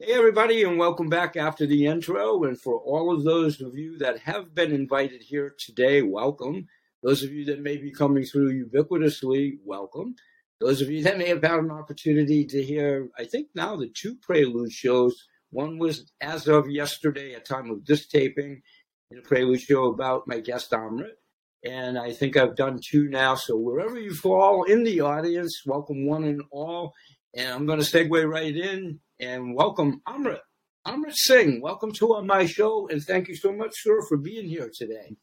Hey, 0.00 0.12
everybody, 0.12 0.62
and 0.62 0.78
welcome 0.78 1.08
back 1.08 1.36
after 1.36 1.66
the 1.66 1.86
intro. 1.86 2.44
And 2.44 2.56
for 2.60 2.78
all 2.78 3.12
of 3.12 3.24
those 3.24 3.60
of 3.60 3.76
you 3.76 3.98
that 3.98 4.20
have 4.20 4.54
been 4.54 4.70
invited 4.70 5.22
here 5.22 5.56
today, 5.58 6.02
welcome. 6.02 6.68
Those 7.02 7.24
of 7.24 7.32
you 7.32 7.44
that 7.46 7.62
may 7.62 7.78
be 7.78 7.90
coming 7.90 8.22
through 8.22 8.64
ubiquitously, 8.64 9.58
welcome. 9.64 10.14
Those 10.60 10.80
of 10.80 10.88
you 10.88 11.02
that 11.02 11.18
may 11.18 11.26
have 11.30 11.42
had 11.42 11.58
an 11.58 11.72
opportunity 11.72 12.46
to 12.46 12.62
hear, 12.62 13.08
I 13.18 13.24
think 13.24 13.48
now 13.56 13.74
the 13.74 13.88
two 13.88 14.14
prelude 14.22 14.70
shows. 14.70 15.26
One 15.50 15.78
was 15.78 16.12
as 16.20 16.46
of 16.46 16.70
yesterday 16.70 17.34
at 17.34 17.44
time 17.44 17.68
of 17.68 17.84
this 17.84 18.06
taping, 18.06 18.62
in 19.10 19.18
a 19.18 19.22
prelude 19.22 19.62
show 19.62 19.86
about 19.86 20.28
my 20.28 20.38
guest 20.38 20.70
Amrit. 20.70 21.16
And 21.64 21.98
I 21.98 22.12
think 22.12 22.36
I've 22.36 22.54
done 22.54 22.78
two 22.80 23.08
now. 23.08 23.34
So 23.34 23.56
wherever 23.56 23.98
you 23.98 24.14
fall 24.14 24.62
in 24.62 24.84
the 24.84 25.00
audience, 25.00 25.62
welcome 25.66 26.06
one 26.06 26.22
and 26.22 26.42
all. 26.52 26.94
And 27.34 27.52
I'm 27.52 27.66
going 27.66 27.80
to 27.80 27.84
segue 27.84 28.30
right 28.30 28.56
in 28.56 29.00
and 29.20 29.54
welcome 29.54 30.00
Amrit. 30.06 30.40
Amrit 30.86 31.14
Singh, 31.14 31.60
welcome 31.60 31.92
to 31.92 32.14
uh, 32.14 32.22
my 32.22 32.46
show, 32.46 32.88
and 32.88 33.02
thank 33.02 33.28
you 33.28 33.36
so 33.36 33.52
much, 33.52 33.72
sir, 33.74 34.00
for 34.08 34.16
being 34.16 34.48
here 34.48 34.70
today. 34.72 35.16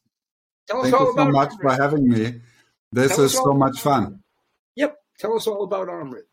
Tell 0.68 0.82
thank 0.82 0.92
you 0.94 1.12
so 1.16 1.28
much 1.30 1.50
Amrit. 1.50 1.62
for 1.62 1.82
having 1.82 2.08
me. 2.08 2.40
This 2.92 3.16
Tell 3.16 3.24
is 3.24 3.32
so 3.32 3.52
much 3.52 3.80
fun. 3.80 4.22
Yep. 4.76 4.96
Tell 5.18 5.34
us 5.34 5.46
all 5.46 5.64
about 5.64 5.88
Amrit. 5.88 6.24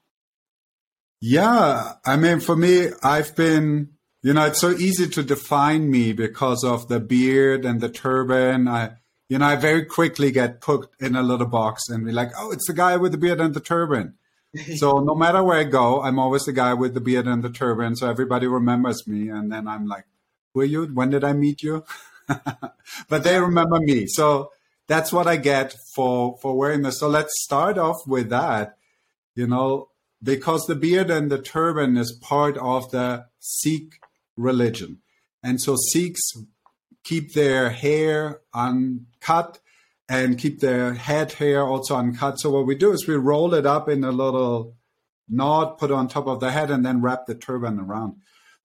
Yeah, 1.21 1.93
I 2.05 2.17
mean, 2.17 2.41
for 2.41 2.55
me, 2.55 2.89
I've 3.01 3.35
been, 3.35 3.93
you 4.21 4.33
know, 4.33 4.45
it's 4.45 4.59
so 4.59 4.71
easy 4.71 5.07
to 5.07 5.23
define 5.23 5.89
me 5.89 6.11
because 6.11 6.65
of 6.65 6.89
the 6.89 6.99
beard 6.99 7.63
and 7.63 7.79
the 7.79 7.89
turban. 7.89 8.67
I, 8.67 8.91
you 9.29 9.37
know, 9.37 9.45
I 9.45 9.55
very 9.55 9.85
quickly 9.85 10.31
get 10.31 10.59
put 10.59 10.89
in 10.99 11.15
a 11.15 11.23
little 11.23 11.47
box 11.47 11.83
and 11.87 12.05
be 12.05 12.11
like, 12.11 12.31
oh, 12.37 12.51
it's 12.51 12.67
the 12.67 12.73
guy 12.73 12.97
with 12.97 13.13
the 13.13 13.17
beard 13.17 13.39
and 13.39 13.53
the 13.53 13.61
turban 13.61 14.15
so 14.75 14.99
no 14.99 15.15
matter 15.15 15.43
where 15.43 15.59
I 15.59 15.63
go, 15.63 16.01
I'm 16.01 16.19
always 16.19 16.43
the 16.43 16.53
guy 16.53 16.73
with 16.73 16.93
the 16.93 17.01
beard 17.01 17.27
and 17.27 17.43
the 17.43 17.49
turban. 17.49 17.95
So 17.95 18.09
everybody 18.09 18.47
remembers 18.47 19.07
me. 19.07 19.29
And 19.29 19.51
then 19.51 19.67
I'm 19.67 19.87
like, 19.87 20.05
who 20.53 20.61
are 20.61 20.65
you? 20.65 20.85
When 20.85 21.09
did 21.09 21.23
I 21.23 21.33
meet 21.33 21.63
you? 21.63 21.83
but 23.09 23.23
they 23.23 23.39
remember 23.39 23.79
me. 23.79 24.05
So 24.07 24.51
that's 24.87 25.11
what 25.11 25.27
I 25.27 25.37
get 25.37 25.75
for, 25.95 26.37
for 26.41 26.55
wearing 26.55 26.83
this. 26.83 26.99
So 26.99 27.07
let's 27.07 27.41
start 27.41 27.77
off 27.77 28.05
with 28.05 28.29
that, 28.29 28.77
you 29.35 29.47
know, 29.47 29.89
because 30.21 30.65
the 30.67 30.75
beard 30.75 31.09
and 31.09 31.31
the 31.31 31.41
turban 31.41 31.97
is 31.97 32.11
part 32.11 32.57
of 32.57 32.91
the 32.91 33.25
Sikh 33.39 33.99
religion. 34.37 34.99
And 35.41 35.59
so 35.59 35.75
Sikhs 35.75 36.21
keep 37.03 37.33
their 37.33 37.69
hair 37.71 38.41
uncut 38.53 39.59
and 40.13 40.37
keep 40.37 40.59
the 40.59 40.93
head 40.93 41.31
hair 41.33 41.63
also 41.63 41.95
uncut. 41.95 42.39
So 42.39 42.51
what 42.51 42.67
we 42.67 42.75
do 42.75 42.91
is 42.91 43.07
we 43.07 43.15
roll 43.15 43.55
it 43.55 43.65
up 43.65 43.89
in 43.89 44.03
a 44.03 44.11
little 44.11 44.75
knot, 45.27 45.79
put 45.79 45.89
on 45.89 46.07
top 46.07 46.27
of 46.27 46.39
the 46.39 46.51
head, 46.51 46.69
and 46.69 46.85
then 46.85 47.01
wrap 47.01 47.25
the 47.25 47.33
turban 47.33 47.79
around. 47.79 48.17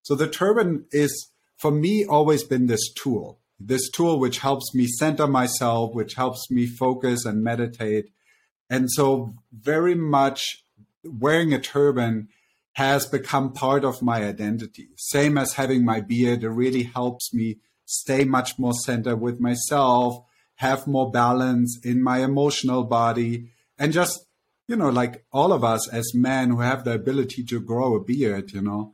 So 0.03 0.15
the 0.15 0.29
turban 0.29 0.85
is, 0.91 1.31
for 1.57 1.71
me, 1.71 2.05
always 2.05 2.45
been 2.45 2.67
this 2.67 2.93
tool. 2.93 3.41
This 3.59 3.89
tool 3.91 4.21
which 4.21 4.41
helps 4.41 4.75
me 4.75 4.87
center 4.87 5.27
myself, 5.27 5.95
which 5.95 6.15
helps 6.15 6.51
me 6.51 6.67
focus 6.67 7.25
and 7.25 7.43
meditate. 7.43 8.11
And 8.69 8.91
so, 8.91 9.33
very 9.51 9.95
much 9.95 10.65
wearing 11.03 11.55
a 11.55 11.59
turban 11.59 12.29
has 12.75 13.07
become 13.07 13.55
part 13.55 13.85
of 13.85 14.03
my 14.03 14.23
identity. 14.23 14.89
Same 14.97 15.39
as 15.39 15.55
having 15.55 15.83
my 15.83 16.03
beard, 16.03 16.45
it 16.45 16.51
really 16.51 16.83
helps 16.83 17.33
me 17.33 17.57
stay 17.87 18.25
much 18.25 18.59
more 18.59 18.75
centered 18.75 19.17
with 19.17 19.41
myself, 19.41 20.23
have 20.59 20.87
more 20.87 21.11
balance 21.11 21.79
in 21.85 22.03
my 22.03 22.19
emotional 22.19 22.85
body. 22.85 23.51
And 23.79 23.93
just 23.93 24.27
you 24.69 24.77
know 24.77 24.91
like 24.91 25.25
all 25.33 25.53
of 25.53 25.65
us 25.65 25.89
as 25.89 26.15
men 26.15 26.51
who 26.51 26.61
have 26.61 26.85
the 26.85 26.93
ability 26.93 27.43
to 27.43 27.59
grow 27.59 27.95
a 27.95 28.05
beard 28.05 28.53
you 28.53 28.61
know 28.61 28.93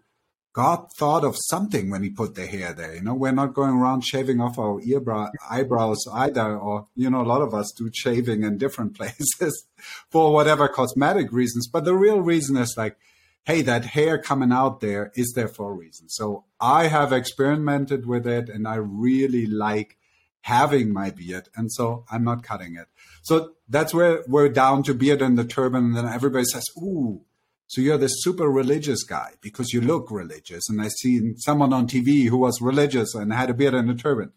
god 0.53 0.87
thought 0.97 1.25
of 1.25 1.37
something 1.49 1.91
when 1.91 2.03
he 2.05 2.11
put 2.11 2.37
the 2.37 2.47
hair 2.47 2.73
there 2.73 2.95
you 2.95 3.03
know. 3.03 3.15
We're 3.15 3.33
not 3.33 3.55
going 3.55 3.75
around 3.75 4.03
shaving 4.03 4.41
off 4.41 4.59
our 4.59 4.81
earbrow, 4.81 5.31
eyebrows 5.51 6.07
either 6.13 6.57
or 6.57 6.87
you 6.95 7.11
know 7.11 7.23
a 7.23 7.31
lot 7.33 7.43
of 7.43 7.53
us 7.53 7.73
do 7.77 7.91
shaving 7.93 8.45
in 8.45 8.57
different 8.57 8.97
places 8.99 9.67
for 10.11 10.33
whatever 10.33 10.69
cosmetic 10.69 11.33
reasons. 11.33 11.67
But 11.67 11.85
the 11.85 11.95
real 11.95 12.21
reason 12.21 12.57
is 12.57 12.75
like 12.77 12.97
hey 13.45 13.61
that 13.63 13.85
hair 13.85 14.17
coming 14.17 14.53
out 14.53 14.81
there 14.81 15.13
is 15.17 15.33
there 15.35 15.49
for 15.49 15.73
a 15.73 15.75
reason. 15.75 16.09
So 16.09 16.45
i 16.61 16.87
have 16.87 17.13
experimented 17.13 18.07
with 18.07 18.27
it 18.27 18.49
and 18.49 18.69
i 18.69 18.77
really 18.77 19.47
like 19.47 19.99
having 20.45 20.93
my 20.93 21.11
beard. 21.11 21.49
And 21.57 21.73
so 21.73 22.05
I'm 22.11 22.23
not 22.23 22.43
cutting 22.43 22.77
it. 22.77 22.87
So 23.23 23.53
that's 23.67 23.95
where 23.95 24.23
we're 24.29 24.51
down 24.51 24.83
to 24.83 24.93
beard 24.93 25.23
and 25.23 25.39
the 25.39 25.45
turban. 25.45 25.85
And 25.85 25.97
then 25.97 26.07
everybody 26.07 26.45
says, 26.45 26.65
Ooh, 26.77 27.23
so 27.67 27.81
you're 27.81 27.97
this 27.97 28.23
super 28.23 28.51
religious 28.51 29.05
guy 29.05 29.33
because 29.41 29.73
you 29.73 29.81
look 29.81 30.11
religious. 30.11 30.69
And 30.69 30.83
I 30.83 30.89
seen 30.89 31.37
someone 31.39 31.73
on 31.73 31.87
TV 31.87 32.27
who 32.29 32.37
was 32.37 32.61
religious 32.61 33.15
and 33.15 33.33
had 33.33 33.49
a 33.49 33.55
beard 33.55 33.73
and 33.73 33.91
a 33.91 33.95
turban. 33.95 34.33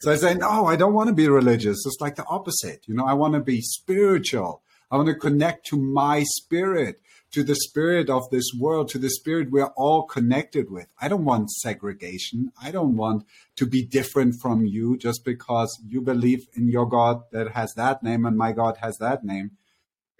So 0.00 0.10
I 0.10 0.16
say, 0.16 0.34
no, 0.34 0.66
I 0.66 0.74
don't 0.74 0.94
want 0.94 1.10
to 1.10 1.14
be 1.14 1.28
religious. 1.28 1.86
It's 1.86 2.00
like 2.00 2.16
the 2.16 2.26
opposite. 2.26 2.82
You 2.88 2.94
know, 2.96 3.06
I 3.06 3.12
want 3.12 3.34
to 3.34 3.40
be 3.40 3.60
spiritual. 3.60 4.62
I 4.90 4.96
want 4.96 5.06
to 5.10 5.14
connect 5.14 5.66
to 5.66 5.76
my 5.76 6.24
spirit 6.24 7.00
to 7.32 7.42
the 7.42 7.54
spirit 7.54 8.10
of 8.10 8.28
this 8.30 8.50
world, 8.58 8.88
to 8.88 8.98
the 8.98 9.10
spirit 9.10 9.50
we're 9.50 9.72
all 9.76 10.04
connected 10.04 10.70
with. 10.70 10.86
I 11.00 11.08
don't 11.08 11.24
want 11.24 11.50
segregation. 11.50 12.52
I 12.62 12.70
don't 12.70 12.96
want 12.96 13.24
to 13.56 13.66
be 13.66 13.84
different 13.84 14.36
from 14.40 14.66
you 14.66 14.96
just 14.98 15.24
because 15.24 15.80
you 15.86 16.02
believe 16.02 16.46
in 16.54 16.68
your 16.68 16.86
God 16.86 17.22
that 17.32 17.52
has 17.52 17.72
that 17.74 18.02
name 18.02 18.26
and 18.26 18.36
my 18.36 18.52
God 18.52 18.76
has 18.78 18.98
that 18.98 19.24
name. 19.24 19.52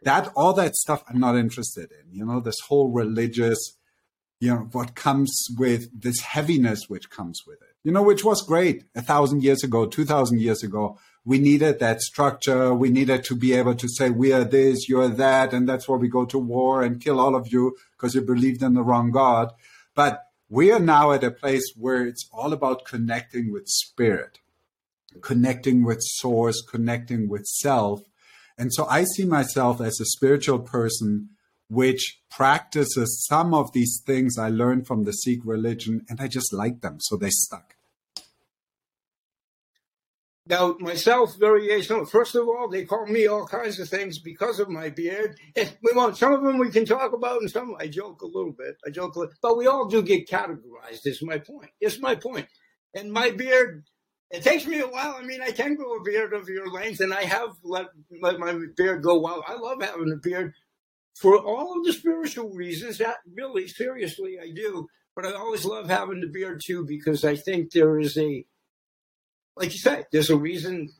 That, 0.04 0.32
all 0.34 0.52
that 0.54 0.74
stuff 0.74 1.04
I'm 1.08 1.20
not 1.20 1.36
interested 1.36 1.90
in. 1.92 2.12
You 2.12 2.24
know, 2.24 2.40
this 2.40 2.60
whole 2.60 2.90
religious, 2.90 3.58
you 4.40 4.50
know, 4.50 4.68
what 4.72 4.94
comes 4.94 5.32
with 5.56 5.88
this 5.98 6.20
heaviness 6.20 6.88
which 6.88 7.10
comes 7.10 7.42
with 7.46 7.60
it, 7.62 7.76
you 7.84 7.92
know, 7.92 8.02
which 8.02 8.24
was 8.24 8.42
great 8.42 8.84
a 8.96 9.02
thousand 9.02 9.44
years 9.44 9.62
ago, 9.62 9.86
two 9.86 10.04
thousand 10.04 10.40
years 10.40 10.62
ago 10.64 10.98
we 11.24 11.38
needed 11.38 11.78
that 11.78 12.00
structure. 12.00 12.74
We 12.74 12.90
needed 12.90 13.24
to 13.24 13.36
be 13.36 13.52
able 13.52 13.74
to 13.76 13.88
say, 13.88 14.10
we 14.10 14.32
are 14.32 14.44
this, 14.44 14.88
you're 14.88 15.08
that, 15.08 15.52
and 15.52 15.68
that's 15.68 15.88
why 15.88 15.96
we 15.96 16.08
go 16.08 16.24
to 16.26 16.38
war 16.38 16.82
and 16.82 17.00
kill 17.00 17.20
all 17.20 17.36
of 17.36 17.52
you 17.52 17.76
because 17.92 18.14
you 18.14 18.22
believed 18.22 18.62
in 18.62 18.74
the 18.74 18.82
wrong 18.82 19.10
God. 19.10 19.52
But 19.94 20.24
we 20.48 20.72
are 20.72 20.80
now 20.80 21.12
at 21.12 21.24
a 21.24 21.30
place 21.30 21.72
where 21.76 22.04
it's 22.04 22.28
all 22.32 22.52
about 22.52 22.84
connecting 22.84 23.52
with 23.52 23.68
spirit, 23.68 24.40
connecting 25.20 25.84
with 25.84 25.98
source, 26.00 26.60
connecting 26.60 27.28
with 27.28 27.46
self. 27.46 28.02
And 28.58 28.72
so 28.74 28.86
I 28.86 29.04
see 29.04 29.24
myself 29.24 29.80
as 29.80 30.00
a 30.00 30.04
spiritual 30.04 30.58
person 30.58 31.30
which 31.68 32.20
practices 32.30 33.24
some 33.26 33.54
of 33.54 33.72
these 33.72 34.02
things 34.04 34.36
I 34.38 34.50
learned 34.50 34.86
from 34.86 35.04
the 35.04 35.12
Sikh 35.12 35.40
religion, 35.42 36.04
and 36.06 36.20
I 36.20 36.28
just 36.28 36.52
like 36.52 36.82
them. 36.82 36.98
So 37.00 37.16
they 37.16 37.30
stuck. 37.30 37.76
Now, 40.46 40.76
myself, 40.80 41.36
variation. 41.38 42.04
First 42.04 42.34
of 42.34 42.48
all, 42.48 42.68
they 42.68 42.84
call 42.84 43.06
me 43.06 43.28
all 43.28 43.46
kinds 43.46 43.78
of 43.78 43.88
things 43.88 44.18
because 44.18 44.58
of 44.58 44.68
my 44.68 44.90
beard. 44.90 45.38
We 45.56 45.92
some 46.14 46.32
of 46.32 46.42
them 46.42 46.58
we 46.58 46.70
can 46.70 46.84
talk 46.84 47.12
about, 47.12 47.40
and 47.40 47.50
some 47.50 47.76
I 47.78 47.86
joke 47.86 48.22
a 48.22 48.26
little 48.26 48.52
bit. 48.52 48.76
I 48.84 48.90
joke, 48.90 49.14
a 49.14 49.20
little, 49.20 49.34
but 49.40 49.56
we 49.56 49.68
all 49.68 49.86
do 49.86 50.02
get 50.02 50.28
categorized. 50.28 51.06
Is 51.06 51.22
my 51.22 51.38
point. 51.38 51.70
It's 51.80 52.00
my 52.00 52.16
point. 52.16 52.48
And 52.94 53.12
my 53.12 53.30
beard, 53.30 53.84
it 54.32 54.42
takes 54.42 54.66
me 54.66 54.80
a 54.80 54.86
while. 54.88 55.14
I 55.16 55.22
mean, 55.22 55.40
I 55.40 55.52
can 55.52 55.76
grow 55.76 55.94
a 55.94 56.02
beard 56.02 56.32
of 56.32 56.48
your 56.48 56.68
length, 56.68 57.00
and 57.00 57.14
I 57.14 57.22
have 57.22 57.50
let 57.62 57.86
let 58.20 58.40
my 58.40 58.58
beard 58.76 59.02
go 59.02 59.20
wild. 59.20 59.44
I 59.46 59.54
love 59.54 59.80
having 59.80 60.12
a 60.12 60.16
beard 60.16 60.54
for 61.14 61.38
all 61.38 61.78
of 61.78 61.84
the 61.84 61.92
spiritual 61.92 62.50
reasons. 62.50 62.98
That 62.98 63.18
really, 63.32 63.68
seriously, 63.68 64.38
I 64.42 64.50
do. 64.52 64.88
But 65.14 65.26
I 65.26 65.32
always 65.34 65.64
love 65.64 65.88
having 65.88 66.20
the 66.20 66.26
beard 66.26 66.62
too 66.64 66.84
because 66.84 67.24
I 67.24 67.36
think 67.36 67.70
there 67.70 68.00
is 68.00 68.18
a 68.18 68.44
like 69.56 69.72
you 69.72 69.78
say, 69.78 70.04
there's 70.12 70.30
a 70.30 70.36
reason 70.36 70.90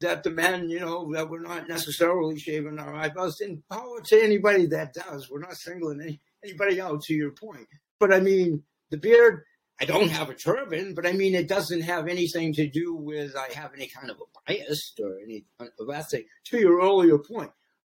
that 0.00 0.22
the 0.22 0.30
men, 0.30 0.70
you 0.70 0.80
know, 0.80 1.12
that 1.12 1.28
we're 1.28 1.40
not 1.40 1.68
necessarily 1.68 2.38
shaving 2.38 2.78
our 2.78 2.94
eyebrows. 2.94 3.40
And 3.40 3.66
power 3.68 4.00
to 4.06 4.22
anybody 4.22 4.66
that 4.66 4.94
does. 4.94 5.28
We're 5.30 5.40
not 5.40 5.56
singling 5.56 6.00
any, 6.00 6.20
anybody 6.44 6.80
out, 6.80 7.02
to 7.02 7.14
your 7.14 7.32
point. 7.32 7.66
But 7.98 8.12
I 8.12 8.20
mean, 8.20 8.62
the 8.90 8.96
beard, 8.96 9.42
I 9.80 9.84
don't 9.84 10.10
have 10.10 10.30
a 10.30 10.34
turban, 10.34 10.94
but 10.94 11.06
I 11.06 11.12
mean, 11.12 11.34
it 11.34 11.48
doesn't 11.48 11.82
have 11.82 12.08
anything 12.08 12.52
to 12.54 12.68
do 12.68 12.94
with 12.94 13.36
I 13.36 13.52
have 13.54 13.72
any 13.74 13.88
kind 13.88 14.10
of 14.10 14.18
a 14.18 14.52
bias 14.52 14.94
or 15.00 15.18
any 15.22 15.44
of 15.60 15.86
that 15.88 16.10
thing. 16.10 16.24
To 16.46 16.58
your 16.58 16.80
earlier 16.80 17.18
point, 17.18 17.50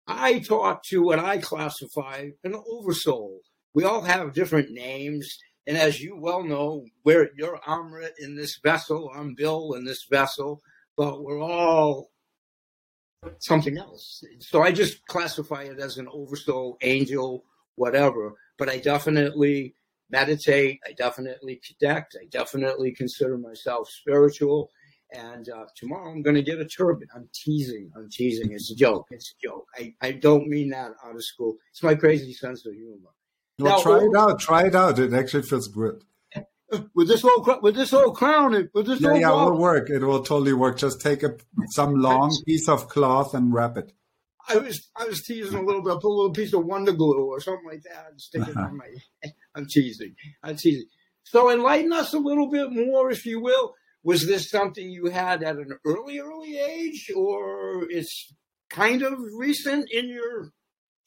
I 0.07 0.39
talk 0.39 0.83
to 0.85 1.03
what 1.03 1.19
I 1.19 1.37
classify 1.37 2.29
an 2.43 2.55
oversoul. 2.55 3.39
We 3.73 3.83
all 3.83 4.01
have 4.01 4.33
different 4.33 4.71
names 4.71 5.37
and 5.69 5.77
as 5.77 6.01
you 6.01 6.17
well 6.17 6.43
know, 6.43 6.83
we're 7.03 7.29
you're 7.37 7.59
Amrit 7.59 8.13
in 8.17 8.35
this 8.35 8.57
vessel, 8.57 9.11
I'm 9.15 9.35
Bill 9.35 9.73
in 9.73 9.85
this 9.85 10.07
vessel, 10.09 10.63
but 10.97 11.23
we're 11.23 11.39
all 11.39 12.09
something 13.37 13.77
else. 13.77 14.23
So 14.39 14.63
I 14.63 14.71
just 14.71 15.05
classify 15.05 15.65
it 15.65 15.79
as 15.79 15.99
an 15.99 16.07
oversoul, 16.11 16.79
angel, 16.81 17.43
whatever. 17.75 18.33
But 18.57 18.69
I 18.69 18.79
definitely 18.79 19.75
meditate. 20.09 20.79
I 20.87 20.93
definitely 20.93 21.61
connect. 21.61 22.17
I 22.19 22.25
definitely 22.31 22.91
consider 22.91 23.37
myself 23.37 23.89
spiritual. 23.89 24.71
And 25.11 25.49
uh, 25.49 25.65
tomorrow 25.75 26.09
I'm 26.09 26.23
going 26.23 26.35
to 26.35 26.41
get 26.41 26.57
a 26.57 26.65
turban. 26.65 27.09
I'm 27.15 27.29
teasing. 27.31 27.91
I'm 27.95 28.09
teasing. 28.09 28.53
It's 28.53 28.71
a 28.71 28.75
joke. 28.75 29.09
It's 29.11 29.35
a 29.37 29.47
joke. 29.47 29.67
I, 29.77 29.93
I 30.01 30.13
don't 30.13 30.47
mean 30.47 30.69
that 30.69 30.93
out 31.05 31.15
of 31.15 31.23
school. 31.23 31.57
It's 31.69 31.83
my 31.83 31.93
crazy 31.93 32.33
sense 32.33 32.65
of 32.65 32.73
humor. 32.73 33.11
Well, 33.59 33.77
now, 33.77 33.83
try 33.83 33.99
it 33.99 34.15
out. 34.15 34.39
Try 34.39 34.67
it 34.67 34.75
out. 34.75 34.99
It 34.99 35.13
actually 35.13 35.43
feels 35.43 35.67
good. 35.67 36.03
with 36.93 37.07
this 37.07 37.23
little 37.23 37.59
with 37.61 37.75
this 37.75 37.91
little 37.91 38.13
crown 38.13 38.69
with 38.73 38.85
this 38.85 39.01
yeah, 39.01 39.15
yeah, 39.15 39.29
ball. 39.29 39.47
it 39.47 39.51
will 39.51 39.59
work. 39.59 39.89
It 39.89 40.03
will 40.03 40.23
totally 40.23 40.53
work. 40.53 40.77
Just 40.77 41.01
take 41.01 41.23
a 41.23 41.35
some 41.71 41.95
long 41.95 42.35
piece 42.45 42.69
of 42.69 42.87
cloth 42.87 43.33
and 43.33 43.53
wrap 43.53 43.77
it. 43.77 43.91
I 44.47 44.57
was 44.57 44.89
I 44.95 45.05
was 45.05 45.21
teasing 45.21 45.59
a 45.59 45.63
little 45.63 45.83
bit. 45.83 45.91
I 45.91 45.95
put 45.95 46.09
a 46.09 46.15
little 46.15 46.33
piece 46.33 46.53
of 46.53 46.65
Wonder 46.65 46.91
Glue 46.91 47.27
or 47.27 47.39
something 47.39 47.67
like 47.67 47.83
that 47.83 48.07
and 48.11 48.21
stick 48.21 48.47
it 48.47 48.55
uh-huh. 48.55 48.67
on 48.67 48.77
my. 48.77 48.87
I'm 49.55 49.65
teasing. 49.67 50.15
I'm 50.43 50.57
teasing. 50.57 50.87
So 51.23 51.51
enlighten 51.51 51.93
us 51.93 52.13
a 52.13 52.19
little 52.19 52.49
bit 52.49 52.71
more, 52.71 53.11
if 53.11 53.25
you 53.25 53.39
will. 53.39 53.75
Was 54.03 54.25
this 54.25 54.49
something 54.49 54.89
you 54.89 55.07
had 55.07 55.43
at 55.43 55.57
an 55.57 55.77
early, 55.85 56.19
early 56.19 56.57
age, 56.57 57.11
or 57.15 57.85
it's 57.89 58.33
kind 58.69 59.01
of 59.01 59.13
recent 59.37 59.89
in 59.91 60.09
your 60.09 60.51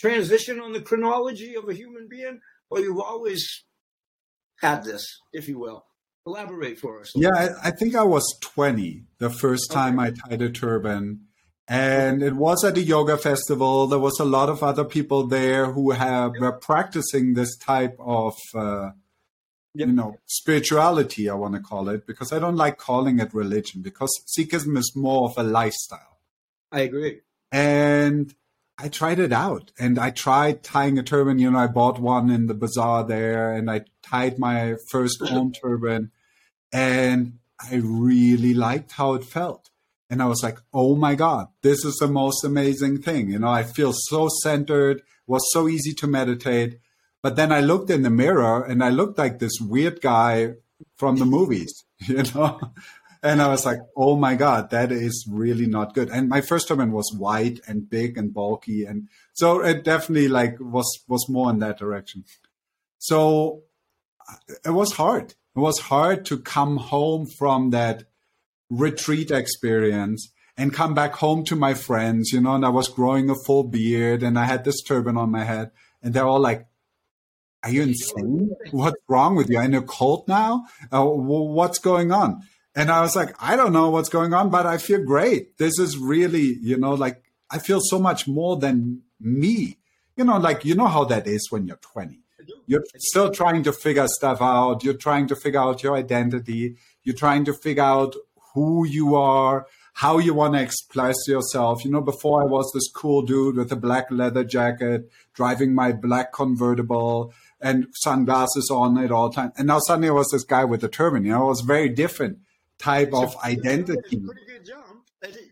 transition 0.02 0.60
on 0.60 0.72
the 0.72 0.82
chronology 0.88 1.54
of 1.54 1.64
a 1.68 1.74
human 1.74 2.08
being, 2.14 2.40
or 2.70 2.80
you've 2.80 3.00
always 3.12 3.42
had 4.60 4.84
this, 4.84 5.04
if 5.32 5.48
you 5.48 5.58
will? 5.58 5.84
Elaborate 6.26 6.78
for 6.78 7.00
us. 7.00 7.10
Yeah, 7.16 7.30
I, 7.34 7.68
I 7.68 7.70
think 7.70 7.94
I 7.96 8.04
was 8.04 8.24
20 8.40 9.04
the 9.18 9.30
first 9.30 9.70
time 9.72 9.98
Okay. 9.98 10.08
I 10.08 10.28
tied 10.28 10.42
a 10.42 10.50
turban. 10.50 11.04
And 11.68 12.22
it 12.22 12.34
was 12.34 12.64
at 12.64 12.76
a 12.76 12.82
yoga 12.82 13.16
festival. 13.16 13.86
There 13.86 13.98
was 14.08 14.18
a 14.20 14.24
lot 14.24 14.48
of 14.48 14.62
other 14.62 14.84
people 14.84 15.26
there 15.26 15.66
who 15.72 15.92
have 15.92 16.32
were 16.40 16.52
practicing 16.52 17.34
this 17.34 17.56
type 17.56 17.96
of, 18.00 18.34
uh, 18.54 18.90
Yep. 19.74 19.88
you 19.88 19.94
know, 19.94 20.16
spirituality. 20.26 21.30
I 21.30 21.34
want 21.34 21.54
to 21.54 21.60
call 21.60 21.88
it 21.88 22.06
because 22.06 22.30
I 22.30 22.38
don't 22.38 22.56
like 22.56 22.76
calling 22.76 23.20
it 23.20 23.32
religion 23.32 23.80
because 23.80 24.10
Sikhism 24.34 24.76
is 24.76 24.92
more 24.94 25.30
of 25.30 25.38
a 25.38 25.42
lifestyle. 25.42 26.18
I 26.70 26.80
agree. 26.80 27.20
and 27.50 28.34
I 28.82 28.88
tried 28.88 29.20
it 29.20 29.32
out 29.32 29.70
and 29.78 29.96
I 29.96 30.10
tried 30.10 30.64
tying 30.64 30.98
a 30.98 31.04
turban. 31.04 31.38
You 31.38 31.52
know, 31.52 31.58
I 31.58 31.68
bought 31.68 32.00
one 32.00 32.30
in 32.30 32.48
the 32.48 32.54
bazaar 32.54 33.04
there 33.06 33.52
and 33.52 33.70
I 33.70 33.82
tied 34.02 34.40
my 34.40 34.74
first 34.90 35.22
own 35.30 35.52
turban 35.52 36.10
and 36.72 37.38
I 37.60 37.76
really 37.76 38.54
liked 38.54 38.92
how 38.92 39.14
it 39.14 39.22
felt. 39.22 39.70
And 40.10 40.20
I 40.20 40.26
was 40.26 40.42
like, 40.42 40.58
oh 40.74 40.96
my 40.96 41.14
God, 41.14 41.46
this 41.62 41.84
is 41.84 41.94
the 41.96 42.08
most 42.08 42.44
amazing 42.44 43.02
thing. 43.02 43.30
You 43.30 43.38
know, 43.38 43.48
I 43.48 43.62
feel 43.62 43.92
so 43.94 44.28
centered, 44.42 45.02
was 45.28 45.48
so 45.52 45.68
easy 45.68 45.94
to 45.94 46.08
meditate. 46.08 46.80
But 47.22 47.36
then 47.36 47.52
I 47.52 47.60
looked 47.60 47.88
in 47.88 48.02
the 48.02 48.10
mirror 48.10 48.64
and 48.64 48.82
I 48.82 48.88
looked 48.88 49.16
like 49.16 49.38
this 49.38 49.60
weird 49.60 50.00
guy 50.00 50.54
from 50.96 51.18
the 51.18 51.24
movies, 51.24 51.84
you 52.00 52.24
know? 52.34 52.58
And 53.22 53.40
I 53.40 53.48
was 53.48 53.64
like, 53.64 53.78
oh 53.96 54.16
my 54.16 54.34
God, 54.34 54.70
that 54.70 54.90
is 54.90 55.26
really 55.30 55.66
not 55.66 55.94
good. 55.94 56.10
And 56.10 56.28
my 56.28 56.40
first 56.40 56.66
turban 56.66 56.90
was 56.90 57.14
white 57.16 57.60
and 57.68 57.88
big 57.88 58.18
and 58.18 58.34
bulky. 58.34 58.84
And 58.84 59.08
so 59.32 59.62
it 59.62 59.84
definitely 59.84 60.28
like 60.28 60.56
was, 60.58 61.04
was 61.06 61.28
more 61.28 61.48
in 61.50 61.60
that 61.60 61.78
direction. 61.78 62.24
So 62.98 63.62
it 64.64 64.70
was 64.70 64.94
hard. 64.94 65.34
It 65.54 65.60
was 65.60 65.78
hard 65.78 66.24
to 66.26 66.38
come 66.38 66.78
home 66.78 67.26
from 67.38 67.70
that 67.70 68.04
retreat 68.70 69.30
experience 69.30 70.32
and 70.56 70.72
come 70.72 70.94
back 70.94 71.14
home 71.14 71.44
to 71.44 71.56
my 71.56 71.74
friends, 71.74 72.32
you 72.32 72.40
know, 72.40 72.54
and 72.54 72.66
I 72.66 72.70
was 72.70 72.88
growing 72.88 73.30
a 73.30 73.34
full 73.46 73.64
beard 73.64 74.22
and 74.22 74.38
I 74.38 74.44
had 74.44 74.64
this 74.64 74.82
turban 74.82 75.16
on 75.16 75.30
my 75.30 75.44
head 75.44 75.70
and 76.02 76.12
they're 76.12 76.26
all 76.26 76.40
like, 76.40 76.66
are 77.62 77.70
you 77.70 77.82
insane? 77.82 78.50
What's 78.72 79.00
wrong 79.08 79.36
with 79.36 79.48
you? 79.48 79.58
Are 79.58 79.62
you 79.62 79.68
in 79.68 79.74
a 79.74 79.82
cult 79.82 80.26
now? 80.26 80.64
Uh, 80.90 81.04
what's 81.04 81.78
going 81.78 82.10
on? 82.10 82.42
And 82.74 82.90
I 82.90 83.02
was 83.02 83.14
like, 83.14 83.34
I 83.38 83.56
don't 83.56 83.72
know 83.72 83.90
what's 83.90 84.08
going 84.08 84.32
on, 84.32 84.48
but 84.48 84.66
I 84.66 84.78
feel 84.78 85.04
great. 85.04 85.58
This 85.58 85.78
is 85.78 85.98
really, 85.98 86.56
you 86.60 86.78
know, 86.78 86.94
like 86.94 87.22
I 87.50 87.58
feel 87.58 87.80
so 87.82 87.98
much 87.98 88.26
more 88.26 88.56
than 88.56 89.02
me. 89.20 89.76
You 90.16 90.24
know, 90.24 90.38
like, 90.38 90.64
you 90.64 90.74
know 90.74 90.86
how 90.86 91.04
that 91.04 91.26
is 91.26 91.48
when 91.50 91.66
you're 91.66 91.76
20. 91.76 92.18
You're 92.66 92.84
still 92.96 93.30
trying 93.30 93.62
to 93.64 93.72
figure 93.72 94.06
stuff 94.08 94.40
out. 94.40 94.84
You're 94.84 94.94
trying 94.94 95.26
to 95.28 95.36
figure 95.36 95.60
out 95.60 95.82
your 95.82 95.96
identity. 95.96 96.76
You're 97.02 97.14
trying 97.14 97.44
to 97.44 97.52
figure 97.52 97.82
out 97.82 98.14
who 98.54 98.86
you 98.86 99.14
are, 99.14 99.66
how 99.94 100.18
you 100.18 100.32
want 100.34 100.54
to 100.54 100.62
express 100.62 101.16
yourself. 101.26 101.84
You 101.84 101.90
know, 101.90 102.00
before 102.00 102.42
I 102.42 102.46
was 102.46 102.70
this 102.72 102.90
cool 102.90 103.22
dude 103.22 103.56
with 103.56 103.72
a 103.72 103.76
black 103.76 104.10
leather 104.10 104.44
jacket, 104.44 105.10
driving 105.34 105.74
my 105.74 105.92
black 105.92 106.32
convertible 106.32 107.32
and 107.60 107.86
sunglasses 107.92 108.70
on 108.70 108.98
at 108.98 109.12
all 109.12 109.30
times. 109.30 109.52
And 109.56 109.68
now 109.68 109.78
suddenly 109.80 110.08
I 110.08 110.12
was 110.12 110.30
this 110.30 110.44
guy 110.44 110.64
with 110.64 110.82
a 110.84 110.88
turban. 110.88 111.24
You 111.24 111.32
know, 111.32 111.44
it 111.44 111.48
was 111.48 111.60
very 111.60 111.88
different 111.88 112.38
type 112.82 113.12
of 113.14 113.24
It's 113.28 113.34
a 113.36 113.46
identity. 113.46 114.20
pretty 114.20 114.46
good 114.46 114.64
jump. 114.66 114.98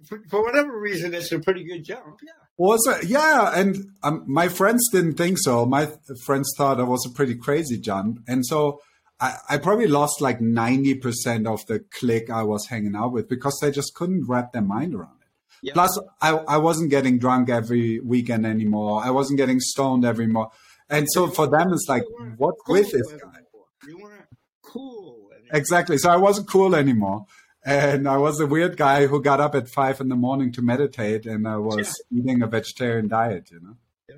For- 0.07 0.23
For 0.29 0.43
whatever 0.43 0.79
reason, 0.81 1.15
it's 1.15 1.31
a 1.33 1.39
pretty 1.39 1.65
good 1.65 1.85
jump. 1.85 2.19
Yeah. 2.25 2.33
Was 2.59 2.81
it? 2.89 3.09
Yeah, 3.09 3.53
and 3.55 3.77
um, 4.03 4.25
my 4.27 4.49
friends 4.49 4.89
didn't 4.93 5.15
think 5.15 5.39
so. 5.41 5.65
My 5.65 5.85
th- 5.87 5.97
friends 6.25 6.53
thought 6.57 6.81
it 6.81 6.85
was 6.85 7.07
a 7.07 7.11
pretty 7.15 7.37
crazy 7.37 7.79
jump, 7.79 8.19
and 8.29 8.45
so 8.45 8.81
I, 9.21 9.37
I 9.49 9.57
probably 9.59 9.87
lost 9.87 10.21
like 10.21 10.41
ninety 10.41 10.95
percent 10.95 11.47
of 11.47 11.65
the 11.67 11.85
clique 11.99 12.29
I 12.31 12.43
was 12.43 12.67
hanging 12.67 12.97
out 12.97 13.13
with 13.13 13.29
because 13.29 13.57
they 13.63 13.71
just 13.71 13.95
couldn't 13.95 14.27
wrap 14.29 14.53
their 14.53 14.63
mind 14.63 14.95
around 14.95 15.19
it. 15.63 15.73
Plus, 15.75 15.99
I, 16.21 16.31
I 16.37 16.57
wasn't 16.57 16.91
getting 16.91 17.19
drunk 17.19 17.49
every 17.49 18.01
weekend 18.01 18.45
anymore. 18.47 19.03
I 19.05 19.11
wasn't 19.11 19.39
getting 19.39 19.61
stoned 19.61 20.05
every 20.05 20.27
more, 20.27 20.51
and 20.91 21.07
so 21.13 21.29
for 21.29 21.47
them, 21.49 21.73
it's 21.73 21.87
like, 21.89 22.03
You 22.09 22.17
weren't 22.19 22.39
what's 22.41 22.61
cool 22.67 22.75
with 22.75 22.91
this 22.91 23.07
guy? 23.07 23.13
anymore. 23.15 23.67
You 23.87 23.99
weren't 24.03 24.27
cool. 24.63 25.29
anymore. 25.33 25.40
Exactly. 25.53 25.99
So 25.99 26.11
I 26.11 26.17
wasn't 26.17 26.49
cool 26.49 26.75
anymore. 26.75 27.27
And 27.65 28.09
I 28.09 28.17
was 28.17 28.41
a 28.41 28.47
weird 28.47 28.77
guy 28.77 29.07
who 29.07 29.23
got 29.23 29.41
up 29.41 29.55
at 29.55 29.69
five 29.69 30.01
in 30.01 30.09
the 30.09 30.17
morning 30.17 30.51
to 30.53 30.63
meditate 30.63 31.27
and 31.27 31.47
I 31.47 31.59
was 31.59 32.01
eating 32.11 32.43
a 32.43 32.47
vegetarian 32.47 33.09
diet, 33.09 33.51
you 33.51 33.61
know? 33.61 33.77
Yeah. 34.09 34.15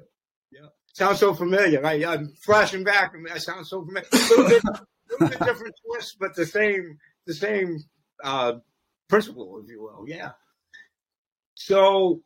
Yeah. 0.52 0.69
Sounds 0.93 1.19
so 1.19 1.34
familiar. 1.34 1.84
I, 1.84 2.05
I'm 2.05 2.34
flashing 2.44 2.84
back. 2.84 3.14
and 3.14 3.26
That 3.26 3.43
sounds 3.43 3.69
so 3.70 3.84
familiar. 3.84 4.08
A 4.12 4.17
little 4.17 4.49
bit, 4.49 4.62
little 5.11 5.29
bit 5.29 5.38
different 5.40 5.75
twist, 5.84 6.17
but 6.20 6.37
the 6.37 6.46
same, 6.46 6.99
the 7.26 7.35
same 7.35 7.78
uh, 8.23 8.55
principle, 9.08 9.61
if 9.64 9.69
you 9.69 9.82
will. 9.82 10.05
Yeah. 10.06 10.32
So, 11.55 12.23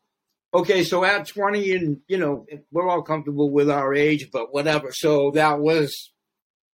okay, 0.52 0.85
so 0.85 1.02
at 1.05 1.26
20, 1.26 1.73
and 1.76 2.00
you 2.09 2.19
know, 2.19 2.47
we're 2.70 2.88
all 2.88 3.02
comfortable 3.02 3.50
with 3.50 3.70
our 3.70 3.94
age, 3.94 4.31
but 4.31 4.52
whatever. 4.52 4.91
So 4.93 5.31
that 5.32 5.61
was 5.61 6.12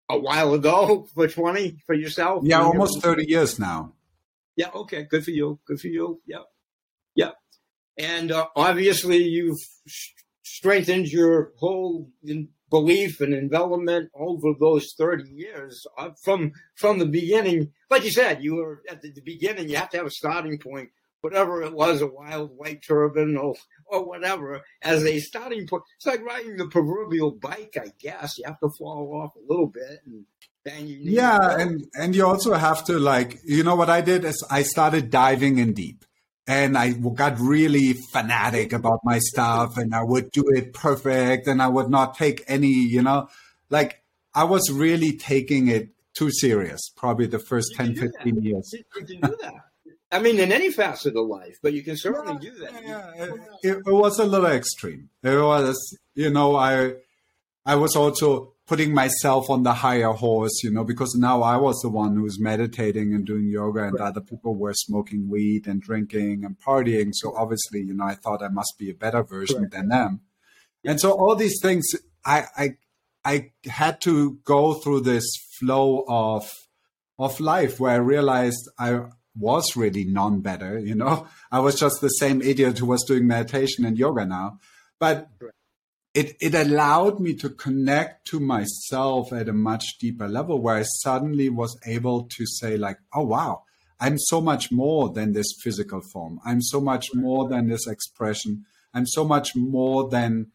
a 0.09 0.17
while 0.17 0.53
ago 0.53 1.07
for 1.13 1.27
20 1.27 1.77
for 1.85 1.93
yourself. 1.95 2.43
Yeah, 2.43 2.59
your- 2.59 2.67
almost 2.67 3.01
30 3.01 3.29
years 3.29 3.59
now. 3.59 3.93
Yeah. 4.55 4.69
Okay. 4.75 5.03
Good 5.03 5.23
for 5.23 5.31
you. 5.31 5.59
Good 5.65 5.79
for 5.79 5.87
you. 5.87 6.21
Yeah. 6.25 6.43
Yeah. 7.15 7.31
And 7.97 8.31
uh, 8.31 8.47
obviously, 8.55 9.23
you've 9.23 9.59
strengthened 10.43 11.07
your 11.07 11.51
whole 11.57 12.09
in- 12.23 12.49
belief 12.69 13.19
and 13.21 13.33
envelopment 13.33 14.09
over 14.13 14.49
those 14.59 14.93
thirty 14.97 15.29
years. 15.31 15.85
Uh, 15.97 16.09
from 16.21 16.51
from 16.75 16.99
the 16.99 17.05
beginning, 17.05 17.71
like 17.89 18.03
you 18.03 18.11
said, 18.11 18.43
you 18.43 18.55
were 18.55 18.81
at 18.89 19.01
the, 19.01 19.11
the 19.11 19.21
beginning. 19.21 19.69
You 19.69 19.77
have 19.77 19.89
to 19.91 19.97
have 19.97 20.05
a 20.05 20.11
starting 20.11 20.57
point, 20.59 20.89
whatever 21.21 21.63
it 21.63 21.73
was, 21.73 22.01
a 22.01 22.07
wild 22.07 22.51
white 22.57 22.83
turban 22.85 23.37
or 23.37 23.55
or 23.91 24.05
whatever, 24.05 24.61
as 24.81 25.03
a 25.03 25.19
starting 25.19 25.67
point. 25.67 25.83
It's 25.97 26.05
like 26.05 26.23
riding 26.23 26.57
the 26.57 26.67
proverbial 26.67 27.31
bike, 27.31 27.75
I 27.79 27.91
guess. 27.99 28.37
You 28.37 28.45
have 28.47 28.59
to 28.59 28.69
fall 28.77 29.21
off 29.21 29.35
a 29.35 29.51
little 29.51 29.67
bit 29.67 30.01
and. 30.05 30.25
Then 30.65 30.87
you 30.89 30.97
need 30.97 31.13
Yeah, 31.13 31.57
and 31.57 31.85
and 31.95 32.13
you 32.13 32.25
also 32.25 32.53
have 32.53 32.83
to 32.87 32.99
like, 32.99 33.37
you 33.45 33.63
know 33.63 33.75
what 33.75 33.89
I 33.89 34.01
did 34.01 34.25
is 34.25 34.45
I 34.51 34.63
started 34.63 35.09
diving 35.09 35.57
in 35.57 35.71
deep. 35.73 36.03
And 36.47 36.77
I 36.77 36.91
got 36.91 37.39
really 37.39 37.93
fanatic 38.11 38.73
about 38.73 38.99
my 39.05 39.19
stuff 39.19 39.77
and 39.77 39.95
I 39.95 40.03
would 40.03 40.31
do 40.31 40.43
it 40.49 40.73
perfect 40.73 41.47
and 41.47 41.61
I 41.61 41.67
would 41.67 41.89
not 41.89 42.15
take 42.15 42.43
any, 42.47 42.73
you 42.73 43.01
know, 43.03 43.29
like 43.69 44.03
I 44.33 44.43
was 44.43 44.69
really 44.71 45.15
taking 45.15 45.67
it 45.69 45.89
too 46.17 46.31
serious, 46.31 46.91
probably 46.97 47.27
the 47.27 47.39
first 47.39 47.69
You 47.71 47.77
10, 47.77 47.85
can 47.85 47.93
do 47.95 48.01
that. 48.01 48.23
15 48.23 48.43
years. 48.43 48.69
You 48.73 48.79
you 48.79 49.05
can 49.05 49.05
do 49.05 49.37
that. 49.41 49.53
I 50.11 50.19
mean, 50.19 50.39
in 50.39 50.51
any 50.51 50.71
facet 50.71 51.15
of 51.15 51.27
life, 51.27 51.57
but 51.61 51.73
you 51.73 51.83
can 51.83 51.95
certainly 51.95 52.39
do 52.39 52.51
that. 52.59 52.83
Yeah, 52.83 53.23
it, 53.23 53.29
it, 53.61 53.77
it 53.85 53.93
was 53.93 54.17
a 54.19 54.25
little 54.25 54.47
extreme. 54.47 55.09
It 55.21 55.39
was, 55.39 55.97
you 56.15 56.31
know, 56.31 56.55
I, 56.55 56.95
I 57.65 57.75
was 57.75 57.95
also 57.95 58.53
putting 58.65 58.93
myself 58.93 59.49
on 59.49 59.63
the 59.63 59.73
higher 59.73 60.11
horse, 60.11 60.63
you 60.63 60.71
know, 60.71 60.83
because 60.83 61.15
now 61.15 61.41
I 61.41 61.57
was 61.57 61.79
the 61.81 61.89
one 61.89 62.15
who 62.15 62.23
was 62.23 62.39
meditating 62.39 63.13
and 63.13 63.25
doing 63.25 63.49
yoga, 63.49 63.83
and 63.83 63.99
other 63.99 64.21
people 64.21 64.55
were 64.55 64.73
smoking 64.73 65.29
weed 65.29 65.67
and 65.67 65.81
drinking 65.81 66.43
and 66.43 66.55
partying. 66.59 67.09
So 67.13 67.35
obviously, 67.35 67.81
you 67.81 67.93
know, 67.93 68.05
I 68.05 68.15
thought 68.15 68.43
I 68.43 68.47
must 68.47 68.75
be 68.79 68.89
a 68.89 68.95
better 68.95 69.23
version 69.23 69.57
Correct. 69.57 69.73
than 69.73 69.89
them. 69.89 70.21
And 70.85 70.99
so 70.99 71.11
all 71.11 71.35
these 71.35 71.59
things, 71.61 71.85
I, 72.25 72.45
I, 72.57 72.77
I 73.25 73.51
had 73.65 74.01
to 74.01 74.39
go 74.43 74.75
through 74.75 75.01
this 75.01 75.25
flow 75.59 76.05
of, 76.07 76.51
of 77.17 77.39
life 77.39 77.79
where 77.79 77.91
I 77.91 77.97
realized 77.97 78.69
I 78.79 79.01
was 79.39 79.75
really 79.75 80.03
none 80.03 80.41
better. 80.41 80.77
You 80.77 80.95
know, 80.95 81.27
I 81.51 81.59
was 81.59 81.79
just 81.79 82.01
the 82.01 82.09
same 82.09 82.41
idiot 82.41 82.79
who 82.79 82.85
was 82.85 83.03
doing 83.07 83.27
meditation 83.27 83.85
and 83.85 83.97
yoga 83.97 84.25
now, 84.25 84.59
but 84.99 85.29
it, 86.13 86.35
it 86.41 86.55
allowed 86.55 87.19
me 87.19 87.33
to 87.35 87.49
connect 87.49 88.27
to 88.27 88.39
myself 88.39 89.31
at 89.31 89.47
a 89.47 89.53
much 89.53 89.97
deeper 89.99 90.27
level 90.27 90.61
where 90.61 90.75
I 90.75 90.83
suddenly 90.83 91.49
was 91.49 91.77
able 91.85 92.23
to 92.23 92.45
say 92.45 92.77
like, 92.77 92.97
oh, 93.13 93.25
wow, 93.25 93.63
I'm 93.99 94.17
so 94.17 94.41
much 94.41 94.71
more 94.71 95.09
than 95.09 95.33
this 95.33 95.53
physical 95.61 96.01
form. 96.01 96.39
I'm 96.45 96.61
so 96.61 96.81
much 96.81 97.13
more 97.13 97.47
than 97.47 97.67
this 97.67 97.85
expression. 97.85 98.65
I'm 98.93 99.05
so 99.05 99.23
much 99.23 99.55
more 99.55 100.09
than, 100.09 100.47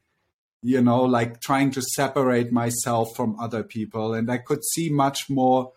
you 0.60 0.80
know, 0.80 1.02
like 1.02 1.40
trying 1.40 1.70
to 1.72 1.82
separate 1.82 2.50
myself 2.50 3.14
from 3.14 3.38
other 3.38 3.62
people. 3.62 4.14
And 4.14 4.30
I 4.30 4.38
could 4.38 4.64
see 4.64 4.90
much 4.90 5.30
more 5.30 5.72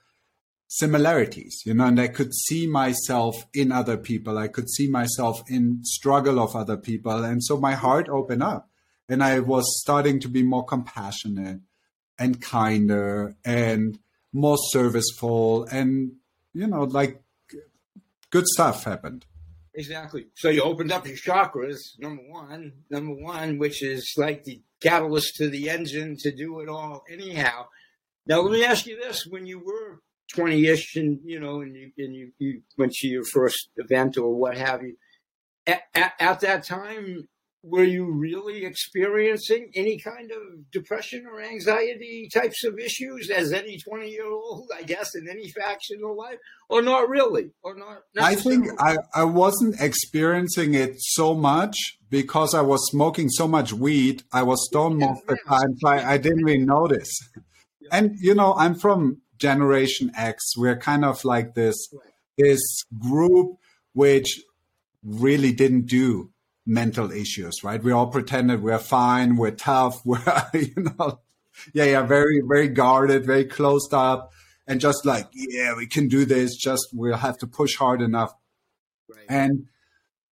similarities, 0.68 1.62
you 1.66 1.74
know, 1.74 1.86
and 1.86 2.00
I 2.00 2.08
could 2.08 2.34
see 2.34 2.68
myself 2.68 3.46
in 3.54 3.72
other 3.72 3.98
people. 3.98 4.38
I 4.38 4.48
could 4.48 4.70
see 4.70 4.90
myself 4.90 5.42
in 5.50 5.80
struggle 5.84 6.40
of 6.40 6.56
other 6.56 6.78
people. 6.78 7.24
And 7.24 7.44
so 7.44 7.58
my 7.58 7.74
heart 7.74 8.10
opened 8.10 8.44
up 8.44 8.70
and 9.08 9.24
I 9.24 9.40
was 9.40 9.80
starting 9.82 10.20
to 10.22 10.28
be 10.28 10.44
more 10.44 10.66
compassionate 10.66 11.62
and 12.20 12.42
kinder 12.42 13.36
and 13.46 14.00
more 14.34 14.58
serviceful 14.58 15.66
and, 15.66 16.14
you 16.54 16.68
know, 16.68 16.84
like 16.84 17.22
good 18.30 18.48
stuff 18.48 18.84
happened. 18.84 19.26
Exactly. 19.74 20.26
So 20.34 20.50
you 20.50 20.64
opened 20.64 20.92
up 20.92 21.06
your 21.06 21.16
chakras, 21.16 21.78
number 22.00 22.24
one, 22.24 22.74
number 22.90 23.14
one, 23.14 23.60
which 23.60 23.84
is 23.84 24.12
like 24.18 24.44
the 24.44 24.62
catalyst 24.82 25.36
to 25.36 25.50
the 25.50 25.70
engine 25.70 26.18
to 26.22 26.36
do 26.36 26.60
it 26.62 26.68
all 26.68 27.04
anyhow. 27.10 27.68
Now 28.26 28.42
let 28.42 28.52
me 28.52 28.66
ask 28.66 28.88
you 28.88 29.00
this: 29.00 29.28
When 29.28 29.46
you 29.46 29.60
were 29.60 30.02
20-ish 30.36 30.96
and 30.96 31.20
you 31.24 31.40
know 31.40 31.62
and 31.62 31.76
you 31.76 31.92
and 31.98 32.16
you, 32.16 32.32
you 32.38 32.62
went 32.78 32.92
to 32.92 33.08
your 33.08 33.24
first 33.34 33.70
event 33.78 34.18
or 34.18 34.36
what 34.36 34.58
have 34.58 34.82
you. 34.82 34.96
At, 35.66 35.82
at, 35.96 36.14
at, 36.20 36.40
that 36.42 36.64
time 36.64 37.28
were 37.64 37.84
you 37.84 38.10
really 38.10 38.66
experiencing 38.66 39.72
any 39.76 39.98
kind 39.98 40.32
of 40.32 40.72
depression 40.72 41.26
or 41.26 41.42
anxiety 41.42 42.30
types 42.34 42.64
of 42.64 42.80
issues 42.80 43.30
as 43.30 43.52
any 43.52 43.78
20 43.78 44.10
year 44.10 44.30
old 44.30 44.70
i 44.76 44.84
guess 44.84 45.16
in 45.16 45.28
any 45.30 45.50
faction 45.50 46.00
of 46.04 46.16
life? 46.16 46.38
Or 46.70 46.82
not 46.82 47.10
really? 47.10 47.52
Or 47.64 47.76
not 47.76 48.04
i 48.20 48.36
think 48.36 48.68
I, 48.80 48.98
I 49.14 49.24
wasn't 49.24 49.80
experiencing 49.82 50.74
it 50.74 50.96
so 50.98 51.34
much 51.34 51.76
because 52.10 52.54
i 52.54 52.62
was 52.62 52.86
smoking 52.90 53.30
so 53.30 53.48
much 53.48 53.74
weed 53.74 54.24
i 54.32 54.44
was 54.44 54.66
stoned 54.70 55.00
most 55.00 55.24
of 55.24 55.28
the 55.28 55.38
time 55.48 55.76
so 55.78 55.90
I, 55.90 56.14
I 56.14 56.18
didn't 56.18 56.44
really 56.44 56.66
notice. 56.66 57.12
And 57.92 58.16
you 58.20 58.36
know 58.36 58.54
i'm 58.56 58.76
from 58.76 59.22
Generation 59.38 60.12
X. 60.16 60.58
We're 60.58 60.78
kind 60.78 61.06
of 61.06 61.24
like 61.26 61.54
this 61.54 61.76
this 62.38 62.62
group 63.00 63.58
which 63.94 64.42
really 65.04 65.52
didn't 65.52 65.88
do 65.88 66.32
mental 66.66 67.12
issues, 67.12 67.64
right? 67.64 67.84
We 67.84 67.92
all 67.92 68.08
pretended 68.08 68.62
we're 68.62 68.78
fine, 68.78 69.38
we're 69.38 69.52
tough, 69.52 69.96
we're 70.06 70.22
you 70.54 70.74
know, 70.76 71.20
yeah, 71.74 71.86
yeah, 71.86 72.02
very 72.04 72.42
very 72.46 72.68
guarded, 72.68 73.26
very 73.26 73.46
closed 73.46 73.94
up, 73.94 74.32
and 74.68 74.80
just 74.80 75.06
like 75.06 75.28
yeah, 75.34 75.76
we 75.76 75.88
can 75.88 76.08
do 76.08 76.26
this. 76.26 76.56
Just 76.56 76.90
we'll 76.94 77.18
have 77.18 77.38
to 77.40 77.48
push 77.48 77.76
hard 77.76 78.02
enough. 78.02 78.34
Right. 79.10 79.26
And 79.30 79.68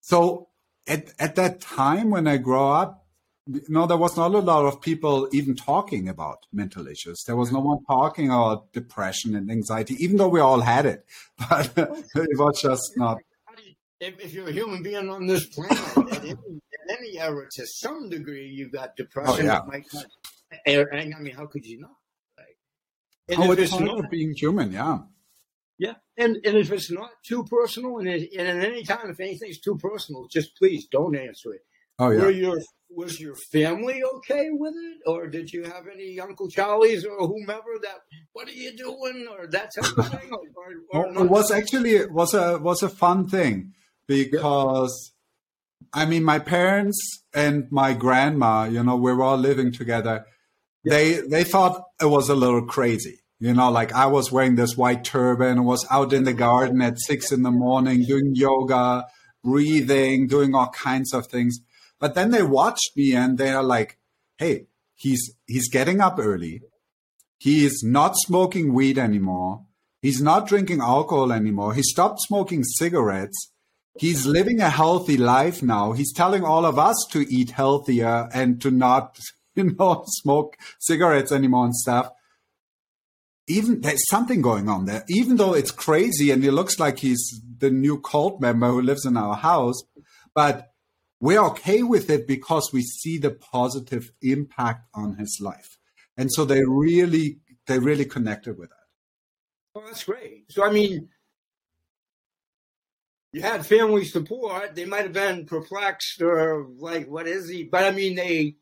so 0.00 0.48
at 0.86 1.12
at 1.18 1.34
that 1.36 1.60
time 1.60 2.10
when 2.10 2.26
I 2.26 2.36
grow 2.36 2.70
up, 2.70 3.05
no, 3.46 3.86
there 3.86 3.96
was 3.96 4.16
not 4.16 4.34
a 4.34 4.38
lot 4.38 4.64
of 4.64 4.80
people 4.80 5.28
even 5.32 5.54
talking 5.54 6.08
about 6.08 6.46
mental 6.52 6.88
issues. 6.88 7.22
There 7.26 7.36
was 7.36 7.52
no 7.52 7.60
one 7.60 7.78
talking 7.84 8.26
about 8.26 8.72
depression 8.72 9.36
and 9.36 9.50
anxiety, 9.50 9.94
even 10.00 10.16
though 10.16 10.28
we 10.28 10.40
all 10.40 10.60
had 10.60 10.86
it. 10.86 11.04
But 11.48 11.72
it 11.76 12.38
was 12.38 12.60
just 12.60 12.92
not. 12.96 13.18
If, 14.00 14.20
if 14.20 14.34
you're 14.34 14.48
a 14.48 14.52
human 14.52 14.82
being 14.82 15.08
on 15.08 15.26
this 15.26 15.46
planet, 15.46 15.78
at, 15.78 16.18
any, 16.18 16.30
at 16.30 16.98
any 16.98 17.18
era, 17.18 17.46
to 17.52 17.66
some 17.66 18.10
degree, 18.10 18.46
you've 18.46 18.72
got 18.72 18.96
depression. 18.96 19.48
Oh, 19.48 19.62
yeah. 20.66 20.84
and, 20.92 21.14
I 21.14 21.18
mean, 21.18 21.34
how 21.34 21.46
could 21.46 21.64
you 21.64 21.80
not? 21.80 21.96
Like, 22.36 23.38
oh, 23.38 23.52
it's 23.52 23.70
part 23.70 23.84
not, 23.84 24.04
of 24.04 24.10
being 24.10 24.34
human, 24.36 24.72
yeah. 24.72 24.98
Yeah, 25.78 25.94
and 26.16 26.36
and 26.44 26.56
if 26.56 26.72
it's 26.72 26.90
not 26.90 27.10
too 27.22 27.44
personal, 27.44 27.98
and, 27.98 28.08
it, 28.08 28.30
and 28.36 28.48
at 28.48 28.64
any 28.64 28.82
time, 28.82 29.10
if 29.10 29.20
anything's 29.20 29.60
too 29.60 29.76
personal, 29.76 30.26
just 30.26 30.56
please 30.56 30.86
don't 30.86 31.14
answer 31.16 31.52
it. 31.52 31.60
Oh 31.98 32.10
yeah. 32.10 32.22
Were 32.22 32.30
your 32.30 32.60
was 32.90 33.20
your 33.20 33.34
family 33.52 34.02
okay 34.16 34.48
with 34.50 34.74
it, 34.74 34.98
or 35.06 35.26
did 35.26 35.52
you 35.52 35.64
have 35.64 35.84
any 35.92 36.18
Uncle 36.20 36.48
Charlies 36.48 37.04
or 37.04 37.26
whomever 37.26 37.78
that 37.82 37.98
what 38.32 38.48
are 38.48 38.52
you 38.52 38.76
doing 38.76 39.26
or 39.30 39.46
that 39.48 39.70
type 39.74 39.98
of 39.98 40.08
thing? 40.08 40.30
Or, 40.32 41.00
or, 41.00 41.06
or 41.06 41.24
it 41.24 41.28
was 41.28 41.50
actually 41.50 41.96
it 41.96 42.12
was 42.12 42.34
a 42.34 42.58
was 42.58 42.82
a 42.82 42.88
fun 42.88 43.28
thing 43.28 43.72
because 44.06 45.12
yeah. 45.80 46.02
I 46.02 46.06
mean 46.06 46.24
my 46.24 46.38
parents 46.38 47.24
and 47.34 47.66
my 47.70 47.92
grandma, 47.92 48.64
you 48.64 48.82
know, 48.82 48.96
we 48.96 49.12
were 49.12 49.24
all 49.24 49.36
living 49.36 49.72
together. 49.72 50.24
Yeah. 50.84 50.94
They 50.94 51.12
they 51.28 51.44
thought 51.44 51.82
it 52.00 52.06
was 52.06 52.28
a 52.28 52.34
little 52.34 52.66
crazy. 52.66 53.20
You 53.38 53.52
know, 53.52 53.70
like 53.70 53.92
I 53.92 54.06
was 54.06 54.32
wearing 54.32 54.54
this 54.54 54.78
white 54.78 55.04
turban, 55.04 55.58
and 55.58 55.66
was 55.66 55.86
out 55.90 56.14
in 56.14 56.24
the 56.24 56.32
garden 56.32 56.80
at 56.80 56.98
six 56.98 57.32
in 57.32 57.42
the 57.42 57.50
morning 57.50 58.04
doing 58.04 58.32
yoga, 58.34 59.06
breathing, 59.44 60.26
doing 60.26 60.54
all 60.54 60.70
kinds 60.70 61.12
of 61.12 61.26
things 61.26 61.60
but 61.98 62.14
then 62.14 62.30
they 62.30 62.42
watched 62.42 62.92
me 62.96 63.14
and 63.14 63.38
they're 63.38 63.62
like, 63.62 63.98
hey, 64.38 64.66
he's 64.94 65.32
he's 65.46 65.68
getting 65.70 66.00
up 66.00 66.18
early. 66.18 66.62
He 67.38 67.64
is 67.64 67.82
not 67.84 68.14
smoking 68.16 68.72
weed 68.72 68.98
anymore. 68.98 69.64
He's 70.00 70.22
not 70.22 70.48
drinking 70.48 70.80
alcohol 70.80 71.32
anymore. 71.32 71.74
He 71.74 71.82
stopped 71.82 72.20
smoking 72.22 72.64
cigarettes. 72.64 73.52
He's 73.98 74.26
living 74.26 74.60
a 74.60 74.70
healthy 74.70 75.16
life 75.16 75.62
now. 75.62 75.92
He's 75.92 76.12
telling 76.12 76.44
all 76.44 76.66
of 76.66 76.78
us 76.78 76.96
to 77.10 77.26
eat 77.32 77.50
healthier 77.50 78.28
and 78.32 78.60
to 78.60 78.70
not, 78.70 79.18
you 79.54 79.74
know, 79.74 80.04
smoke 80.06 80.56
cigarettes 80.80 81.32
anymore 81.32 81.66
and 81.66 81.74
stuff. 81.74 82.10
Even 83.48 83.80
there's 83.80 84.08
something 84.08 84.42
going 84.42 84.68
on 84.68 84.84
there. 84.86 85.04
Even 85.08 85.36
though 85.36 85.54
it's 85.54 85.70
crazy 85.70 86.30
and 86.30 86.44
it 86.44 86.52
looks 86.52 86.78
like 86.78 86.98
he's 86.98 87.40
the 87.58 87.70
new 87.70 88.00
cult 88.00 88.40
member 88.40 88.68
who 88.68 88.82
lives 88.82 89.06
in 89.06 89.16
our 89.16 89.36
house, 89.36 89.82
but 90.34 90.72
we're 91.20 91.42
okay 91.42 91.82
with 91.82 92.10
it 92.10 92.26
because 92.26 92.70
we 92.72 92.82
see 92.82 93.18
the 93.18 93.30
positive 93.30 94.12
impact 94.22 94.86
on 94.94 95.16
his 95.16 95.38
life 95.40 95.78
and 96.16 96.32
so 96.32 96.44
they 96.44 96.62
really 96.64 97.38
they 97.66 97.78
really 97.78 98.04
connected 98.04 98.58
with 98.58 98.70
that 98.70 98.86
well 99.74 99.84
that's 99.86 100.04
great 100.04 100.44
so 100.50 100.64
i 100.64 100.70
mean 100.70 101.08
you 103.32 103.42
had 103.42 103.66
family 103.66 104.04
support 104.04 104.74
they 104.74 104.84
might 104.84 105.02
have 105.02 105.12
been 105.12 105.46
perplexed 105.46 106.20
or 106.22 106.66
like 106.78 107.08
what 107.08 107.26
is 107.26 107.48
he 107.48 107.64
but 107.64 107.84
i 107.84 107.90
mean 107.90 108.14
they 108.14 108.56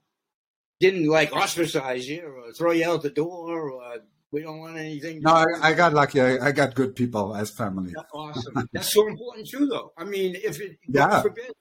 didn't 0.81 1.09
like 1.09 1.33
ostracize 1.33 2.09
you 2.09 2.23
or 2.23 2.53
throw 2.53 2.73
you 2.73 2.89
out 2.89 3.03
the 3.03 3.11
door 3.11 3.71
or 3.71 3.99
we 4.35 4.43
don't 4.43 4.59
want 4.59 4.77
anything. 4.77 5.21
No, 5.23 5.31
I, 5.31 5.45
I, 5.63 5.73
got 5.75 5.95
lucky. 5.95 6.21
I, 6.21 6.49
I, 6.49 6.51
got 6.51 6.75
good 6.75 6.97
people 6.97 7.37
as 7.37 7.53
family. 7.53 7.93
That's 7.95 8.11
awesome. 8.13 8.69
That's 8.73 8.93
so 8.93 9.07
important 9.07 9.49
too, 9.49 9.67
though. 9.67 9.93
I 9.97 10.03
mean, 10.03 10.35
if 10.35 10.61
it 10.61 10.77
yeah. 10.89 11.23
forbid 11.23 11.53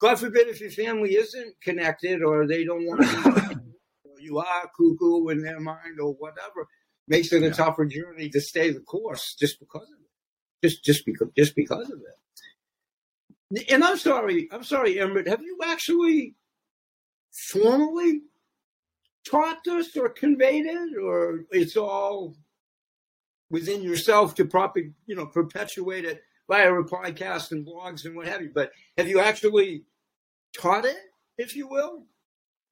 God 0.00 0.16
forbid 0.16 0.48
if 0.48 0.60
your 0.60 0.70
family 0.70 1.16
isn't 1.16 1.60
connected 1.60 2.22
or 2.22 2.46
they 2.46 2.64
don't 2.64 2.86
want 2.86 3.02
to, 3.02 3.60
you 4.20 4.38
are 4.38 4.70
cuckoo 4.76 5.28
in 5.28 5.42
their 5.42 5.60
mind 5.60 6.00
or 6.00 6.12
whatever, 6.14 6.66
makes 7.08 7.32
it 7.32 7.42
a 7.42 7.46
yeah. 7.46 7.52
tougher 7.52 7.86
journey 7.86 8.28
to 8.28 8.40
stay 8.40 8.70
the 8.70 8.80
course 8.80 9.34
just 9.38 9.58
because 9.58 9.82
of 9.82 9.98
it. 10.00 10.66
Just 10.66 10.84
just 10.84 11.06
because 11.06 11.28
just 11.36 11.54
because 11.54 11.88
of 11.90 12.00
it. 12.00 13.64
And 13.70 13.82
I'm 13.82 13.96
sorry, 13.96 14.48
I'm 14.50 14.64
sorry, 14.64 15.00
Emmett. 15.00 15.28
Have 15.28 15.40
you 15.40 15.58
actually 15.64 16.34
formally 17.32 18.22
taught 19.24 19.58
this 19.64 19.96
or 19.96 20.08
conveyed 20.08 20.66
it, 20.66 20.98
or 21.00 21.44
it's 21.50 21.76
all 21.76 22.36
within 23.50 23.82
yourself 23.82 24.34
to 24.34 24.44
proper, 24.44 24.80
you 25.06 25.14
know, 25.14 25.26
perpetuate 25.26 26.04
it 26.04 26.22
via 26.48 26.72
a 26.72 26.84
podcast 26.84 27.52
and 27.52 27.66
blogs 27.66 28.04
and 28.04 28.16
what 28.16 28.26
have 28.26 28.42
you. 28.42 28.50
But 28.52 28.72
have 28.96 29.08
you 29.08 29.20
actually 29.20 29.84
taught 30.56 30.84
it, 30.84 30.96
if 31.36 31.54
you 31.54 31.68
will, 31.68 32.04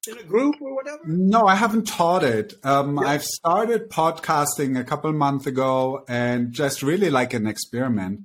in 0.08 0.18
a 0.18 0.22
group 0.22 0.56
or 0.60 0.74
whatever? 0.74 1.02
No, 1.06 1.46
I 1.46 1.54
haven't 1.54 1.86
taught 1.86 2.24
it. 2.24 2.54
Um, 2.64 2.98
yeah. 3.00 3.08
I've 3.08 3.24
started 3.24 3.90
podcasting 3.90 4.78
a 4.78 4.84
couple 4.84 5.12
months 5.12 5.46
ago 5.46 6.04
and 6.08 6.52
just 6.52 6.82
really 6.82 7.10
like 7.10 7.34
an 7.34 7.46
experiment. 7.46 8.20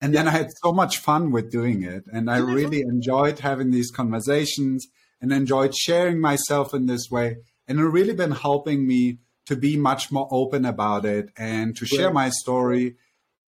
And 0.00 0.12
yeah. 0.12 0.20
then 0.24 0.28
I 0.28 0.36
had 0.36 0.48
so 0.62 0.72
much 0.72 0.98
fun 0.98 1.30
with 1.30 1.50
doing 1.50 1.82
it. 1.82 2.04
And 2.12 2.30
I 2.30 2.38
really 2.38 2.80
enjoyed 2.80 3.40
having 3.40 3.70
these 3.70 3.90
conversations 3.90 4.86
and 5.20 5.32
enjoyed 5.32 5.74
sharing 5.74 6.20
myself 6.20 6.74
in 6.74 6.86
this 6.86 7.10
way. 7.10 7.36
And 7.68 7.78
it 7.78 7.84
really 7.84 8.14
been 8.14 8.32
helping 8.32 8.86
me 8.86 9.18
to 9.46 9.56
be 9.56 9.76
much 9.76 10.10
more 10.10 10.28
open 10.30 10.64
about 10.64 11.04
it 11.04 11.30
and 11.36 11.76
to 11.76 11.86
share 11.86 12.12
my 12.12 12.30
story 12.30 12.96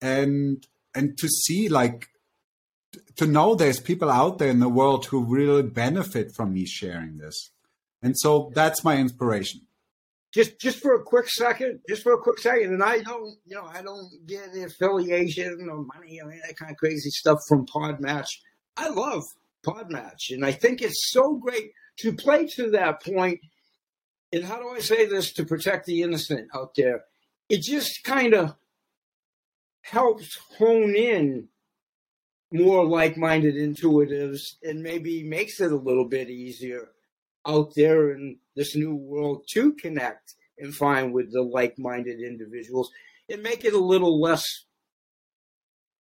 and 0.01 0.67
and 0.95 1.19
to 1.19 1.29
see 1.29 1.69
like 1.69 2.09
to 3.17 3.27
know 3.27 3.55
there's 3.55 3.81
people 3.81 4.11
out 4.11 4.39
there 4.39 4.49
in 4.49 4.61
the 4.61 4.69
world 4.69 5.07
who 5.07 5.25
really 5.25 5.63
benefit 5.63 6.33
from 6.33 6.53
me 6.53 6.65
sharing 6.65 7.19
this. 7.19 7.51
And 8.03 8.17
so 8.17 8.53
that's 8.55 8.85
my 8.85 8.97
inspiration. 8.97 9.63
Just 10.33 10.61
just 10.61 10.81
for 10.81 10.95
a 10.95 11.03
quick 11.03 11.29
second, 11.29 11.81
just 11.89 12.03
for 12.03 12.13
a 12.13 12.19
quick 12.19 12.39
second, 12.39 12.73
and 12.73 12.83
I 12.83 13.03
don't, 13.03 13.37
you 13.47 13.55
know, 13.55 13.67
I 13.73 13.83
don't 13.83 14.11
get 14.27 14.53
the 14.53 14.65
affiliation 14.65 15.69
or 15.71 15.85
money, 15.85 16.21
I 16.21 16.27
mean 16.27 16.41
that 16.47 16.57
kind 16.57 16.73
of 16.73 16.77
crazy 16.77 17.11
stuff 17.11 17.39
from 17.49 17.67
Podmatch. 17.67 18.27
I 18.77 18.89
love 18.89 19.23
Podmatch, 19.65 20.31
and 20.31 20.45
I 20.45 20.51
think 20.51 20.83
it's 20.83 21.13
so 21.13 21.35
great 21.37 21.71
to 21.99 22.13
play 22.13 22.47
to 22.57 22.71
that 22.71 23.03
point. 23.03 23.41
And 24.33 24.45
how 24.45 24.59
do 24.59 24.69
I 24.69 24.81
say 24.81 25.07
this 25.07 25.33
to 25.35 25.45
protect 25.45 25.87
the 25.87 26.03
innocent 26.03 26.49
out 26.53 26.75
there? 26.75 27.05
It 27.49 27.63
just 27.63 28.03
kind 28.03 28.35
of 28.35 28.57
helps 29.85 30.39
hone 30.57 30.97
in 30.97 31.49
more 32.51 32.87
like-minded 32.87 33.55
intuitives 33.55 34.41
and 34.63 34.83
maybe 34.83 35.23
makes 35.23 35.61
it 35.61 35.73
a 35.73 35.77
little 35.77 36.09
bit 36.09 36.31
easier 36.31 36.89
out 37.47 37.73
there 37.77 38.13
in 38.13 38.39
this 38.57 38.75
new 38.75 38.95
world 38.95 39.45
to 39.53 39.73
connect 39.75 40.35
and 40.59 40.75
find 40.75 41.13
with 41.13 41.33
the 41.33 41.43
like-minded 41.43 42.19
individuals 42.21 42.91
and 43.29 43.43
make 43.43 43.65
it 43.65 43.75
a 43.75 43.79
little 43.79 44.21
less 44.21 44.45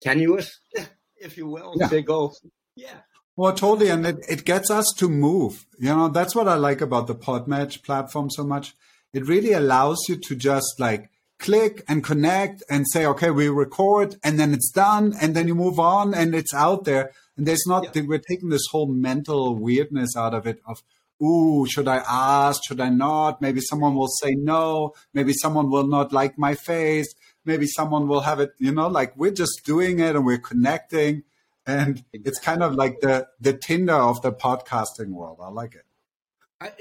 tenuous, 0.03 0.61
if 1.17 1.37
you 1.37 1.47
will. 1.47 1.75
Yeah. 1.76 1.88
They 1.88 2.03
go, 2.03 2.33
yeah. 2.76 3.00
Well, 3.37 3.53
totally, 3.53 3.91
and 3.91 4.07
it, 4.07 4.25
it 4.29 4.45
gets 4.45 4.71
us 4.71 4.87
to 4.99 5.09
move. 5.09 5.67
You 5.79 5.88
know, 5.88 6.09
that's 6.09 6.35
what 6.35 6.49
I 6.49 6.55
like 6.55 6.81
about 6.81 7.07
the 7.07 7.17
Podmatch 7.17 7.83
platform 7.83 8.31
so 8.31 8.45
much. 8.45 8.75
It 9.12 9.26
really 9.26 9.53
allows 9.53 9.99
you 10.09 10.17
to 10.17 10.37
just 10.37 10.75
like 10.79 11.11
click 11.45 11.85
and 11.87 12.03
connect 12.03 12.63
and 12.71 12.87
say, 12.91 13.05
okay, 13.05 13.31
we 13.31 13.49
record 13.49 14.17
and 14.25 14.41
then 14.41 14.55
it's 14.55 14.71
done 14.71 15.15
and 15.21 15.37
then 15.37 15.47
you 15.47 15.55
move 15.55 15.79
on 15.79 16.15
and 16.15 16.35
it's 16.35 16.55
out 16.55 16.85
there. 16.85 17.13
And 17.37 17.47
there's 17.47 17.67
not, 17.67 17.95
yeah. 17.95 18.03
we're 18.07 18.19
taking 18.19 18.49
this 18.49 18.67
whole 18.71 18.87
mental 18.87 19.55
weirdness 19.55 20.17
out 20.17 20.33
of 20.33 20.47
it 20.47 20.63
of, 20.67 20.83
ooh, 21.23 21.67
should 21.67 21.87
I 21.87 22.03
ask? 22.09 22.63
Should 22.67 22.81
I 22.81 22.89
not? 22.89 23.43
Maybe 23.43 23.61
someone 23.61 23.95
will 23.95 24.09
say 24.09 24.35
no. 24.35 24.95
Maybe 25.13 25.35
someone 25.35 25.71
will 25.71 25.87
not 25.87 26.15
like 26.15 26.39
my 26.39 26.55
face. 26.55 27.15
Maybe 27.45 27.67
someone 27.67 28.09
will 28.09 28.23
have 28.23 28.41
it, 28.41 28.53
you 28.59 28.73
know, 28.73 28.89
like 28.89 29.15
we're 29.15 29.31
just 29.31 29.67
doing 29.67 30.01
it 30.01 30.17
and 30.17 30.25
we're 30.25 30.39
connecting. 30.39 31.25
And 31.67 32.05
it's 32.15 32.39
kind 32.39 32.63
of 32.63 32.75
like 32.75 33.01
the, 33.01 33.29
the 33.39 33.53
Tinder 33.53 33.93
of 33.93 34.23
the 34.23 34.33
podcasting 34.33 35.11
world. 35.11 35.41
I 35.43 35.49
like 35.49 35.75
it. 35.75 35.85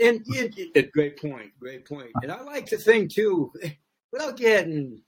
And, 0.01 0.25
and, 0.37 0.55
and 0.73 0.91
great 0.93 1.19
point, 1.19 1.51
great 1.59 1.85
point. 1.85 2.11
And 2.21 2.31
I 2.31 2.41
like 2.43 2.67
to 2.67 2.77
think 2.77 3.13
too, 3.13 3.51
without 4.13 4.37
getting 4.37 5.01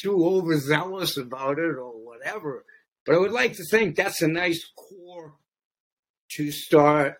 too 0.00 0.24
overzealous 0.24 1.16
about 1.16 1.58
it 1.58 1.76
or 1.76 1.90
whatever. 1.90 2.64
But 3.04 3.16
I 3.16 3.18
would 3.18 3.32
like 3.32 3.56
to 3.56 3.64
think 3.64 3.96
that's 3.96 4.22
a 4.22 4.28
nice 4.28 4.64
core 4.76 5.34
to 6.32 6.50
start 6.52 7.16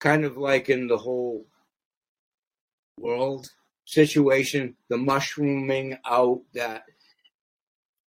kind 0.00 0.24
of 0.24 0.36
like 0.36 0.68
in 0.68 0.86
the 0.86 0.96
whole 0.96 1.46
world 2.98 3.48
situation, 3.84 4.76
the 4.88 4.96
mushrooming 4.96 5.98
out 6.08 6.40
that 6.54 6.84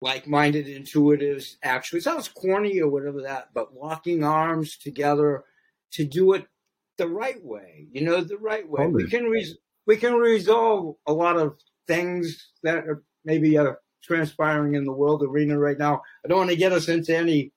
like-minded 0.02 0.66
intuitives 0.66 1.56
actually 1.62 2.00
sounds 2.00 2.28
corny 2.28 2.80
or 2.80 2.90
whatever 2.90 3.22
that, 3.22 3.50
but 3.54 3.76
locking 3.76 4.24
arms 4.24 4.78
together 4.78 5.44
to 5.92 6.06
do 6.06 6.34
it 6.34 6.48
the 6.98 7.08
right 7.08 7.44
way, 7.44 7.88
you 7.92 8.02
know, 8.02 8.22
the 8.22 8.38
right 8.38 8.68
way. 8.68 8.88
We 8.88 9.08
can 9.08 9.26
we 9.90 9.98
can 9.98 10.14
resolve 10.14 10.98
a 11.08 11.12
lot 11.12 11.36
of 11.36 11.58
things 11.88 12.52
that 12.62 12.88
are 12.88 13.02
maybe 13.26 13.58
uh, 13.58 13.74
transpiring 14.04 14.76
in 14.76 14.84
the 14.84 14.92
world 14.92 15.24
arena 15.24 15.58
right 15.58 15.80
now. 15.80 16.04
I 16.24 16.28
don't 16.28 16.38
want 16.38 16.52
to 16.52 16.56
get 16.56 16.72
us 16.72 16.88
into 16.90 17.18
any 17.18 17.54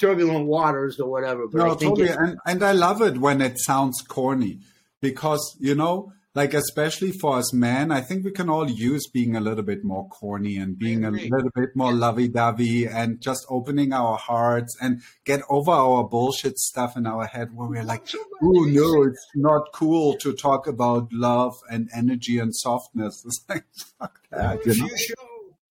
turbulent 0.00 0.46
waters 0.46 0.98
or 0.98 1.10
whatever. 1.10 1.46
But 1.46 1.58
no, 1.58 1.74
totally, 1.74 2.08
and, 2.08 2.38
and 2.46 2.62
I 2.62 2.72
love 2.72 3.02
it 3.02 3.18
when 3.18 3.42
it 3.42 3.58
sounds 3.60 4.00
corny 4.00 4.60
because 5.02 5.58
you 5.60 5.74
know 5.74 6.14
like 6.38 6.54
especially 6.54 7.10
for 7.10 7.38
us 7.38 7.52
men, 7.52 7.90
I 7.90 8.00
think 8.00 8.24
we 8.24 8.30
can 8.30 8.48
all 8.48 8.70
use 8.70 9.08
being 9.08 9.34
a 9.34 9.40
little 9.40 9.64
bit 9.64 9.82
more 9.82 10.08
corny 10.08 10.56
and 10.56 10.78
being 10.78 11.04
a 11.04 11.10
little 11.10 11.50
bit 11.52 11.70
more 11.74 11.92
lovey-dovey 11.92 12.86
and 12.86 13.20
just 13.20 13.44
opening 13.50 13.92
our 13.92 14.16
hearts 14.16 14.76
and 14.80 15.02
get 15.24 15.40
over 15.50 15.72
our 15.72 16.04
bullshit 16.04 16.56
stuff 16.60 16.96
in 16.96 17.08
our 17.08 17.26
head 17.26 17.48
where 17.52 17.68
we're 17.68 17.82
like, 17.82 18.06
oh 18.40 18.64
no, 18.68 19.02
it's 19.02 19.26
not 19.34 19.72
cool 19.74 20.14
to 20.18 20.32
talk 20.32 20.68
about 20.68 21.12
love 21.12 21.56
and 21.68 21.90
energy 21.92 22.38
and 22.38 22.54
softness. 22.54 23.24
It's 23.28 23.44
like 23.48 23.64
fuck 23.98 24.20
that. 24.30 24.64
You, 24.64 24.76
know? 24.76 24.86
you 24.86 24.96
show 24.96 25.24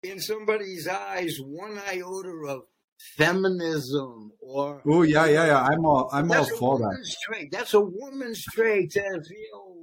in 0.03 0.19
somebody's 0.19 0.85
eyes 0.85 1.37
one 1.39 1.79
iota 1.89 2.35
of 2.49 2.63
feminism 3.15 4.33
or 4.41 4.81
oh 4.85 5.03
yeah 5.03 5.27
yeah 5.27 5.45
yeah 5.45 5.61
i'm 5.61 5.85
all 5.85 6.09
i'm 6.11 6.31
all 6.31 6.45
for 6.45 6.77
that 6.79 6.97
trait. 7.25 7.51
that's 7.51 7.73
a 7.73 7.79
woman's 7.79 8.43
trait 8.43 8.91
to 8.91 9.01
feel 9.01 9.77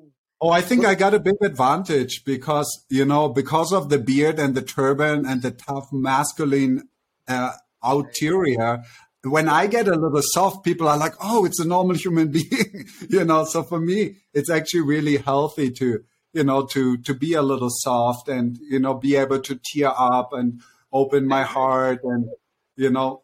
Oh, 0.44 0.50
I 0.50 0.60
think 0.60 0.84
I 0.84 0.94
got 0.94 1.14
a 1.14 1.18
big 1.18 1.36
advantage 1.40 2.22
because, 2.22 2.84
you 2.90 3.06
know, 3.06 3.30
because 3.30 3.72
of 3.72 3.88
the 3.88 3.96
beard 3.96 4.38
and 4.38 4.54
the 4.54 4.60
turban 4.60 5.24
and 5.24 5.40
the 5.40 5.50
tough 5.50 5.90
masculine 5.90 6.90
uh, 7.26 7.52
ulterior, 7.82 8.82
when 9.22 9.48
I 9.48 9.66
get 9.66 9.88
a 9.88 9.96
little 9.96 10.20
soft, 10.22 10.62
people 10.62 10.86
are 10.86 10.98
like, 10.98 11.14
oh, 11.18 11.46
it's 11.46 11.60
a 11.60 11.66
normal 11.66 11.96
human 11.96 12.28
being, 12.38 12.84
you 13.08 13.24
know. 13.24 13.46
So 13.46 13.62
for 13.62 13.80
me, 13.80 14.16
it's 14.34 14.50
actually 14.50 14.82
really 14.82 15.16
healthy 15.16 15.70
to, 15.70 16.04
you 16.34 16.44
know, 16.44 16.66
to 16.66 16.98
to 16.98 17.14
be 17.14 17.32
a 17.32 17.40
little 17.40 17.70
soft 17.70 18.28
and 18.28 18.58
you 18.60 18.78
know 18.78 18.92
be 18.92 19.16
able 19.16 19.40
to 19.40 19.58
tear 19.64 19.92
up 19.96 20.34
and 20.34 20.60
open 20.92 21.26
my 21.26 21.44
heart 21.44 22.00
and 22.04 22.28
you 22.76 22.90
know 22.90 23.22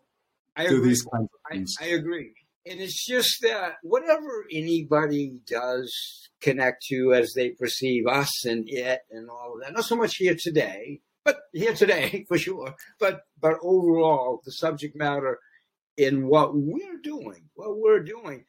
I 0.57 0.69
do 0.69 0.79
agree. 0.79 0.89
these 0.89 1.03
kinds 1.03 1.29
of 1.35 1.53
things. 1.53 1.75
I, 1.83 1.85
I 1.85 1.89
agree, 1.89 2.33
and 2.71 2.81
it's 2.81 3.05
just 3.05 3.43
that 3.43 3.75
whatever 3.83 4.47
anybody 4.53 5.41
does 5.45 5.93
connect 6.41 6.85
to 6.87 7.13
as 7.13 7.33
they 7.35 7.51
perceive 7.51 8.07
us 8.07 8.45
and 8.45 8.65
it 8.69 9.01
and 9.11 9.29
all 9.29 9.55
of 9.55 9.63
that. 9.63 9.73
Not 9.73 9.85
so 9.85 9.97
much 9.97 10.17
here 10.17 10.37
today, 10.41 11.01
but 11.25 11.41
here 11.53 11.75
today 11.75 12.25
for 12.29 12.39
sure. 12.39 12.75
But 13.01 13.23
but 13.41 13.57
overall, 13.63 14.41
the 14.45 14.53
subject 14.53 14.95
matter 14.97 15.39
in 15.97 16.29
what 16.29 16.53
we're 16.55 17.01
doing, 17.03 17.49
what 17.55 17.77
we're 17.77 18.05
doing, 18.05 18.45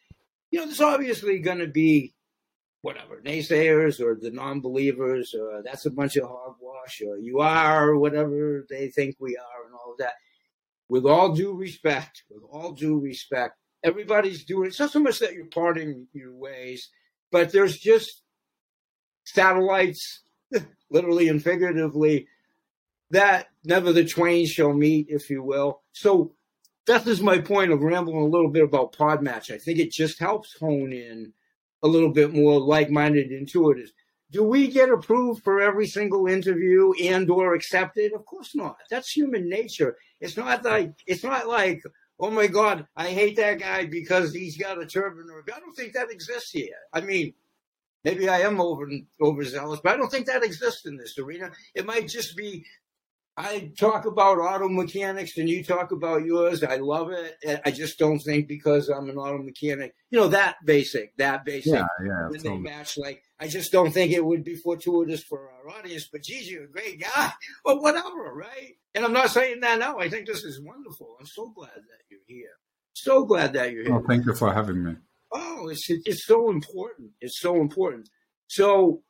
you 0.52 0.60
know, 0.60 0.66
there's 0.66 0.82
obviously 0.82 1.40
going 1.40 1.60
to 1.60 1.68
be 1.68 2.14
whatever 2.84 3.22
naysayers 3.26 4.00
or 4.00 4.18
the 4.20 4.32
non-believers 4.32 5.36
or 5.40 5.62
that's 5.64 5.86
a 5.86 5.92
bunch 5.92 6.16
of 6.16 6.28
hogwash 6.28 7.02
or 7.08 7.18
you 7.18 7.40
are 7.40 7.96
whatever 7.96 8.66
they 8.70 8.90
think 8.90 9.16
we 9.20 9.36
are 9.36 9.66
and 9.66 9.74
all 9.74 9.94
of 9.94 9.98
that. 9.98 10.14
With 10.90 11.06
all 11.06 11.34
due 11.34 11.54
respect, 11.54 12.24
with 12.30 12.44
all 12.52 12.74
due 12.74 13.00
respect, 13.00 13.56
everybody's 13.84 14.46
doing. 14.46 14.68
It's 14.68 14.80
not 14.80 14.92
so 14.92 15.00
much 15.00 15.20
that 15.20 15.34
you're 15.34 15.46
parting 15.46 16.08
your 16.14 16.34
ways 16.34 16.90
but 17.32 17.52
there's 17.52 17.78
just 17.78 18.22
satellites, 19.24 20.22
literally 20.92 21.30
and 21.30 21.42
figuratively, 21.44 22.28
that 23.10 23.48
never 23.64 23.92
the 23.92 24.06
twain 24.06 24.46
shall 24.46 24.74
meet, 24.74 25.08
if 25.10 25.30
you 25.30 25.42
will. 25.42 25.82
So 25.94 26.34
that 26.88 27.08
is 27.08 27.22
my 27.22 27.40
point 27.40 27.72
of 27.72 27.82
rambling 27.82 28.22
a 28.22 28.26
little 28.26 28.50
bit 28.50 28.64
about 28.64 28.96
Podmatch. 28.96 29.52
I 29.52 29.58
think 29.58 29.80
it 29.80 29.92
just 29.92 30.20
helps 30.20 30.58
hone 30.60 30.94
in 30.94 31.34
a 31.84 31.88
little 31.88 32.12
bit 32.12 32.34
more 32.34 32.60
like-minded 32.60 33.32
intuitives. 33.32 33.90
Do 34.32 34.44
we 34.44 34.68
get 34.70 34.90
approved 34.90 35.44
for 35.44 35.60
every 35.60 35.88
single 35.88 36.28
interview 36.28 36.94
and 37.04 37.30
or 37.30 37.54
accepted? 37.54 38.14
Of 38.14 38.26
course 38.26 38.56
not. 38.56 38.78
That's 38.90 39.12
human 39.12 39.50
nature. 39.50 39.98
It's 40.22 40.38
not 40.38 40.64
like 40.64 40.94
it's 41.06 41.24
not 41.24 41.48
like 41.48 41.82
oh 42.22 42.32
my 42.32 42.48
God, 42.48 42.88
I 42.96 43.08
hate 43.08 43.36
that 43.38 43.60
guy 43.60 43.86
because 43.86 44.34
he's 44.34 44.58
got 44.58 44.82
a 44.82 44.86
turban 44.86 45.28
I 45.54 45.60
don't 45.60 45.76
think 45.76 45.94
that 45.94 46.12
exists 46.12 46.52
here. 46.52 46.78
I 46.94 47.02
mean, 47.02 47.34
maybe 48.04 48.30
I 48.30 48.42
am 48.42 48.62
over 48.62 48.88
overzealous, 49.20 49.82
but 49.84 49.94
I 49.94 49.98
don't 49.98 50.12
think 50.12 50.28
that 50.28 50.44
exists 50.44 50.86
in 50.86 50.98
this 50.98 51.18
arena. 51.18 51.52
It 51.76 51.86
might 51.86 52.08
just 52.08 52.38
be 52.38 52.64
I 53.38 53.72
talk 53.80 54.06
about 54.06 54.40
auto 54.40 54.68
mechanics 54.68 55.38
and 55.38 55.50
you 55.50 55.64
talk 55.64 55.92
about 55.92 56.26
yours. 56.26 56.64
I 56.64 56.76
love 56.76 57.12
it. 57.12 57.62
I 57.66 57.72
just 57.72 57.98
don't 57.98 58.20
think 58.20 58.48
because 58.48 58.90
I'm 58.90 59.10
an 59.10 59.18
auto 59.18 59.42
mechanic, 59.42 59.96
you 60.10 60.20
know, 60.20 60.28
that 60.28 60.58
basic, 60.66 61.16
that 61.18 61.46
basic. 61.46 61.74
Yeah, 61.74 61.86
yeah. 62.06 62.28
When 62.30 62.40
totally. 62.40 62.56
they 62.56 62.58
match, 62.58 62.98
like, 62.98 63.24
I 63.40 63.48
just 63.48 63.72
don't 63.72 63.92
think 63.92 64.12
it 64.12 64.24
would 64.24 64.44
be 64.44 64.56
fortuitous 64.56 65.24
for 65.24 65.50
our 65.50 65.80
audience. 65.80 66.10
But 66.12 66.24
geez, 66.24 66.52
you're 66.52 66.66
a 66.66 66.72
great 66.72 67.02
guy, 67.02 67.32
or 67.66 67.82
whatever, 67.82 68.34
right? 68.34 68.76
And 68.94 69.06
I'm 69.06 69.14
not 69.14 69.30
saying 69.30 69.62
that 69.62 69.80
now. 69.80 69.98
I 69.98 70.10
think 70.10 70.28
this 70.28 70.44
is 70.44 70.62
wonderful. 70.62 71.16
I'm 71.20 71.26
so 71.26 71.50
glad 71.50 71.72
that 71.74 72.01
here. 72.32 72.56
So 72.94 73.26
glad 73.26 73.54
that 73.54 73.72
you're 73.72 73.84
here. 73.84 73.96
Oh, 73.96 74.04
thank 74.08 74.26
you 74.26 74.36
for 74.36 74.54
having 74.54 74.84
me. 74.84 74.96
Oh, 75.34 75.70
it's 75.70 75.86
it's 75.90 76.26
so 76.26 76.50
important. 76.50 77.12
It's 77.22 77.40
so 77.40 77.62
important. 77.62 78.10
So, 78.48 79.02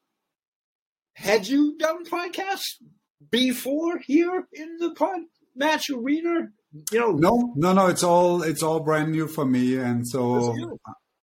had 1.15 1.47
you 1.47 1.77
done 1.77 2.05
podcasts 2.05 2.77
before 3.29 3.99
here 3.99 4.47
in 4.53 4.77
the 4.79 4.91
pod 4.91 5.21
match 5.55 5.89
arena? 5.89 6.49
You 6.91 6.99
know, 6.99 7.11
no, 7.11 7.53
no, 7.55 7.73
no. 7.73 7.87
It's 7.87 8.03
all 8.03 8.43
it's 8.43 8.63
all 8.63 8.79
brand 8.79 9.11
new 9.11 9.27
for 9.27 9.45
me, 9.45 9.77
and 9.77 10.07
so 10.07 10.55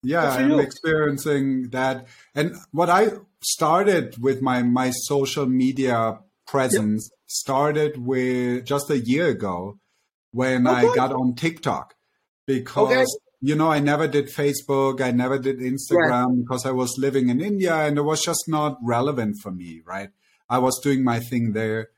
yeah, 0.04 0.30
I'm 0.30 0.60
experiencing 0.60 1.70
that. 1.70 2.08
And 2.36 2.56
what 2.72 2.90
I 2.90 3.12
started 3.42 4.22
with 4.22 4.42
my 4.42 4.62
my 4.62 4.92
social 4.92 5.46
media 5.46 6.20
presence 6.46 7.10
yep. 7.10 7.20
started 7.28 7.98
with 7.98 8.66
just 8.66 8.90
a 8.90 9.00
year 9.00 9.28
ago 9.28 9.80
when 10.32 10.68
okay. 10.68 10.88
I 10.88 10.96
got 10.96 11.12
on 11.12 11.36
TikTok 11.36 11.96
because 12.46 12.92
okay. 12.92 13.06
you 13.42 13.56
know 13.56 13.72
I 13.72 13.80
never 13.80 14.08
did 14.08 14.28
Facebook, 14.28 15.02
I 15.02 15.12
never 15.12 15.38
did 15.38 15.60
Instagram 15.60 16.28
right. 16.28 16.38
because 16.38 16.66
I 16.66 16.72
was 16.72 16.96
living 16.98 17.30
in 17.30 17.42
India 17.42 17.76
and 17.76 17.98
it 17.98 18.04
was 18.04 18.22
just 18.24 18.46
not 18.48 18.78
relevant 18.82 19.38
for 19.42 19.52
me, 19.52 19.82
right? 19.86 20.10
I 20.50 20.60
was 20.60 20.80
doing 20.80 21.04
my 21.04 21.20
thing 21.20 21.54
there. 21.54 21.90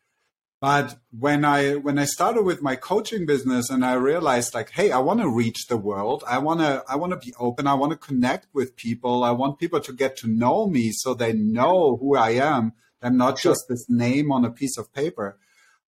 But 0.64 0.96
when 1.12 1.44
I 1.44 1.74
when 1.74 2.00
I 2.00 2.06
started 2.06 2.44
with 2.44 2.62
my 2.62 2.78
coaching 2.78 3.26
business 3.26 3.70
and 3.70 3.84
I 3.84 3.96
realized 3.96 4.54
like, 4.54 4.70
hey, 4.70 4.92
I 4.92 5.00
want 5.00 5.20
to 5.20 5.30
reach 5.30 5.68
the 5.68 5.76
world. 5.76 6.24
I 6.26 6.38
want 6.38 6.62
to 6.62 6.86
I 6.88 6.96
want 6.96 7.12
to 7.12 7.18
be 7.18 7.34
open. 7.38 7.68
I 7.68 7.74
want 7.74 7.92
to 7.92 7.98
connect 7.98 8.48
with 8.54 8.78
people. 8.78 9.26
I 9.26 9.32
want 9.32 9.60
people 9.60 9.82
to 9.82 9.92
get 9.92 10.16
to 10.20 10.28
know 10.28 10.68
me 10.68 10.92
so 10.94 11.14
they 11.14 11.34
know 11.34 11.98
who 11.98 12.16
I 12.16 12.30
am. 12.30 12.72
I'm 13.02 13.18
not 13.18 13.40
sure. 13.40 13.52
just 13.52 13.66
this 13.68 13.90
name 13.90 14.32
on 14.32 14.46
a 14.46 14.52
piece 14.52 14.78
of 14.78 14.94
paper. 14.94 15.38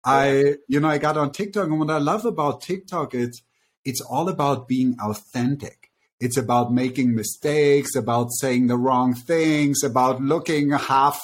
I 0.05 0.57
you 0.69 0.81
know 0.81 0.89
I 0.89 0.99
got 0.99 1.17
on 1.17 1.33
TikTok 1.33 1.67
and 1.67 1.79
what 1.79 1.91
I 1.91 1.99
love 1.99 2.25
about 2.25 2.61
TikTok 2.61 3.15
is 3.15 3.43
it's 3.85 4.01
all 4.01 4.29
about 4.29 4.69
being 4.69 4.97
authentic. 5.01 5.91
It's 6.21 6.37
about 6.37 6.73
making 6.73 7.15
mistakes, 7.15 7.97
about 7.97 8.29
saying 8.39 8.69
the 8.69 8.77
wrong 8.77 9.15
things, 9.15 9.83
about 9.83 10.21
looking 10.23 10.71
half 10.71 11.21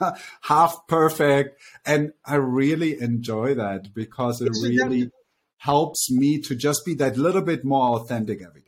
half 0.42 0.86
perfect. 0.88 1.60
And 1.84 2.12
I 2.24 2.36
really 2.36 3.00
enjoy 3.00 3.54
that 3.54 3.94
because 3.94 4.40
it 4.40 4.52
really 4.62 5.10
helps 5.58 6.10
me 6.10 6.40
to 6.40 6.54
just 6.54 6.84
be 6.86 6.94
that 6.94 7.16
little 7.16 7.42
bit 7.42 7.64
more 7.64 7.98
authentic 7.98 8.42
every 8.42 8.62
day. 8.62 8.67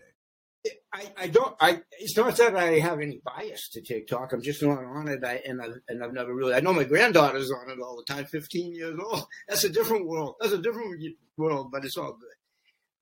I, 0.92 1.12
I 1.16 1.26
don't. 1.28 1.54
I 1.60 1.82
it's 2.00 2.16
not 2.16 2.36
that 2.38 2.56
I 2.56 2.78
have 2.80 3.00
any 3.00 3.20
bias 3.24 3.68
to 3.72 3.80
TikTok. 3.80 4.32
I'm 4.32 4.42
just 4.42 4.62
not 4.62 4.82
on 4.82 5.08
it. 5.08 5.22
I 5.24 5.40
and 5.46 5.62
I 5.62 5.66
and 5.88 6.02
I've 6.02 6.12
never 6.12 6.34
really. 6.34 6.54
I 6.54 6.60
know 6.60 6.72
my 6.72 6.84
granddaughter's 6.84 7.50
on 7.52 7.70
it 7.70 7.80
all 7.80 7.96
the 7.96 8.12
time. 8.12 8.24
15 8.24 8.74
years 8.74 8.98
old. 8.98 9.24
That's 9.48 9.64
a 9.64 9.68
different 9.68 10.06
world. 10.06 10.34
That's 10.40 10.52
a 10.52 10.58
different 10.58 11.00
world, 11.36 11.70
but 11.70 11.84
it's 11.84 11.96
all 11.96 12.12
good. 12.12 12.34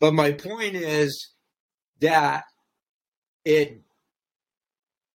But 0.01 0.13
my 0.13 0.33
point 0.33 0.77
is 0.77 1.33
that 2.01 2.45
it 3.45 3.81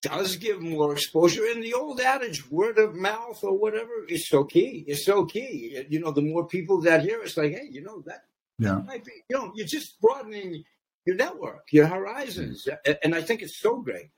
does 0.02 0.36
give 0.36 0.62
more 0.62 0.94
exposure. 0.94 1.46
And 1.46 1.64
the 1.64 1.76
old 1.76 2.02
adage, 2.02 2.50
word 2.50 2.80
of 2.80 2.96
mouth 2.96 3.44
or 3.44 3.58
whatever, 3.58 3.92
is 4.10 4.28
so 4.28 4.44
key. 4.44 4.84
It's 4.88 5.06
so 5.06 5.26
key. 5.26 5.86
You 5.90 6.00
know, 6.00 6.12
the 6.12 6.22
more 6.22 6.48
people 6.48 6.82
that 6.82 7.04
hear, 7.04 7.22
it's 7.22 7.38
like, 7.38 7.52
hey, 7.52 7.68
you 7.70 7.84
know 7.84 8.04
that. 8.08 8.24
Yeah. 8.60 8.82
Might 8.86 9.06
be, 9.06 9.12
you 9.30 9.38
know, 9.38 9.52
you're 9.56 9.66
just 9.66 10.00
broadening 10.00 10.64
your 11.06 11.16
network, 11.16 11.68
your 11.72 11.88
horizons, 11.88 12.68
and 13.04 13.16
I 13.16 13.22
think 13.22 13.42
it's 13.42 13.58
so 13.58 13.82
great. 13.82 14.10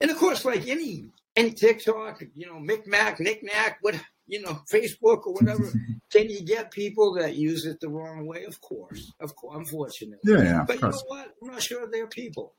And 0.00 0.10
of 0.10 0.16
course, 0.16 0.44
like 0.44 0.66
any 0.68 1.10
any 1.36 1.52
TikTok, 1.52 2.22
you 2.34 2.46
know, 2.46 2.58
micmac, 2.58 3.20
knickknack, 3.20 3.78
what 3.80 3.94
you 4.26 4.40
know, 4.40 4.60
Facebook 4.70 5.26
or 5.26 5.34
whatever, 5.34 5.70
can 6.12 6.28
you 6.28 6.42
get 6.42 6.70
people 6.70 7.14
that 7.14 7.36
use 7.36 7.66
it 7.66 7.80
the 7.80 7.88
wrong 7.88 8.26
way? 8.26 8.44
Of 8.44 8.60
course, 8.60 9.12
of 9.20 9.34
course, 9.36 9.56
unfortunately. 9.58 10.18
Yeah, 10.24 10.42
yeah. 10.42 10.64
But 10.66 10.80
you 10.80 10.88
know 10.88 11.02
what? 11.06 11.34
I'm 11.42 11.48
not 11.50 11.62
sure 11.62 11.86
they're 11.90 12.06
people. 12.06 12.54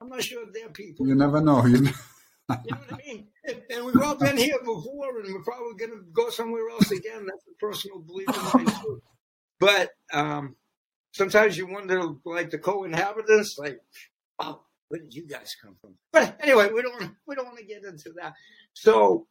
I'm 0.00 0.08
not 0.08 0.22
sure 0.22 0.44
they're 0.52 0.70
people. 0.70 1.06
You 1.06 1.14
never 1.14 1.40
know. 1.40 1.64
You, 2.46 2.56
know? 2.58 2.58
you 2.66 2.72
know 2.72 2.78
what 2.88 2.92
I 2.92 3.06
mean? 3.06 3.28
And 3.70 3.86
we've 3.86 4.02
all 4.02 4.16
been 4.16 4.36
here 4.36 4.58
before, 4.58 5.18
and 5.18 5.32
we're 5.32 5.42
probably 5.42 5.76
going 5.78 5.92
to 5.92 6.04
go 6.12 6.28
somewhere 6.28 6.68
else 6.68 6.90
again. 6.90 7.24
That's 7.24 7.44
a 7.50 7.54
personal 7.58 8.00
belief 8.00 8.28
of 8.28 8.54
mine 8.54 8.66
too. 8.66 9.00
But 9.58 9.88
um, 10.12 10.54
sometimes 11.14 11.56
you 11.56 11.66
wonder, 11.66 12.02
like 12.24 12.50
the 12.50 12.58
co-inhabitants, 12.58 13.56
like, 13.58 13.80
oh, 14.38 14.60
where 14.88 15.00
did 15.00 15.14
you 15.14 15.26
guys 15.26 15.56
come 15.62 15.76
from? 15.80 15.94
But 16.12 16.38
anyway, 16.42 16.68
we 16.72 16.82
don't 16.82 17.14
we 17.26 17.34
don't 17.34 17.46
want 17.46 17.58
to 17.58 17.64
get 17.64 17.84
into 17.84 18.10
that. 18.20 18.34
So, 18.74 19.26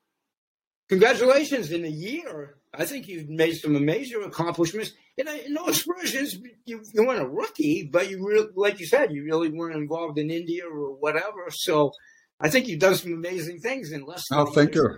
congratulations! 0.90 1.72
In 1.72 1.86
a 1.86 1.90
year, 1.90 2.56
I 2.74 2.86
think 2.86 3.08
you've 3.08 3.30
made 3.30 3.54
some 3.54 3.76
amazing 3.76 4.24
accomplishments. 4.24 4.94
And 5.18 5.30
I, 5.30 5.44
those 5.56 5.84
versions, 5.84 6.36
you, 6.66 6.82
you 6.92 7.06
weren't 7.06 7.22
a 7.22 7.28
rookie, 7.28 7.88
but 7.92 8.10
you 8.10 8.26
really, 8.26 8.48
like 8.56 8.80
you 8.80 8.88
said, 8.88 9.12
you 9.12 9.24
really 9.24 9.50
weren't 9.50 9.76
involved 9.76 10.18
in 10.18 10.32
India 10.32 10.64
or 10.66 10.96
whatever. 10.96 11.46
So, 11.52 11.92
I 12.40 12.50
think 12.50 12.68
you've 12.68 12.80
done 12.80 12.96
some 12.96 13.14
amazing 13.14 13.60
things 13.60 13.92
in 13.92 14.06
less. 14.06 14.24
oh, 14.32 14.48
thank 14.48 14.74
you. 14.74 14.98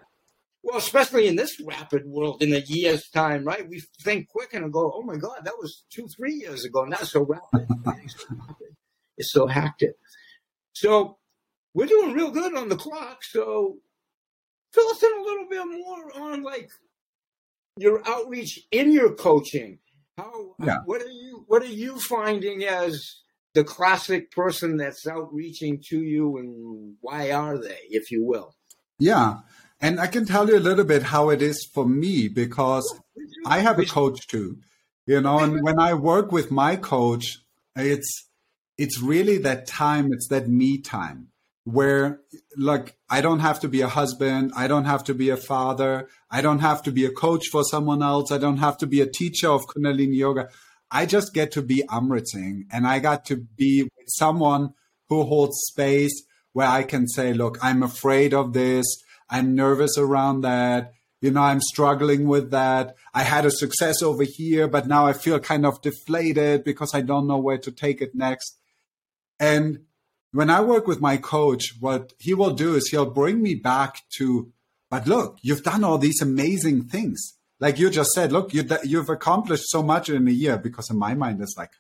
Well, 0.66 0.80
especially 0.80 1.28
in 1.28 1.36
this 1.36 1.62
rapid 1.64 2.08
world, 2.08 2.42
in 2.42 2.52
a 2.52 2.58
year's 2.58 3.08
time, 3.10 3.44
right? 3.44 3.70
We 3.70 3.84
think 4.02 4.30
quick 4.30 4.56
and 4.56 4.74
go, 4.74 4.92
"Oh 4.96 5.04
my 5.04 5.16
God, 5.16 5.42
that 5.44 5.60
was 5.60 5.84
two, 5.92 6.08
three 6.08 6.34
years 6.34 6.66
ago." 6.66 6.86
Not 6.86 7.06
so 7.06 7.22
rapid. 7.22 7.68
it's 9.18 9.32
so 9.32 9.46
hectic. 9.46 9.92
So 10.74 11.20
we're 11.76 11.86
doing 11.86 12.14
real 12.14 12.32
good 12.32 12.56
on 12.56 12.70
the 12.70 12.78
clock. 12.78 13.24
So 13.24 13.78
fill 14.74 14.88
us 14.88 15.04
in 15.04 15.12
a 15.16 15.22
little 15.22 15.48
bit 15.48 15.66
more 15.68 16.18
on 16.18 16.42
like 16.42 16.72
your 17.78 18.02
outreach 18.08 18.60
in 18.72 18.92
your 18.92 19.14
coaching. 19.14 19.78
How? 20.18 20.56
Yeah. 20.64 20.80
What 20.86 21.04
are 21.04 21.12
you? 21.12 21.46
What 21.46 21.62
are 21.62 21.68
you 21.68 22.00
finding 22.00 22.64
as 22.64 23.22
the 23.54 23.64
classic 23.64 24.32
person 24.32 24.78
that's 24.78 25.06
outreaching 25.06 25.84
to 25.90 26.02
you, 26.02 26.38
and 26.38 26.96
why 27.02 27.30
are 27.30 27.62
they, 27.62 27.82
if 27.92 28.10
you 28.10 28.26
will? 28.26 28.56
Yeah. 28.98 29.42
And 29.82 30.00
I 30.00 30.08
can 30.08 30.26
tell 30.26 30.48
you 30.48 30.58
a 30.58 30.60
little 30.60 30.86
bit 30.86 31.04
how 31.04 31.30
it 31.30 31.42
is 31.42 31.68
for 31.74 31.88
me 31.88 32.28
because 32.28 33.00
I 33.46 33.60
have 33.60 33.78
a 33.80 33.86
coach 33.86 34.28
too, 34.28 34.58
you 35.06 35.22
know, 35.22 35.40
and 35.40 35.64
when 35.64 35.80
I 35.80 35.94
work 35.94 36.32
with 36.32 36.50
my 36.52 36.76
coach, 36.76 37.40
it's 37.76 38.30
it's 38.78 39.02
really 39.02 39.38
that 39.40 39.68
time, 39.68 40.12
it's 40.12 40.28
that 40.30 40.48
me 40.50 40.78
time 40.80 41.30
where 41.66 42.22
like 42.58 42.96
I 43.10 43.22
don't 43.22 43.40
have 43.40 43.60
to 43.62 43.68
be 43.68 43.82
a 43.82 43.88
husband, 43.88 44.54
I 44.56 44.68
don't 44.68 44.86
have 44.86 45.04
to 45.06 45.14
be 45.14 45.30
a 45.30 45.38
father, 45.38 46.08
I 46.30 46.42
don't 46.42 46.60
have 46.60 46.84
to 46.84 46.92
be 46.92 47.06
a 47.06 47.12
coach 47.12 47.48
for 47.52 47.64
someone 47.64 48.02
else, 48.02 48.32
I 48.32 48.38
don't 48.38 48.58
have 48.58 48.78
to 48.80 48.88
be 48.88 49.02
a 49.02 49.08
teacher 49.08 49.50
of 49.50 49.66
Kundalini 49.68 50.16
yoga. 50.16 50.50
I 50.92 51.06
just 51.06 51.34
get 51.34 51.52
to 51.54 51.62
be 51.62 51.84
Amrit 51.90 52.28
Singh 52.28 52.66
and 52.72 52.88
I 52.88 53.00
got 53.00 53.26
to 53.26 53.38
be 53.38 53.84
with 53.84 54.08
someone 54.08 54.74
who 55.10 55.24
holds 55.24 55.58
space 55.72 56.24
where 56.54 56.68
I 56.68 56.84
can 56.84 57.08
say, 57.08 57.34
look, 57.34 57.58
I'm 57.62 57.84
afraid 57.84 58.34
of 58.34 58.54
this. 58.54 58.86
I'm 59.30 59.56
nervous 59.56 59.98
around 59.98 60.42
that. 60.42 60.94
You 61.22 61.32
know, 61.32 61.42
I'm 61.42 61.62
struggling 61.62 62.28
with 62.28 62.52
that. 62.52 62.96
I 63.14 63.24
had 63.24 63.46
a 63.46 63.52
success 63.52 64.04
over 64.04 64.24
here, 64.24 64.68
but 64.68 64.88
now 64.88 65.08
I 65.08 65.14
feel 65.14 65.40
kind 65.40 65.66
of 65.66 65.82
deflated 65.82 66.64
because 66.64 66.94
I 66.94 67.02
don't 67.02 67.28
know 67.28 67.38
where 67.38 67.58
to 67.58 67.72
take 67.72 68.02
it 68.02 68.14
next. 68.14 68.60
And 69.40 69.80
when 70.32 70.50
I 70.50 70.62
work 70.62 70.86
with 70.86 71.02
my 71.02 71.18
coach, 71.18 71.74
what 71.80 72.14
he 72.20 72.34
will 72.34 72.54
do 72.54 72.76
is 72.76 72.90
he'll 72.90 73.10
bring 73.10 73.42
me 73.42 73.56
back 73.56 74.02
to, 74.18 74.52
but 74.90 75.08
look, 75.08 75.38
you've 75.42 75.64
done 75.64 75.84
all 75.84 75.98
these 75.98 76.22
amazing 76.22 76.84
things. 76.84 77.38
Like 77.60 77.80
you 77.80 77.90
just 77.90 78.12
said, 78.12 78.32
look, 78.32 78.54
you, 78.54 78.68
you've 78.84 79.10
accomplished 79.10 79.70
so 79.70 79.82
much 79.82 80.10
in 80.10 80.28
a 80.28 80.32
year 80.32 80.58
because 80.58 80.90
in 80.92 81.00
my 81.00 81.14
mind, 81.16 81.42
it's 81.42 81.56
like, 81.58 81.72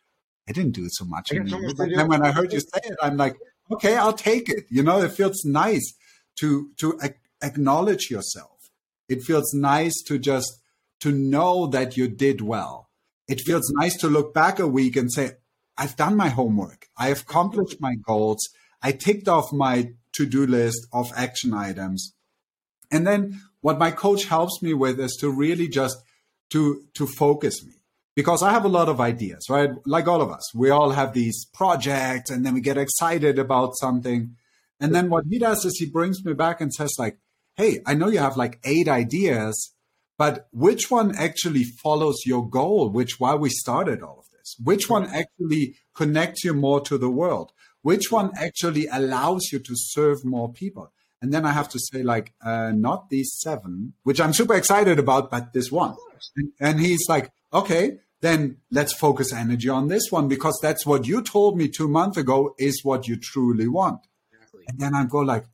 I 0.47 0.53
didn't 0.53 0.71
do 0.71 0.87
so 0.89 1.05
much 1.05 1.31
in 1.31 1.47
a 1.47 1.57
year. 1.57 1.73
Then 1.75 2.07
when 2.07 2.23
I 2.23 2.31
heard 2.31 2.53
you 2.53 2.61
say 2.61 2.79
it, 2.85 2.95
I'm 3.01 3.17
like, 3.17 3.35
okay, 3.71 3.95
I'll 3.97 4.13
take 4.13 4.49
it. 4.49 4.65
You 4.69 4.83
know, 4.83 5.01
it 5.01 5.11
feels 5.11 5.43
nice 5.43 5.93
to, 6.39 6.69
to 6.79 6.97
acknowledge 7.45 8.09
yourself. 8.09 8.69
It 9.07 9.23
feels 9.23 9.53
nice 9.53 9.93
to 10.07 10.17
just 10.17 10.61
to 11.01 11.11
know 11.11 11.67
that 11.67 11.95
you 11.95 12.07
did 12.07 12.41
well. 12.41 12.89
It 13.27 13.41
feels 13.41 13.71
nice 13.75 13.95
to 13.97 14.07
look 14.07 14.33
back 14.33 14.59
a 14.59 14.67
week 14.67 14.95
and 14.95 15.11
say, 15.11 15.33
I've 15.77 15.95
done 15.95 16.15
my 16.15 16.29
homework. 16.29 16.87
I 16.97 17.07
have 17.09 17.21
accomplished 17.21 17.77
my 17.79 17.95
goals. 17.95 18.39
I 18.81 18.91
ticked 18.91 19.27
off 19.27 19.51
my 19.51 19.93
to-do 20.13 20.45
list 20.45 20.87
of 20.93 21.11
action 21.15 21.53
items. 21.53 22.13
And 22.91 23.05
then 23.05 23.41
what 23.61 23.79
my 23.79 23.91
coach 23.91 24.25
helps 24.25 24.61
me 24.61 24.73
with 24.73 24.99
is 24.99 25.17
to 25.19 25.29
really 25.29 25.67
just 25.67 25.97
to 26.51 26.83
to 26.93 27.07
focus 27.07 27.65
me 27.65 27.73
because 28.15 28.41
I 28.41 28.51
have 28.51 28.63
a 28.63 28.69
lot 28.69 28.87
of 28.87 29.01
ideas, 29.01 29.49
right? 29.49 29.71
Like 29.85 30.07
all 30.07 30.21
of 30.21 30.31
us, 30.31 30.53
we 30.55 30.69
all 30.69 30.91
have 30.91 31.13
these 31.13 31.45
projects 31.53 32.29
and 32.29 32.45
then 32.45 32.53
we 32.53 32.61
get 32.61 32.77
excited 32.77 33.37
about 33.37 33.75
something. 33.75 34.35
And 34.79 34.95
then 34.95 35.09
what 35.09 35.25
he 35.29 35.39
does 35.39 35.65
is 35.65 35.77
he 35.77 35.85
brings 35.85 36.23
me 36.23 36.33
back 36.33 36.61
and 36.61 36.73
says 36.73 36.93
like, 36.97 37.17
hey, 37.55 37.79
I 37.85 37.93
know 37.93 38.09
you 38.09 38.19
have 38.19 38.37
like 38.37 38.59
eight 38.63 38.87
ideas, 38.87 39.73
but 40.17 40.47
which 40.51 40.89
one 40.89 41.15
actually 41.15 41.63
follows 41.63 42.23
your 42.25 42.47
goal, 42.47 42.89
which 42.89 43.19
why 43.19 43.35
we 43.35 43.49
started 43.49 44.01
all 44.01 44.19
of 44.19 44.25
this? 44.31 44.55
Which 44.63 44.89
one 44.89 45.05
actually 45.07 45.75
connects 45.93 46.43
you 46.43 46.53
more 46.53 46.81
to 46.81 46.97
the 46.97 47.09
world? 47.09 47.51
Which 47.81 48.11
one 48.11 48.31
actually 48.37 48.87
allows 48.87 49.51
you 49.51 49.59
to 49.59 49.73
serve 49.75 50.25
more 50.25 50.51
people? 50.51 50.91
And 51.21 51.33
then 51.33 51.45
I 51.45 51.51
have 51.51 51.69
to 51.69 51.79
say, 51.79 52.03
like, 52.03 52.33
uh, 52.43 52.71
not 52.71 53.09
these 53.09 53.35
seven, 53.39 53.93
which 54.03 54.19
I'm 54.19 54.33
super 54.33 54.53
excited 54.53 54.99
about, 54.99 55.31
but 55.31 55.53
this 55.53 55.71
one. 55.71 55.95
And, 56.35 56.51
and 56.59 56.79
he's 56.79 57.07
like, 57.09 57.31
okay, 57.53 57.99
then 58.21 58.57
let's 58.71 58.93
focus 58.93 59.33
energy 59.33 59.69
on 59.69 59.87
this 59.87 60.11
one 60.11 60.27
because 60.27 60.57
that's 60.61 60.85
what 60.85 61.07
you 61.07 61.21
told 61.21 61.57
me 61.57 61.67
two 61.67 61.87
months 61.87 62.17
ago 62.17 62.55
is 62.57 62.81
what 62.83 63.07
you 63.07 63.17
truly 63.17 63.67
want. 63.67 64.01
Exactly. 64.31 64.63
And 64.67 64.79
then 64.79 64.95
I 64.95 65.05
go 65.05 65.19
like, 65.19 65.45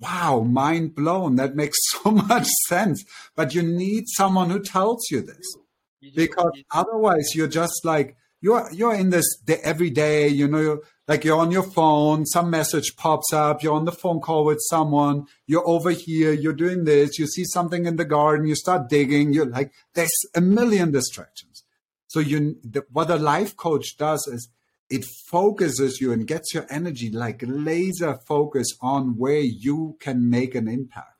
wow, 0.00 0.40
mind 0.40 0.94
blown. 0.94 1.36
That 1.36 1.54
makes 1.54 1.78
so 1.90 2.10
much 2.10 2.48
sense. 2.68 3.04
But 3.36 3.54
you 3.54 3.62
need 3.62 4.04
someone 4.08 4.50
who 4.50 4.60
tells 4.60 5.10
you 5.10 5.20
this 5.20 5.54
you 6.00 6.12
because 6.14 6.52
you 6.54 6.64
otherwise 6.72 7.34
you're 7.34 7.48
just 7.48 7.84
like, 7.84 8.16
you're, 8.40 8.70
you're 8.72 8.94
in 8.94 9.10
this 9.10 9.26
every 9.62 9.90
day, 9.90 10.26
you 10.26 10.48
know, 10.48 10.80
like 11.06 11.24
you're 11.24 11.38
on 11.38 11.50
your 11.50 11.62
phone, 11.62 12.24
some 12.24 12.48
message 12.48 12.96
pops 12.96 13.34
up, 13.34 13.62
you're 13.62 13.74
on 13.74 13.84
the 13.84 13.92
phone 13.92 14.20
call 14.20 14.46
with 14.46 14.60
someone, 14.70 15.26
you're 15.46 15.66
over 15.68 15.90
here, 15.90 16.32
you're 16.32 16.54
doing 16.54 16.84
this, 16.84 17.18
you 17.18 17.26
see 17.26 17.44
something 17.44 17.84
in 17.84 17.96
the 17.96 18.04
garden, 18.04 18.46
you 18.46 18.54
start 18.54 18.88
digging, 18.88 19.34
you're 19.34 19.44
like, 19.44 19.72
there's 19.94 20.08
a 20.34 20.40
million 20.40 20.90
distractions. 20.90 21.64
So 22.06 22.20
you, 22.20 22.56
the, 22.64 22.84
what 22.90 23.10
a 23.10 23.16
life 23.16 23.56
coach 23.56 23.96
does 23.98 24.26
is 24.26 24.48
it 24.90 25.04
focuses 25.04 26.00
you 26.00 26.12
and 26.12 26.26
gets 26.26 26.52
your 26.52 26.66
energy 26.68 27.10
like 27.10 27.42
laser 27.46 28.18
focus 28.26 28.76
on 28.82 29.16
where 29.16 29.40
you 29.40 29.96
can 30.00 30.28
make 30.28 30.54
an 30.54 30.68
impact. 30.68 31.16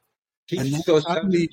and 0.50 0.72
then 0.72 0.82
suddenly 0.82 1.48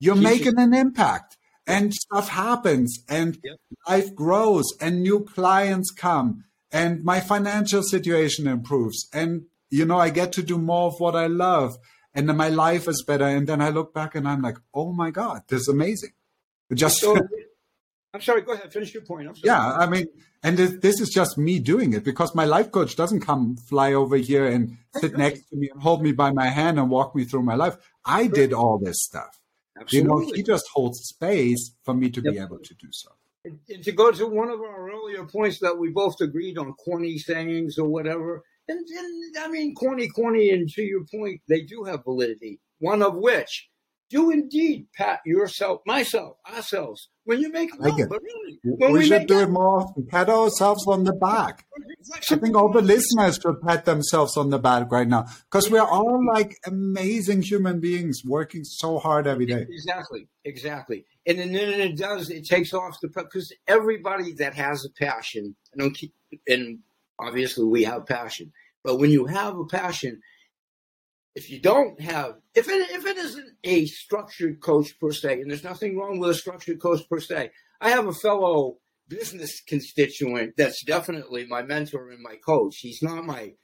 you're 0.00 0.16
making 0.16 0.58
an 0.58 0.74
impact 0.74 1.36
and 1.66 1.94
stuff 1.94 2.28
happens 2.28 3.04
and 3.08 3.38
yep. 3.44 3.56
life 3.86 4.14
grows 4.14 4.64
and 4.80 5.02
new 5.02 5.20
clients 5.24 5.90
come 5.90 6.44
and 6.72 7.04
my 7.04 7.20
financial 7.20 7.82
situation 7.82 8.46
improves 8.46 9.08
and 9.12 9.42
you 9.70 9.84
know 9.84 9.98
I 9.98 10.10
get 10.10 10.32
to 10.32 10.42
do 10.42 10.58
more 10.58 10.86
of 10.88 10.98
what 10.98 11.14
I 11.14 11.26
love 11.26 11.76
and 12.14 12.28
then 12.28 12.36
my 12.36 12.48
life 12.48 12.88
is 12.88 13.04
better 13.06 13.24
and 13.24 13.46
then 13.46 13.60
I 13.60 13.70
look 13.70 13.94
back 13.94 14.14
and 14.14 14.28
I'm 14.28 14.42
like, 14.42 14.58
oh 14.74 14.92
my 14.92 15.10
God, 15.10 15.42
this 15.48 15.62
is 15.62 15.68
amazing. 15.68 16.12
Just 16.74 16.98
so, 16.98 17.16
I'm 18.14 18.20
sorry. 18.20 18.42
Go 18.42 18.52
ahead. 18.52 18.72
Finish 18.72 18.92
your 18.92 19.02
point. 19.04 19.38
Yeah, 19.42 19.72
I 19.72 19.86
mean, 19.86 20.06
and 20.42 20.58
this 20.58 21.00
is 21.00 21.08
just 21.08 21.38
me 21.38 21.58
doing 21.58 21.94
it 21.94 22.04
because 22.04 22.34
my 22.34 22.44
life 22.44 22.70
coach 22.70 22.94
doesn't 22.94 23.20
come 23.20 23.56
fly 23.56 23.94
over 23.94 24.16
here 24.16 24.46
and 24.46 24.76
sit 24.96 25.16
next 25.16 25.48
to 25.48 25.56
me 25.56 25.70
and 25.70 25.80
hold 25.80 26.02
me 26.02 26.12
by 26.12 26.30
my 26.30 26.48
hand 26.48 26.78
and 26.78 26.90
walk 26.90 27.14
me 27.14 27.24
through 27.24 27.42
my 27.42 27.54
life. 27.54 27.76
I 28.04 28.26
did 28.26 28.52
all 28.52 28.78
this 28.78 29.02
stuff. 29.02 29.38
Absolutely. 29.80 29.98
You 29.98 30.26
know, 30.26 30.32
he 30.34 30.42
just 30.42 30.68
holds 30.74 30.98
space 31.00 31.74
for 31.84 31.94
me 31.94 32.10
to 32.10 32.20
yep. 32.20 32.34
be 32.34 32.38
able 32.38 32.58
to 32.58 32.74
do 32.74 32.88
so. 32.90 33.10
And 33.44 33.58
to 33.82 33.92
go 33.92 34.12
to 34.12 34.26
one 34.26 34.50
of 34.50 34.60
our 34.60 34.90
earlier 34.90 35.24
points 35.24 35.58
that 35.60 35.78
we 35.78 35.90
both 35.90 36.20
agreed 36.20 36.58
on, 36.58 36.74
corny 36.74 37.18
sayings 37.18 37.78
or 37.78 37.88
whatever, 37.88 38.44
and, 38.68 38.78
and 38.78 39.36
I 39.38 39.48
mean, 39.48 39.74
corny, 39.74 40.08
corny, 40.08 40.50
and 40.50 40.68
to 40.70 40.82
your 40.82 41.04
point, 41.04 41.40
they 41.48 41.62
do 41.62 41.84
have 41.84 42.04
validity. 42.04 42.60
One 42.78 43.02
of 43.02 43.16
which 43.16 43.68
do 44.12 44.30
indeed 44.30 44.86
pat 44.94 45.20
yourself, 45.24 45.80
myself, 45.86 46.36
ourselves 46.46 47.08
when 47.24 47.40
you 47.40 47.50
make 47.50 47.70
love. 47.78 47.98
Like 47.98 48.08
but 48.08 48.20
really, 48.22 48.58
when 48.62 48.92
we, 48.92 48.98
we 49.00 49.06
should 49.06 49.26
do 49.26 49.40
it 49.40 49.48
more 49.48 49.80
often. 49.80 50.06
Pat 50.06 50.28
ourselves 50.28 50.86
on 50.86 51.04
the 51.04 51.14
back. 51.14 51.64
I 52.30 52.36
think 52.36 52.54
all 52.54 52.70
the 52.70 52.82
listeners 52.82 53.38
should 53.42 53.62
pat 53.62 53.86
themselves 53.86 54.36
on 54.36 54.50
the 54.50 54.58
back 54.58 54.92
right 54.92 55.08
now 55.08 55.26
because 55.50 55.70
we're 55.70 55.80
all 55.80 56.20
like 56.34 56.58
amazing 56.66 57.42
human 57.42 57.80
beings 57.80 58.22
working 58.24 58.64
so 58.64 58.98
hard 58.98 59.26
every 59.26 59.46
day. 59.46 59.66
Exactly, 59.68 60.28
exactly. 60.44 61.06
And 61.26 61.38
then 61.38 61.54
it 61.54 61.96
does. 61.96 62.28
It 62.28 62.44
takes 62.44 62.74
off 62.74 62.98
the 63.00 63.08
because 63.08 63.52
everybody 63.66 64.34
that 64.34 64.54
has 64.54 64.84
a 64.84 64.90
passion, 65.02 65.56
and 65.72 65.94
keep, 65.94 66.12
and 66.46 66.80
obviously 67.18 67.64
we 67.64 67.84
have 67.84 68.06
passion, 68.06 68.52
but 68.84 68.98
when 68.98 69.10
you 69.10 69.26
have 69.26 69.56
a 69.56 69.64
passion, 69.64 70.20
if 71.34 71.50
you 71.50 71.60
don't 71.60 72.00
have 72.00 72.36
if 72.54 72.68
it 72.68 72.90
if 72.90 73.06
it 73.06 73.16
isn't 73.16 73.56
a 73.64 73.86
structured 73.86 74.60
coach 74.60 74.98
per 74.98 75.12
se, 75.12 75.40
and 75.40 75.50
there's 75.50 75.64
nothing 75.64 75.98
wrong 75.98 76.18
with 76.18 76.30
a 76.30 76.34
structured 76.34 76.80
coach 76.80 77.08
per 77.08 77.20
se. 77.20 77.50
I 77.80 77.90
have 77.90 78.06
a 78.06 78.12
fellow 78.12 78.78
business 79.08 79.60
constituent 79.60 80.54
that's 80.56 80.84
definitely 80.84 81.46
my 81.46 81.62
mentor 81.62 82.10
and 82.10 82.22
my 82.22 82.36
coach. 82.36 82.76
He's 82.78 83.02
not 83.02 83.24
my 83.24 83.54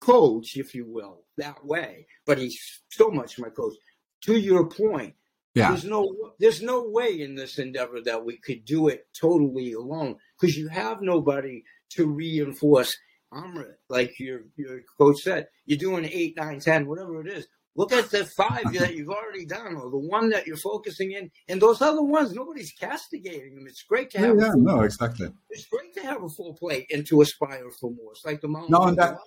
coach, 0.00 0.56
if 0.56 0.74
you 0.74 0.86
will, 0.88 1.24
that 1.36 1.64
way, 1.64 2.06
but 2.26 2.38
he's 2.38 2.58
so 2.88 3.10
much 3.10 3.38
my 3.38 3.48
coach. 3.48 3.74
To 4.22 4.36
your 4.36 4.68
point, 4.68 5.14
yeah. 5.54 5.68
there's 5.68 5.84
no 5.84 6.14
there's 6.38 6.62
no 6.62 6.84
way 6.88 7.20
in 7.20 7.34
this 7.34 7.58
endeavor 7.58 8.00
that 8.04 8.24
we 8.24 8.38
could 8.38 8.64
do 8.64 8.88
it 8.88 9.06
totally 9.18 9.72
alone 9.72 10.16
because 10.40 10.56
you 10.56 10.68
have 10.68 11.02
nobody 11.02 11.62
to 11.90 12.06
reinforce 12.06 12.96
I'm 13.32 13.64
like 13.88 14.18
your 14.18 14.42
your 14.56 14.80
coach 14.98 15.20
said, 15.22 15.48
you're 15.66 15.78
doing 15.78 16.04
eight, 16.04 16.36
nine, 16.36 16.60
ten, 16.60 16.86
whatever 16.86 17.20
it 17.20 17.28
is. 17.28 17.46
Look 17.74 17.92
at 17.92 18.10
the 18.10 18.26
five 18.26 18.70
that 18.74 18.94
you've 18.94 19.08
already 19.08 19.46
done, 19.46 19.76
or 19.76 19.90
the 19.90 19.96
one 19.96 20.28
that 20.30 20.46
you're 20.46 20.58
focusing 20.58 21.12
in, 21.12 21.30
and 21.48 21.60
those 21.60 21.80
other 21.80 22.02
ones, 22.02 22.34
nobody's 22.34 22.72
castigating 22.72 23.54
them. 23.54 23.66
It's 23.66 23.82
great 23.82 24.10
to 24.10 24.18
have. 24.18 24.36
Yeah, 24.38 24.48
yeah 24.48 24.52
no, 24.56 24.82
exactly. 24.82 25.30
It's 25.48 25.66
great 25.66 25.94
to 25.94 26.02
have 26.02 26.22
a 26.22 26.28
full 26.28 26.54
plate 26.54 26.90
and 26.92 27.06
to 27.06 27.22
aspire 27.22 27.70
for 27.80 27.90
more. 27.90 28.12
It's 28.12 28.26
like 28.26 28.42
the 28.42 28.48
mountain. 28.48 28.72
No, 28.72 28.82
and 28.82 28.98
that 28.98 29.18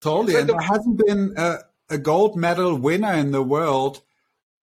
totally. 0.00 0.32
Like 0.32 0.40
and 0.40 0.48
the, 0.48 0.52
there 0.54 0.62
hasn't 0.62 1.06
been 1.06 1.34
a, 1.36 1.58
a 1.88 1.98
gold 1.98 2.36
medal 2.36 2.74
winner 2.74 3.14
in 3.14 3.30
the 3.30 3.42
world 3.42 4.02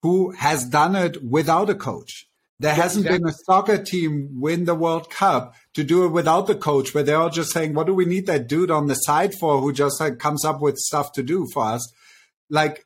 who 0.01 0.31
has 0.31 0.65
done 0.65 0.95
it 0.97 1.23
without 1.23 1.69
a 1.69 1.75
coach. 1.75 2.27
There 2.59 2.71
yeah, 2.71 2.83
hasn't 2.83 3.05
exactly. 3.05 3.19
been 3.19 3.29
a 3.29 3.37
soccer 3.45 3.83
team 3.83 4.29
win 4.39 4.63
the 4.63 4.75
World 4.75 5.09
Cup 5.09 5.55
to 5.73 5.83
do 5.83 6.05
it 6.05 6.09
without 6.09 6.47
the 6.47 6.55
coach, 6.55 6.93
where 6.93 7.03
they're 7.03 7.17
all 7.17 7.29
just 7.29 7.51
saying, 7.51 7.73
"What 7.73 7.87
do 7.87 7.93
we 7.93 8.05
need 8.05 8.27
that 8.27 8.47
dude 8.47 8.71
on 8.71 8.87
the 8.87 8.95
side 8.95 9.33
for, 9.35 9.59
who 9.59 9.73
just 9.73 9.99
like 9.99 10.19
comes 10.19 10.45
up 10.45 10.61
with 10.61 10.77
stuff 10.77 11.11
to 11.13 11.23
do 11.23 11.47
for 11.53 11.65
us?" 11.65 11.91
Like 12.49 12.85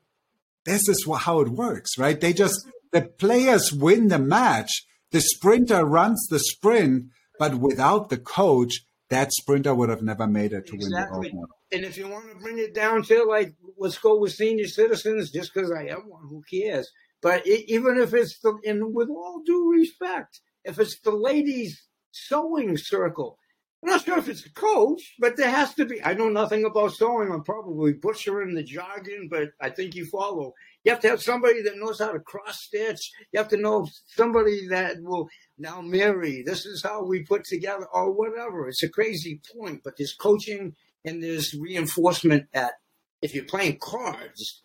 this 0.66 0.90
is 0.90 1.08
how 1.20 1.42
it 1.42 1.50
works, 1.50 1.98
right? 1.98 2.20
They 2.20 2.34
just 2.34 2.68
the 2.92 3.02
players 3.04 3.72
win 3.72 4.08
the 4.08 4.20
match. 4.20 4.86
The 5.12 5.22
sprinter 5.22 5.86
runs 5.86 6.28
the 6.30 6.40
sprint, 6.40 7.06
but 7.38 7.56
without 7.56 8.10
the 8.10 8.18
coach, 8.18 8.82
that 9.10 9.32
sprinter 9.34 9.74
would 9.74 9.90
have 9.90 10.04
never 10.04 10.28
made 10.28 10.54
it 10.54 10.68
to 10.68 10.76
exactly. 10.76 10.80
win 10.80 10.92
the 10.92 11.08
gold 11.10 11.24
medal. 11.24 11.60
And 11.72 11.86
if 11.86 11.98
you 11.98 12.08
want 12.08 12.30
to 12.32 12.36
bring 12.36 12.60
it 12.60 12.74
down 12.74 13.04
to 13.04 13.24
like, 13.26 13.54
let's 13.78 13.98
go 13.98 14.20
with 14.20 14.34
senior 14.34 14.68
citizens, 14.68 15.32
just 15.32 15.54
because 15.54 15.72
I 15.72 15.86
am 15.86 16.10
one, 16.10 16.28
who 16.28 16.44
cares? 16.50 16.92
But 17.22 17.46
it, 17.46 17.70
even 17.70 17.98
if 17.98 18.14
it's 18.14 18.40
the, 18.40 18.58
and 18.66 18.94
with 18.94 19.10
all 19.10 19.42
due 19.46 19.72
respect, 19.72 20.42
if 20.64 20.80
it's 20.80 21.00
the 21.00 21.12
ladies' 21.12 21.84
sewing 22.12 22.78
circle, 22.78 23.38
I'm 23.82 23.92
not 23.92 24.04
sure 24.04 24.18
if 24.18 24.28
it's 24.28 24.46
a 24.46 24.52
coach, 24.52 25.16
but 25.20 25.38
there 25.38 25.50
has 25.50 25.74
to 25.76 25.86
be. 25.86 26.04
I 26.04 26.14
know 26.14 26.28
nothing 26.28 26.66
about 26.66 26.94
sewing. 26.94 27.32
I'm 27.32 27.44
probably 27.44 27.94
butchering 27.94 28.54
the 28.54 28.64
jargon, 28.64 29.30
but 29.32 29.52
I 29.62 29.70
think 29.70 29.96
you 29.96 30.06
follow. 30.06 30.54
You 30.84 30.92
have 30.92 31.00
to 31.02 31.10
have 31.10 31.22
somebody 31.22 31.62
that 31.62 31.78
knows 31.78 32.00
how 32.00 32.12
to 32.12 32.20
cross 32.20 32.62
stitch. 32.64 33.12
You 33.32 33.40
have 33.40 33.48
to 33.50 33.58
know 33.58 33.88
somebody 34.08 34.68
that 34.68 35.02
will 35.02 35.30
now 35.58 35.80
Mary. 35.82 36.44
This 36.46 36.66
is 36.66 36.84
how 36.84 37.06
we 37.06 37.24
put 37.24 37.46
together, 37.46 37.86
or 37.94 38.12
whatever. 38.12 38.68
It's 38.68 38.84
a 38.84 38.90
crazy 38.90 39.40
point, 39.56 39.82
but 39.84 39.96
there's 39.98 40.14
coaching 40.14 40.76
and 41.06 41.24
there's 41.24 41.54
reinforcement 41.54 42.48
at. 42.54 42.74
If 43.22 43.34
you're 43.34 43.46
playing 43.46 43.80
cards, 43.82 44.62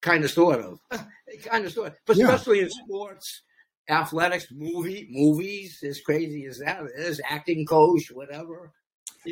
kind 0.00 0.24
of, 0.24 0.30
sort 0.30 0.60
of, 0.60 0.80
kind 1.44 1.66
of, 1.66 1.72
sort 1.72 1.88
of, 1.88 1.94
but 2.06 2.16
especially 2.16 2.58
yeah. 2.58 2.64
in 2.64 2.70
sports, 2.70 3.42
athletics, 3.88 4.46
movie, 4.50 5.08
movies, 5.10 5.82
as 5.86 6.00
crazy 6.00 6.46
as 6.46 6.58
that 6.58 6.82
is, 6.96 7.20
acting 7.28 7.66
coach, 7.66 8.10
whatever. 8.12 8.72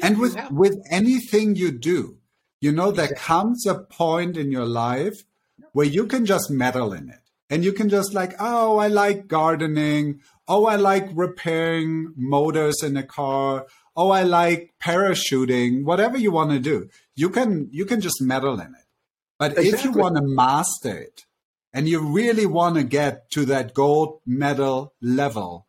And 0.03 0.19
with 0.19 0.37
with 0.51 0.77
anything 0.91 1.57
you 1.57 1.73
do, 1.73 2.19
you 2.61 2.73
know, 2.73 2.91
there 2.91 3.09
comes 3.09 3.67
a 3.67 3.79
point 3.79 4.37
in 4.37 4.53
your 4.53 4.67
life 4.67 5.23
where 5.73 5.87
you 5.87 6.07
can 6.07 6.27
just 6.27 6.51
meddle 6.51 6.93
in 6.93 7.09
it. 7.09 7.21
And 7.51 7.65
you 7.65 7.73
can 7.73 7.89
just 7.89 8.13
like, 8.13 8.35
oh, 8.39 8.79
I 8.79 8.89
like 8.89 9.27
gardening. 9.27 10.21
Oh, 10.47 10.67
I 10.67 10.77
like 10.77 11.09
repairing 11.15 12.13
motors 12.17 12.83
in 12.83 12.97
a 12.97 13.03
car. 13.03 13.67
Oh, 13.97 14.11
I 14.11 14.23
like 14.23 14.75
parachuting. 14.83 15.85
Whatever 15.85 16.19
you 16.19 16.31
want 16.31 16.51
to 16.51 16.59
do, 16.59 16.89
you 17.15 17.31
can 17.31 17.69
you 17.71 17.87
can 17.87 18.01
just 18.01 18.21
meddle 18.21 18.61
in 18.61 18.75
it. 18.75 18.88
But 19.39 19.53
exactly. 19.53 19.71
if 19.71 19.85
you 19.85 19.93
want 19.93 20.17
to 20.17 20.23
master 20.23 20.97
it 20.97 21.25
and 21.73 21.89
you 21.89 22.01
really 22.01 22.47
want 22.47 22.77
to 22.77 22.83
get 22.83 23.31
to 23.31 23.45
that 23.47 23.75
gold 23.75 24.21
medal 24.27 24.95
level, 25.01 25.67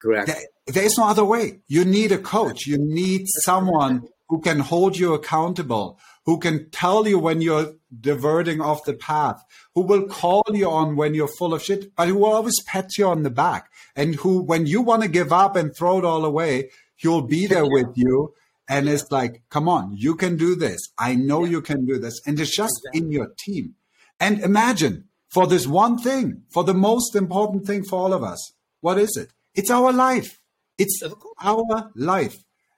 correct. 0.00 0.28
There, 0.28 0.42
there's 0.66 0.96
no 0.96 1.08
other 1.08 1.24
way. 1.24 1.60
You 1.66 1.84
need 1.84 2.12
a 2.12 2.18
coach. 2.18 2.66
You 2.66 2.78
need 2.78 3.26
someone 3.44 4.08
who 4.28 4.40
can 4.40 4.60
hold 4.60 4.96
you 4.96 5.12
accountable, 5.12 5.98
who 6.24 6.38
can 6.38 6.70
tell 6.70 7.06
you 7.06 7.18
when 7.18 7.42
you're 7.42 7.74
diverting 8.00 8.60
off 8.60 8.84
the 8.84 8.94
path, 8.94 9.44
who 9.74 9.82
will 9.82 10.06
call 10.06 10.42
you 10.52 10.70
on 10.70 10.96
when 10.96 11.14
you're 11.14 11.28
full 11.28 11.52
of 11.52 11.62
shit, 11.62 11.94
but 11.96 12.08
who 12.08 12.14
will 12.14 12.32
always 12.32 12.62
pat 12.66 12.96
you 12.96 13.06
on 13.06 13.24
the 13.24 13.30
back 13.30 13.70
and 13.94 14.14
who, 14.14 14.40
when 14.42 14.64
you 14.64 14.80
want 14.80 15.02
to 15.02 15.08
give 15.08 15.32
up 15.32 15.56
and 15.56 15.76
throw 15.76 15.98
it 15.98 16.04
all 16.04 16.24
away, 16.24 16.70
he'll 16.96 17.20
be 17.20 17.46
there 17.46 17.66
with 17.66 17.92
you 17.94 18.32
and 18.68 18.88
it's 18.88 19.10
like, 19.10 19.42
come 19.50 19.68
on, 19.68 19.94
you 19.96 20.14
can 20.14 20.36
do 20.36 20.54
this. 20.54 20.80
I 20.98 21.14
know 21.14 21.44
yeah. 21.44 21.50
you 21.50 21.62
can 21.62 21.84
do 21.84 21.98
this. 21.98 22.20
And 22.26 22.38
it's 22.38 22.56
just 22.56 22.80
exactly. 22.84 23.00
in 23.00 23.12
your 23.12 23.28
team. 23.38 23.74
And 24.20 24.40
imagine 24.40 25.08
for 25.28 25.46
this 25.46 25.66
one 25.66 25.98
thing, 25.98 26.42
for 26.50 26.64
the 26.64 26.74
most 26.74 27.16
important 27.16 27.66
thing 27.66 27.84
for 27.84 27.98
all 27.98 28.12
of 28.12 28.22
us, 28.22 28.52
what 28.80 28.98
is 28.98 29.16
it? 29.16 29.32
It's 29.54 29.70
our 29.70 29.92
life. 29.92 30.40
It's 30.78 31.02
our 31.42 31.90
life. 31.94 32.36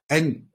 And 0.08 0.46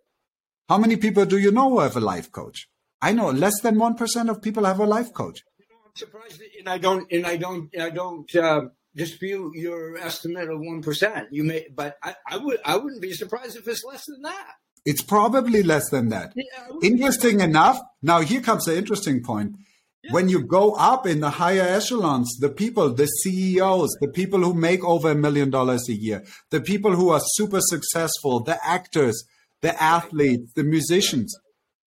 how 0.67 0.77
many 0.77 0.97
people 0.97 1.25
do 1.25 1.37
you 1.37 1.51
know 1.51 1.69
who 1.69 1.79
have 1.79 1.95
a 1.95 2.01
life 2.01 2.31
coach? 2.31 2.67
I 3.01 3.13
know 3.13 3.29
less 3.29 3.59
than 3.61 3.75
1% 3.75 4.29
of 4.29 4.41
people 4.41 4.65
have 4.65 4.79
a 4.79 4.85
life 4.85 5.13
coach. 5.13 5.41
You 5.57 5.65
know, 5.69 5.77
I'm 5.85 5.95
surprised, 5.95 6.41
and 6.59 6.69
I 6.69 6.77
don't, 6.77 7.11
and 7.11 7.25
I 7.25 7.37
don't, 7.37 7.69
I 7.79 7.89
don't, 7.89 8.35
uh, 8.35 8.61
dispute 8.95 9.55
your 9.55 9.97
estimate 9.97 10.49
of 10.49 10.59
one 10.59 10.81
percent. 10.81 11.27
You 11.31 11.43
may, 11.43 11.67
but 11.73 11.97
I, 12.03 12.15
I 12.27 12.37
would, 12.37 12.59
I 12.65 12.75
wouldn't 12.75 13.01
be 13.01 13.13
surprised 13.13 13.55
if 13.55 13.67
it's 13.67 13.83
less 13.83 14.05
than 14.05 14.23
that. 14.23 14.53
It's 14.85 15.01
probably 15.01 15.63
less 15.63 15.89
than 15.89 16.09
that. 16.09 16.33
Yeah, 16.35 16.45
interesting 16.81 17.41
enough. 17.41 17.79
Now, 18.01 18.21
here 18.21 18.41
comes 18.41 18.65
the 18.65 18.77
interesting 18.77 19.21
point. 19.23 19.55
Yeah. 20.03 20.13
When 20.13 20.29
you 20.29 20.43
go 20.43 20.73
up 20.73 21.05
in 21.05 21.19
the 21.19 21.29
higher 21.29 21.61
echelons, 21.61 22.37
the 22.39 22.49
people, 22.49 22.93
the 22.93 23.05
CEOs, 23.05 23.89
the 23.99 24.07
people 24.07 24.39
who 24.39 24.53
make 24.53 24.83
over 24.83 25.11
a 25.11 25.15
million 25.15 25.49
dollars 25.49 25.89
a 25.89 25.93
year, 25.93 26.23
the 26.51 26.61
people 26.61 26.95
who 26.95 27.09
are 27.09 27.19
super 27.21 27.59
successful, 27.59 28.41
the 28.41 28.57
actors, 28.65 29.25
the 29.61 29.81
athletes, 29.81 30.53
the 30.53 30.63
musicians, 30.63 31.37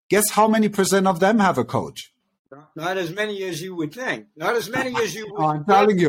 guess 0.09 0.31
how 0.31 0.49
many 0.49 0.69
percent 0.69 1.07
of 1.07 1.21
them 1.21 1.39
have 1.39 1.57
a 1.57 1.65
coach? 1.65 2.13
Not 2.75 2.97
as 2.97 3.13
many 3.13 3.45
as 3.45 3.63
you 3.63 3.77
would 3.77 3.95
think. 3.95 4.27
Not 4.37 4.57
as 4.57 4.69
many 4.69 4.95
as 5.01 5.15
you 5.15 5.29
would. 5.33 5.45
I'm 5.45 5.65
telling 5.65 5.99
you, 5.99 6.09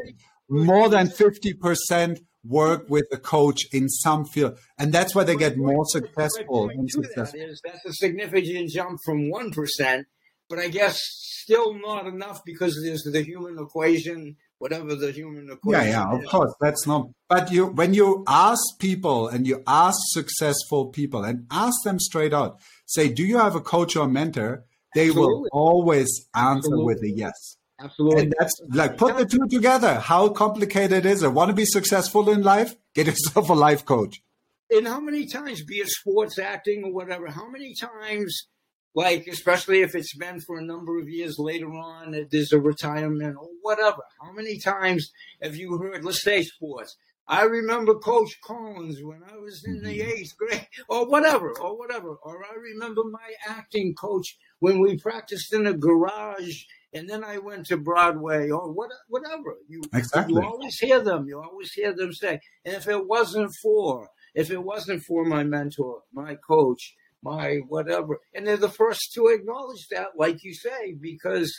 more 0.50 0.89
than 0.89 1.08
50% 1.08 2.17
work 2.44 2.90
with 2.90 3.06
a 3.12 3.18
coach 3.18 3.62
in 3.72 3.90
some 3.90 4.26
field, 4.26 4.58
and 4.78 4.92
that's 4.92 5.14
why 5.14 5.24
they 5.24 5.36
get 5.36 5.58
more 5.58 5.86
successful. 5.86 6.68
That 6.68 7.32
is, 7.36 7.62
that's 7.64 7.86
a 7.86 7.94
significant 7.94 8.70
jump 8.70 9.00
from 9.06 9.30
one 9.30 9.52
percent, 9.52 10.08
but 10.50 10.60
I 10.60 10.68
guess 10.68 11.00
still 11.44 11.74
not 11.80 12.08
enough 12.08 12.42
because 12.46 12.80
there's 12.84 13.04
the 13.04 13.24
human 13.24 13.58
equation, 13.60 14.38
whatever 14.60 14.96
the 14.96 15.12
human 15.12 15.50
equation. 15.52 15.88
Yeah, 15.88 15.90
yeah, 15.90 16.18
of 16.18 16.26
course, 16.26 16.54
that's 16.60 16.88
not. 16.88 17.08
But 17.30 17.52
you, 17.52 17.68
when 17.68 17.94
you 17.94 18.24
ask 18.28 18.62
people 18.80 19.28
and 19.28 19.48
you 19.48 19.64
ask 19.68 19.98
successful 20.12 20.88
people 20.88 21.24
and 21.24 21.46
ask 21.52 21.76
them 21.84 22.00
straight 22.00 22.34
out, 22.34 22.60
say, 22.86 23.10
"Do 23.10 23.24
you 23.24 23.38
have 23.38 23.56
a 23.56 23.62
coach 23.62 23.96
or 23.96 24.08
mentor?" 24.08 24.66
They 24.94 25.08
Absolutely. 25.08 25.34
will 25.34 25.48
always 25.54 26.28
answer 26.36 26.58
Absolutely. 26.58 26.86
with 26.86 27.04
a 27.04 27.12
yes. 27.12 27.58
Absolutely. 27.84 28.24
And 28.24 28.34
that's 28.38 28.62
like 28.70 28.98
put 28.98 29.17
the 29.17 29.26
two 29.26 29.48
together. 29.48 29.96
How 29.96 30.30
complicated 30.30 31.06
is 31.06 31.24
it? 31.24 31.30
Want 31.30 31.50
to 31.50 31.56
be 31.56 31.65
successful 31.65 32.30
in 32.30 32.44
life? 32.44 32.76
Get 32.94 33.08
yourself 33.08 33.50
a 33.50 33.54
life 33.54 33.86
coach. 33.86 34.22
And 34.70 34.88
how 34.88 35.00
many 35.00 35.26
times, 35.26 35.63
be 35.63 35.78
it 35.78 35.89
sports, 35.89 36.39
acting, 36.39 36.84
or 36.86 36.94
whatever, 36.94 37.28
how 37.28 37.50
many 37.50 37.74
times, 37.76 38.48
like, 38.96 39.28
especially 39.28 39.82
if 39.82 39.96
it's 39.96 40.15
been 40.15 40.39
for 40.39 40.58
a 40.58 40.63
number 40.63 40.98
of 40.98 41.10
years 41.10 41.36
later 41.38 41.67
on, 41.67 42.28
there's 42.32 42.54
a 42.54 42.60
retirement 42.60 43.36
or 43.38 43.50
whatever, 43.62 44.02
how 44.22 44.32
many 44.32 44.60
times 44.60 45.12
have 45.41 45.58
you 45.58 45.78
heard, 45.78 46.06
let's 46.06 46.24
say 46.24 46.44
sports, 46.44 46.96
I 47.28 47.44
remember 47.44 47.96
Coach 47.96 48.39
Collins 48.44 49.02
when 49.02 49.22
I 49.24 49.38
was 49.38 49.63
in 49.65 49.82
the 49.84 50.00
mm-hmm. 50.00 50.10
eighth 50.10 50.38
grade, 50.38 50.67
or 50.89 51.08
whatever, 51.08 51.58
or 51.60 51.78
whatever. 51.78 52.15
Or 52.24 52.44
I 52.44 52.56
remember 52.56 53.04
my 53.06 53.34
acting 53.48 53.94
coach 53.96 54.38
when 54.60 54.82
we 54.82 54.98
practiced 54.98 55.54
in 55.54 55.65
a 55.65 55.74
garage, 55.74 56.63
and 56.94 57.10
then 57.10 57.24
I 57.24 57.38
went 57.38 57.66
to 57.68 57.78
Broadway, 57.78 58.50
or 58.50 58.72
what, 58.72 58.90
whatever. 59.08 59.56
You, 59.68 59.82
exactly. 59.94 60.42
you 60.42 60.48
always 60.48 60.78
hear 60.78 61.00
them. 61.00 61.28
You 61.28 61.42
always 61.42 61.72
hear 61.72 61.94
them 61.96 62.14
say. 62.14 62.40
And 62.66 62.76
if 62.76 62.88
it 62.88 63.08
wasn't 63.08 63.52
for, 63.62 64.10
if 64.36 64.52
it 64.52 64.64
wasn't 64.64 65.04
for 65.04 65.26
my 65.26 65.44
mentor, 65.44 66.02
my 66.14 66.36
coach, 66.36 66.96
my 67.24 67.60
whatever, 67.68 68.20
and 68.34 68.46
they're 68.46 68.58
the 68.58 68.70
first 68.70 69.14
to 69.14 69.28
acknowledge 69.28 69.88
that, 69.92 70.10
like 70.18 70.44
you 70.44 70.54
say, 70.54 70.94
because 71.00 71.54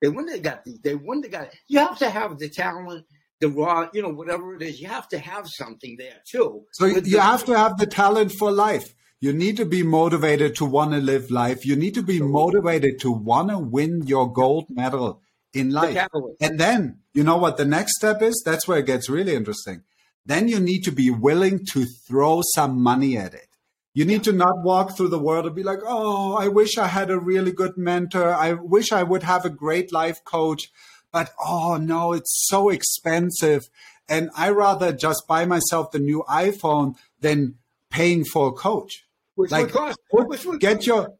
they 0.00 0.08
wouldn't 0.08 0.32
have 0.32 0.42
got 0.42 0.64
the, 0.64 0.78
they 0.82 0.94
wouldn't 0.94 1.24
have 1.24 1.32
got 1.32 1.48
it. 1.48 1.58
You 1.66 1.80
have 1.80 1.98
to 1.98 2.10
have 2.10 2.38
the 2.38 2.48
talent 2.48 3.04
the 3.40 3.48
raw, 3.48 3.88
you 3.92 4.02
know, 4.02 4.08
whatever 4.08 4.54
it 4.54 4.62
is, 4.62 4.80
you 4.80 4.88
have 4.88 5.08
to 5.08 5.18
have 5.18 5.46
something 5.48 5.96
there 5.98 6.20
too. 6.28 6.64
So 6.72 6.86
you 6.86 7.00
the, 7.00 7.20
have 7.20 7.44
to 7.44 7.56
have 7.56 7.78
the 7.78 7.86
talent 7.86 8.32
for 8.32 8.50
life. 8.50 8.94
You 9.20 9.32
need 9.32 9.56
to 9.56 9.64
be 9.64 9.82
motivated 9.82 10.54
to 10.56 10.64
want 10.64 10.92
to 10.92 10.98
live 10.98 11.30
life. 11.30 11.66
You 11.66 11.76
need 11.76 11.94
to 11.94 12.02
be 12.02 12.20
motivated 12.20 13.00
to 13.00 13.10
want 13.10 13.50
to 13.50 13.58
win 13.58 14.06
your 14.06 14.32
gold 14.32 14.66
medal 14.70 15.22
in 15.52 15.70
life. 15.70 16.06
And 16.40 16.60
then, 16.60 17.00
you 17.14 17.24
know 17.24 17.36
what 17.36 17.56
the 17.56 17.64
next 17.64 17.96
step 17.96 18.22
is? 18.22 18.40
That's 18.44 18.68
where 18.68 18.78
it 18.78 18.86
gets 18.86 19.08
really 19.08 19.34
interesting. 19.34 19.82
Then 20.24 20.46
you 20.46 20.60
need 20.60 20.84
to 20.84 20.92
be 20.92 21.10
willing 21.10 21.64
to 21.72 21.86
throw 22.06 22.42
some 22.54 22.80
money 22.80 23.16
at 23.16 23.34
it. 23.34 23.48
You 23.94 24.04
need 24.04 24.22
to 24.24 24.32
not 24.32 24.62
walk 24.62 24.96
through 24.96 25.08
the 25.08 25.18
world 25.18 25.46
and 25.46 25.56
be 25.56 25.64
like, 25.64 25.80
oh, 25.84 26.36
I 26.36 26.46
wish 26.46 26.78
I 26.78 26.86
had 26.86 27.10
a 27.10 27.18
really 27.18 27.50
good 27.50 27.76
mentor. 27.76 28.32
I 28.32 28.52
wish 28.52 28.92
I 28.92 29.02
would 29.02 29.24
have 29.24 29.44
a 29.44 29.50
great 29.50 29.92
life 29.92 30.22
coach 30.24 30.70
but 31.12 31.32
oh 31.38 31.76
no, 31.76 32.12
it's 32.12 32.46
so 32.48 32.68
expensive. 32.68 33.68
And 34.08 34.30
I 34.36 34.50
rather 34.50 34.92
just 34.92 35.26
buy 35.28 35.44
myself 35.44 35.90
the 35.90 35.98
new 35.98 36.24
iPhone 36.28 36.94
than 37.20 37.56
paying 37.90 38.24
for 38.24 38.48
a 38.48 38.52
coach. 38.52 39.04
Which 39.38 39.52
like, 39.52 39.66
would 39.66 39.72
cost, 39.72 39.98
which 40.10 40.44
would 40.46 40.58
get 40.58 40.84
your 40.84 41.14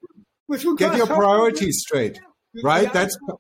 which 0.49 0.65
would 0.65 0.77
get 0.77 0.97
your 0.97 1.07
priorities 1.07 1.85
straight, 1.87 2.21
right? 2.65 2.89
The 2.89 2.93
That's 2.93 3.17
iPhone, 3.17 3.39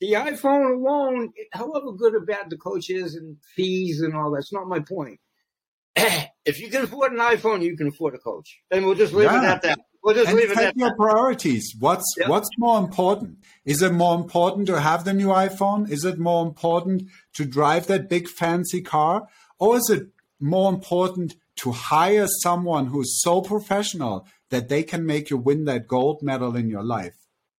the 0.00 0.12
iPhone 0.14 0.74
alone. 0.74 1.32
However 1.52 1.92
good 1.92 2.16
or 2.16 2.20
bad 2.22 2.50
the 2.50 2.56
coach 2.56 2.90
is, 2.90 3.14
and 3.14 3.36
fees 3.54 4.00
and 4.00 4.16
all 4.16 4.32
that's 4.32 4.52
not 4.52 4.66
my 4.66 4.80
point. 4.80 5.20
if 6.44 6.58
you 6.58 6.70
can 6.70 6.82
afford 6.82 7.12
an 7.12 7.18
iPhone, 7.18 7.62
you 7.62 7.76
can 7.76 7.86
afford 7.86 8.16
a 8.16 8.18
coach, 8.18 8.58
and 8.72 8.84
we'll 8.84 8.96
just 8.96 9.12
leave 9.12 9.30
yeah. 9.30 9.42
it 9.42 9.44
at 9.44 9.62
that. 9.62 9.78
We'll 10.02 10.16
just 10.16 10.28
and 10.28 10.36
leave 10.36 10.50
it 10.50 10.58
at 10.58 10.76
your 10.76 10.88
that. 10.88 10.96
priorities. 10.96 11.72
What's 11.78 12.12
yep. 12.18 12.28
what's 12.28 12.50
more 12.58 12.80
important? 12.80 13.38
Is 13.64 13.80
it 13.80 13.92
more 13.92 14.16
important 14.16 14.66
to 14.66 14.80
have 14.80 15.04
the 15.04 15.14
new 15.14 15.28
iPhone? 15.28 15.88
Is 15.88 16.04
it 16.04 16.18
more 16.18 16.44
important 16.44 17.04
to 17.34 17.44
drive 17.44 17.86
that 17.86 18.08
big 18.08 18.26
fancy 18.26 18.82
car, 18.82 19.28
or 19.60 19.76
is 19.76 19.88
it 19.88 20.08
more 20.40 20.72
important 20.72 21.36
to 21.56 21.72
hire 21.72 22.26
someone 22.42 22.86
who's 22.86 23.20
so 23.22 23.40
professional 23.40 24.26
that 24.50 24.68
they 24.68 24.82
can 24.82 25.06
make 25.06 25.30
you 25.30 25.36
win 25.36 25.64
that 25.64 25.86
gold 25.86 26.22
medal 26.22 26.56
in 26.56 26.68
your 26.68 26.84
life? 26.84 27.16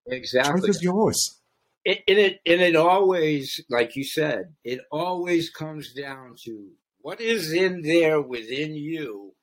Exactly. 0.08 0.62
Choice 0.62 0.70
is 0.78 0.84
yours. 0.84 1.42
It, 1.84 2.04
and 2.08 2.18
it 2.18 2.40
and 2.46 2.62
it 2.62 2.76
always, 2.76 3.64
like 3.70 3.96
you 3.96 4.04
said, 4.04 4.56
it 4.64 4.82
always 4.92 5.50
comes 5.50 5.94
down 5.94 6.36
to 6.46 6.72
what 7.00 7.22
is 7.22 7.54
in 7.54 7.82
there 7.82 8.22
within 8.22 8.76
you 8.76 9.34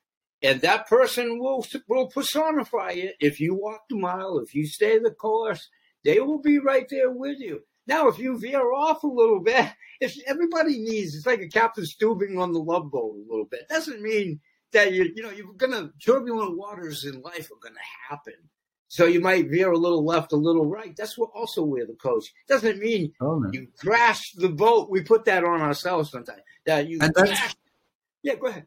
and 0.45 0.61
that 0.61 0.87
person 0.87 1.39
will 1.39 1.67
will 1.89 2.09
personify 2.09 2.91
it. 2.91 3.17
If 3.19 3.41
you 3.41 3.55
walk 3.55 3.81
the 3.89 3.97
mile, 3.97 4.39
if 4.39 4.55
you 4.55 4.67
stay 4.67 4.99
the 4.99 5.11
course, 5.11 5.69
they 6.05 6.21
will 6.21 6.41
be 6.41 6.59
right 6.59 6.87
there 6.91 7.11
with 7.11 7.39
you. 7.41 7.63
Now, 7.87 8.09
if 8.09 8.19
you 8.19 8.39
veer 8.39 8.73
off 8.73 9.03
a 9.03 9.09
little 9.09 9.41
bit, 9.41 9.69
if 10.01 10.17
everybody 10.27 10.79
needs, 10.79 11.15
it's 11.15 11.27
like 11.27 11.41
a 11.41 11.49
captain 11.49 11.85
stooping 11.85 12.39
on 12.39 12.53
the 12.53 12.61
love 12.61 12.91
boat 12.91 13.15
a 13.15 13.31
little 13.31 13.47
bit. 13.47 13.69
Doesn't 13.69 14.03
mean 14.03 14.41
that 14.73 14.93
you 14.93 15.11
you 15.15 15.23
know 15.23 15.31
you're 15.31 15.53
gonna 15.55 15.91
turbulent 16.05 16.57
waters 16.57 17.05
in 17.05 17.21
life 17.23 17.51
are 17.51 17.63
gonna 17.63 17.77
happen. 18.09 18.35
So 18.89 19.07
you 19.07 19.21
might 19.21 19.49
veer 19.49 19.73
a 19.73 19.79
little 19.79 20.05
left, 20.05 20.33
a 20.33 20.37
little 20.37 20.67
right. 20.67 20.95
That's 20.97 21.19
what 21.19 21.31
also 21.35 21.65
where 21.65 21.87
the 21.87 21.95
coach 21.95 22.27
doesn't 22.49 22.79
mean 22.79 23.13
oh, 23.21 23.45
you 23.53 23.69
crash 23.79 24.21
the 24.37 24.49
boat. 24.49 24.91
We 24.91 25.03
put 25.03 25.25
that 25.25 25.45
on 25.45 25.61
ourselves 25.61 26.11
sometimes. 26.11 26.43
That 26.67 26.89
you. 26.89 26.99
Yeah, 28.23 28.37
go 28.37 28.47
ahead. 28.47 28.67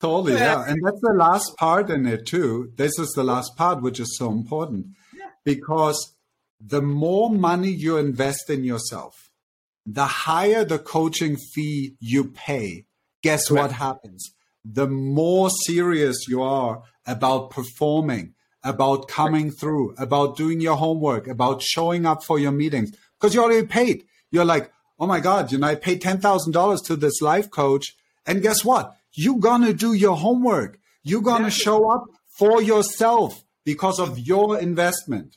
Totally, 0.00 0.34
yeah. 0.34 0.64
And 0.66 0.80
that's 0.84 1.00
the 1.00 1.14
last 1.14 1.56
part 1.56 1.88
in 1.90 2.06
it 2.06 2.26
too. 2.26 2.72
This 2.76 2.98
is 2.98 3.12
the 3.14 3.24
last 3.24 3.56
part, 3.56 3.82
which 3.82 4.00
is 4.00 4.16
so 4.18 4.30
important 4.30 4.86
because 5.44 6.14
the 6.64 6.82
more 6.82 7.30
money 7.30 7.70
you 7.70 7.96
invest 7.96 8.48
in 8.48 8.64
yourself, 8.64 9.30
the 9.84 10.06
higher 10.06 10.64
the 10.64 10.78
coaching 10.78 11.36
fee 11.36 11.94
you 12.00 12.24
pay. 12.24 12.84
Guess 13.22 13.50
what 13.50 13.72
happens? 13.72 14.34
The 14.64 14.86
more 14.86 15.50
serious 15.50 16.28
you 16.28 16.42
are 16.42 16.82
about 17.06 17.50
performing, 17.50 18.34
about 18.62 19.08
coming 19.08 19.50
through, 19.50 19.94
about 19.98 20.36
doing 20.36 20.60
your 20.60 20.76
homework, 20.76 21.26
about 21.26 21.62
showing 21.62 22.06
up 22.06 22.22
for 22.22 22.38
your 22.38 22.52
meetings, 22.52 22.92
because 23.18 23.34
you 23.34 23.42
already 23.42 23.66
paid. 23.66 24.04
You're 24.30 24.44
like, 24.44 24.72
oh 25.00 25.06
my 25.06 25.20
God, 25.20 25.50
you 25.50 25.58
know, 25.58 25.66
I 25.66 25.74
paid 25.74 26.00
$10,000 26.00 26.86
to 26.86 26.96
this 26.96 27.20
life 27.20 27.50
coach. 27.50 27.96
And 28.24 28.40
guess 28.40 28.64
what? 28.64 28.96
you're 29.14 29.38
going 29.38 29.62
to 29.62 29.74
do 29.74 29.92
your 29.92 30.16
homework. 30.16 30.78
You're 31.02 31.22
going 31.22 31.44
to 31.44 31.50
show 31.50 31.90
up 31.90 32.04
for 32.38 32.62
yourself 32.62 33.44
because 33.64 33.98
of 33.98 34.18
your 34.18 34.58
investment. 34.58 35.36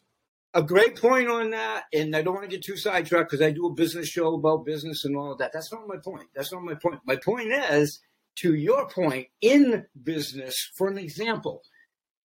A 0.56 0.64
great 0.64 0.96
point 0.96 1.30
on 1.30 1.52
that. 1.52 1.84
And 1.94 2.16
I 2.16 2.22
don't 2.22 2.34
want 2.34 2.50
to 2.50 2.56
get 2.56 2.64
too 2.64 2.78
sidetracked 2.78 3.30
because 3.30 3.46
I 3.46 3.52
do 3.52 3.68
a 3.68 3.74
business 3.74 4.08
show 4.08 4.34
about 4.34 4.66
business 4.66 5.04
and 5.04 5.16
all 5.18 5.34
of 5.34 5.40
that. 5.40 5.52
That's 5.54 5.72
not 5.72 5.88
my 5.88 5.98
point. 5.98 6.30
That's 6.34 6.52
not 6.52 6.64
my 6.64 6.76
point. 6.76 7.02
My 7.06 7.18
point 7.18 7.52
is, 7.52 8.00
to 8.38 8.56
your 8.56 8.90
point, 8.90 9.28
in 9.42 9.86
business, 10.02 10.56
for 10.78 10.88
an 10.88 10.98
example, 10.98 11.62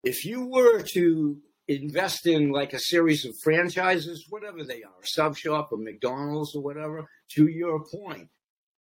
if 0.04 0.24
you 0.24 0.46
were 0.46 0.82
to 0.94 1.38
invest 1.68 2.26
in 2.26 2.50
like 2.50 2.72
a 2.72 2.80
series 2.80 3.24
of 3.24 3.34
franchises, 3.42 4.26
whatever 4.28 4.64
they 4.64 4.82
are, 4.82 5.02
a 5.02 5.06
Sub 5.06 5.36
Shop 5.36 5.70
or 5.72 5.78
McDonald's 5.78 6.54
or 6.54 6.62
whatever, 6.62 7.08
to 7.34 7.48
your 7.48 7.84
point, 7.84 8.28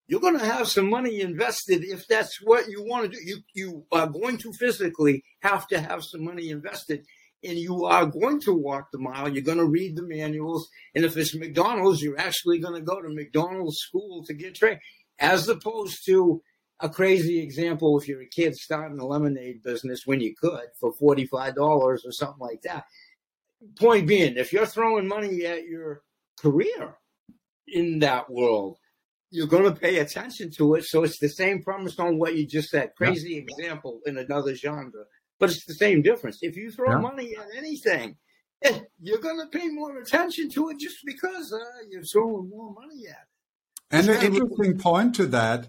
you're 0.06 0.20
going 0.20 0.38
to 0.38 0.44
have 0.44 0.66
some 0.66 0.90
money 0.90 1.20
invested 1.20 1.84
if 1.84 2.06
that's 2.08 2.40
what 2.42 2.68
you 2.68 2.82
want 2.82 3.04
to 3.04 3.16
do. 3.16 3.24
You 3.24 3.38
you 3.54 3.86
are 3.92 4.08
going 4.08 4.38
to 4.38 4.52
physically 4.52 5.22
have 5.40 5.68
to 5.68 5.80
have 5.80 6.02
some 6.02 6.24
money 6.24 6.50
invested, 6.50 7.04
and 7.42 7.58
you 7.58 7.84
are 7.84 8.06
going 8.06 8.40
to 8.40 8.52
walk 8.52 8.90
the 8.90 8.98
mile. 8.98 9.28
You're 9.28 9.42
going 9.42 9.58
to 9.58 9.66
read 9.66 9.96
the 9.96 10.02
manuals, 10.02 10.68
and 10.94 11.04
if 11.04 11.16
it's 11.16 11.34
McDonald's, 11.34 12.02
you're 12.02 12.18
actually 12.18 12.58
going 12.58 12.74
to 12.74 12.80
go 12.80 13.00
to 13.00 13.08
McDonald's 13.08 13.78
school 13.78 14.24
to 14.24 14.34
get 14.34 14.54
trained, 14.54 14.80
as 15.18 15.48
opposed 15.48 16.04
to 16.06 16.42
a 16.80 16.88
crazy 16.88 17.40
example 17.40 17.98
if 17.98 18.08
you're 18.08 18.22
a 18.22 18.28
kid 18.28 18.56
starting 18.56 18.98
a 18.98 19.06
lemonade 19.06 19.62
business 19.62 20.06
when 20.06 20.20
you 20.20 20.34
could 20.34 20.68
for 20.78 20.92
forty 20.92 21.26
five 21.26 21.54
dollars 21.54 22.04
or 22.04 22.12
something 22.12 22.40
like 22.40 22.62
that. 22.62 22.84
Point 23.78 24.06
being, 24.06 24.36
if 24.36 24.52
you're 24.52 24.64
throwing 24.64 25.06
money 25.06 25.44
at 25.44 25.64
your 25.64 26.02
career 26.38 26.96
in 27.68 27.98
that 27.98 28.30
world 28.30 28.78
you're 29.30 29.46
going 29.46 29.64
to 29.64 29.80
pay 29.80 29.98
attention 29.98 30.50
to 30.50 30.74
it. 30.74 30.84
So 30.84 31.04
it's 31.04 31.18
the 31.18 31.28
same 31.28 31.62
premise 31.62 31.98
on 31.98 32.18
what 32.18 32.36
you 32.36 32.46
just 32.46 32.70
said. 32.70 32.94
Crazy 32.96 33.34
yeah. 33.34 33.42
example 33.42 34.00
in 34.04 34.18
another 34.18 34.54
genre, 34.54 35.04
but 35.40 35.50
it's 35.50 35.64
the 35.64 35.74
same 35.74 36.02
difference. 36.02 36.38
If 36.42 36.56
you 36.56 36.70
throw 36.70 36.90
yeah. 36.90 36.98
money 36.98 37.34
at 37.36 37.46
anything, 37.56 38.16
eh, 38.62 38.80
you're 39.00 39.18
going 39.18 39.40
to 39.40 39.58
pay 39.58 39.68
more 39.68 39.98
attention 39.98 40.50
to 40.50 40.68
it 40.68 40.78
just 40.78 40.98
because 41.04 41.52
uh, 41.52 41.58
you're 41.90 42.04
throwing 42.04 42.48
more 42.48 42.72
money 42.72 43.06
at 43.08 43.16
it. 43.16 43.30
And 43.90 44.08
an 44.08 44.22
interesting 44.22 44.78
point 44.78 45.16
to 45.16 45.26
that, 45.26 45.68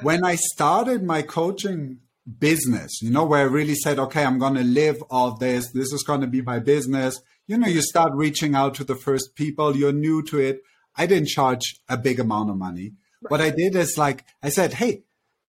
when 0.00 0.24
I 0.24 0.34
started 0.34 1.04
my 1.04 1.22
coaching 1.22 1.98
business, 2.38 3.02
you 3.02 3.10
know, 3.10 3.24
where 3.24 3.40
I 3.40 3.48
really 3.48 3.74
said, 3.74 3.98
okay, 3.98 4.24
I'm 4.24 4.38
going 4.38 4.54
to 4.54 4.64
live 4.64 5.02
off 5.10 5.38
this. 5.38 5.70
This 5.72 5.92
is 5.92 6.02
going 6.02 6.22
to 6.22 6.26
be 6.26 6.42
my 6.42 6.58
business. 6.58 7.20
You 7.46 7.58
know, 7.58 7.68
you 7.68 7.82
start 7.82 8.12
reaching 8.14 8.54
out 8.54 8.74
to 8.76 8.84
the 8.84 8.96
first 8.96 9.36
people. 9.36 9.76
You're 9.76 9.92
new 9.92 10.22
to 10.24 10.40
it. 10.40 10.62
I 10.96 11.06
didn't 11.06 11.28
charge 11.28 11.80
a 11.88 11.96
big 11.96 12.18
amount 12.18 12.50
of 12.50 12.56
money. 12.56 12.94
Right. 13.20 13.30
What 13.30 13.40
I 13.40 13.50
did 13.50 13.76
is 13.76 13.96
like, 13.96 14.24
I 14.42 14.48
said, 14.48 14.74
Hey, 14.74 15.04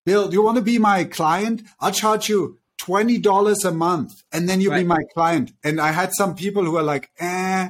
Bill, 0.06 0.28
do 0.28 0.34
you 0.34 0.42
want 0.42 0.58
to 0.58 0.64
be 0.64 0.78
my 0.78 1.06
client? 1.06 1.64
I'll 1.80 1.92
charge 1.92 2.30
you 2.30 2.60
$20 2.86 3.66
a 3.66 3.72
month 3.72 4.24
and 4.32 4.50
then 4.50 4.60
you'll 4.62 4.72
right. 4.72 4.80
be 4.80 4.88
my 4.88 5.04
client. 5.14 5.54
And 5.64 5.80
I 5.80 5.92
had 5.92 6.14
some 6.14 6.36
people 6.36 6.64
who 6.64 6.72
were 6.72 6.84
like, 6.84 7.12
eh, 7.20 7.70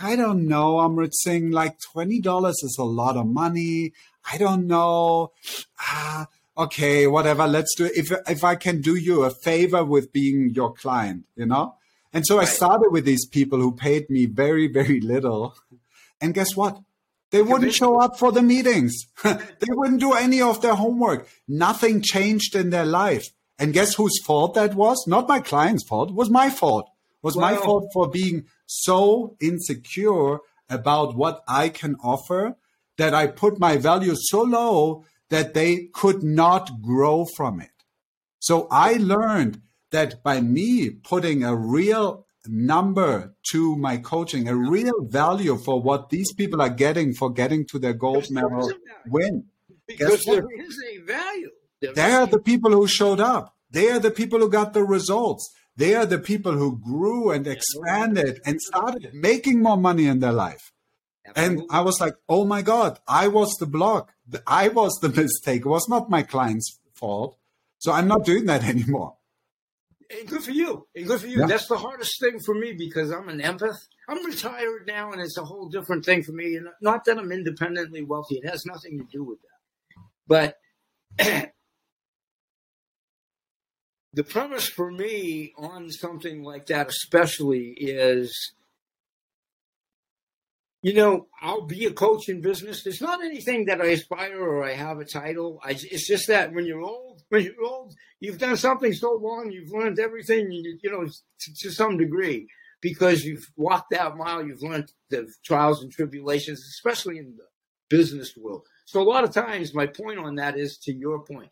I 0.00 0.16
don't 0.16 0.46
know, 0.46 0.76
Amrit 0.76 1.12
Singh, 1.12 1.50
like 1.50 1.78
$20 1.94 2.50
is 2.50 2.76
a 2.78 2.84
lot 2.84 3.16
of 3.16 3.26
money. 3.26 3.92
I 4.30 4.38
don't 4.38 4.66
know. 4.66 5.32
Ah, 5.78 6.28
okay, 6.56 7.06
whatever. 7.06 7.46
Let's 7.46 7.74
do 7.76 7.86
it. 7.86 7.92
If, 7.96 8.12
if 8.28 8.44
I 8.44 8.54
can 8.56 8.80
do 8.80 8.94
you 8.94 9.24
a 9.24 9.30
favor 9.30 9.84
with 9.84 10.12
being 10.12 10.50
your 10.54 10.72
client, 10.72 11.24
you 11.36 11.46
know? 11.46 11.76
And 12.12 12.26
so 12.26 12.36
right. 12.36 12.46
I 12.46 12.50
started 12.50 12.90
with 12.90 13.04
these 13.04 13.26
people 13.26 13.58
who 13.58 13.72
paid 13.72 14.10
me 14.10 14.26
very, 14.26 14.68
very 14.68 15.00
little. 15.00 15.54
And 16.20 16.34
guess 16.34 16.54
what? 16.54 16.80
They 17.30 17.42
wouldn't 17.42 17.72
show 17.72 17.98
up 17.98 18.18
for 18.18 18.30
the 18.30 18.42
meetings. 18.42 19.06
they 19.24 19.70
wouldn't 19.70 20.00
do 20.00 20.12
any 20.12 20.42
of 20.42 20.60
their 20.60 20.74
homework. 20.74 21.26
Nothing 21.48 22.02
changed 22.02 22.54
in 22.54 22.70
their 22.70 22.84
life. 22.84 23.28
And 23.58 23.72
guess 23.72 23.94
whose 23.94 24.20
fault 24.24 24.54
that 24.54 24.74
was? 24.74 25.04
Not 25.06 25.28
my 25.28 25.40
client's 25.40 25.86
fault. 25.86 26.10
It 26.10 26.16
was 26.16 26.30
my 26.30 26.50
fault. 26.50 26.86
It 26.88 27.26
was 27.26 27.36
my 27.36 27.56
fault 27.56 27.90
for 27.92 28.08
being 28.08 28.46
so 28.66 29.36
insecure 29.40 30.38
about 30.68 31.14
what 31.14 31.44
I 31.46 31.68
can 31.68 31.96
offer 32.02 32.56
that 32.96 33.14
I 33.14 33.26
put 33.26 33.60
my 33.60 33.76
value 33.76 34.14
so 34.16 34.42
low 34.42 35.04
that 35.28 35.54
they 35.54 35.88
could 35.92 36.22
not 36.22 36.82
grow 36.82 37.24
from 37.36 37.60
it. 37.60 37.70
So 38.38 38.66
I 38.70 38.94
learned 38.94 39.62
that 39.92 40.22
by 40.22 40.40
me 40.40 40.90
putting 40.90 41.44
a 41.44 41.54
real 41.54 42.26
number 42.46 43.34
to 43.52 43.76
my 43.76 43.98
coaching, 43.98 44.48
a 44.48 44.56
real 44.56 45.04
value 45.04 45.56
for 45.56 45.80
what 45.80 46.10
these 46.10 46.32
people 46.32 46.60
are 46.60 46.70
getting 46.70 47.14
for 47.14 47.30
getting 47.30 47.64
to 47.66 47.78
their 47.78 47.92
gold 47.92 48.30
medal 48.30 48.72
win. 49.06 49.44
Because 49.86 50.24
there 50.24 50.46
is 50.58 50.82
a 50.90 50.98
value. 51.02 51.50
They 51.94 52.12
are 52.12 52.26
the 52.26 52.38
people 52.38 52.70
who 52.72 52.86
showed 52.86 53.20
up. 53.20 53.54
They 53.70 53.90
are 53.90 53.98
the 53.98 54.10
people 54.10 54.38
who 54.38 54.50
got 54.50 54.72
the 54.72 54.84
results. 54.84 55.52
They 55.76 55.94
are 55.94 56.06
the 56.06 56.18
people 56.18 56.52
who 56.52 56.78
grew 56.78 57.30
and 57.30 57.46
expanded 57.46 58.40
and 58.44 58.60
started 58.60 59.10
making 59.14 59.62
more 59.62 59.78
money 59.78 60.06
in 60.06 60.20
their 60.20 60.32
life. 60.32 60.72
And 61.34 61.62
I 61.70 61.80
was 61.80 62.00
like, 62.00 62.14
oh 62.28 62.44
my 62.44 62.62
God, 62.62 62.98
I 63.08 63.28
was 63.28 63.54
the 63.58 63.66
block. 63.66 64.12
I 64.46 64.68
was 64.68 64.98
the 65.00 65.08
mistake. 65.22 65.62
It 65.62 65.68
was 65.68 65.88
not 65.88 66.10
my 66.10 66.22
client's 66.22 66.78
fault. 66.94 67.38
So 67.78 67.92
I'm 67.92 68.08
not 68.08 68.24
doing 68.24 68.46
that 68.46 68.64
anymore. 68.74 69.16
And 70.10 70.28
good 70.28 70.42
for 70.42 70.50
you. 70.50 70.86
And 70.94 71.06
good 71.06 71.20
for 71.20 71.26
you. 71.26 71.40
Yeah. 71.40 71.46
That's 71.46 71.68
the 71.68 71.78
hardest 71.78 72.20
thing 72.20 72.38
for 72.44 72.54
me 72.54 72.74
because 72.76 73.10
I'm 73.10 73.28
an 73.28 73.40
empath. 73.40 73.78
I'm 74.08 74.24
retired 74.26 74.86
now, 74.86 75.10
and 75.12 75.22
it's 75.22 75.38
a 75.38 75.44
whole 75.44 75.68
different 75.68 76.04
thing 76.04 76.22
for 76.22 76.32
me. 76.32 76.56
And 76.56 76.68
not 76.82 77.04
that 77.06 77.18
I'm 77.18 77.32
independently 77.32 78.02
wealthy; 78.02 78.36
it 78.36 78.48
has 78.48 78.66
nothing 78.66 78.98
to 78.98 79.04
do 79.10 79.24
with 79.24 79.38
that. 79.40 80.54
But 81.18 81.52
the 84.14 84.24
premise 84.24 84.68
for 84.68 84.90
me 84.90 85.52
on 85.56 85.90
something 85.90 86.42
like 86.42 86.66
that, 86.66 86.88
especially, 86.88 87.74
is 87.78 88.52
you 90.82 90.94
know, 90.94 91.28
I'll 91.40 91.66
be 91.66 91.84
a 91.86 91.92
coach 91.92 92.28
in 92.28 92.40
business. 92.40 92.82
There's 92.82 93.00
not 93.00 93.24
anything 93.24 93.66
that 93.66 93.80
I 93.80 93.86
aspire 93.86 94.40
or 94.40 94.64
I 94.64 94.72
have 94.72 94.98
a 94.98 95.04
title. 95.04 95.60
I, 95.64 95.70
it's 95.70 96.08
just 96.08 96.26
that 96.26 96.52
when 96.52 96.66
you're 96.66 96.82
old, 96.82 97.22
when 97.28 97.44
you're 97.44 97.64
old, 97.64 97.94
you've 98.18 98.38
done 98.38 98.56
something 98.56 98.92
so 98.92 99.12
long, 99.12 99.50
you've 99.52 99.72
learned 99.72 100.00
everything, 100.00 100.50
you, 100.50 100.78
you 100.82 100.90
know, 100.90 101.06
to, 101.06 101.54
to 101.60 101.70
some 101.70 101.96
degree, 101.96 102.48
because 102.80 103.22
you've 103.22 103.46
walked 103.56 103.90
that 103.92 104.16
mile, 104.16 104.44
you've 104.44 104.62
learned 104.62 104.92
the 105.08 105.32
trials 105.44 105.82
and 105.82 105.92
tribulations, 105.92 106.58
especially 106.58 107.18
in 107.18 107.36
the 107.36 107.44
business 107.88 108.36
world. 108.36 108.66
So 108.86 109.00
a 109.00 109.04
lot 109.04 109.22
of 109.22 109.32
times, 109.32 109.74
my 109.74 109.86
point 109.86 110.18
on 110.18 110.34
that 110.34 110.58
is 110.58 110.78
to 110.78 110.92
your 110.92 111.24
point. 111.24 111.50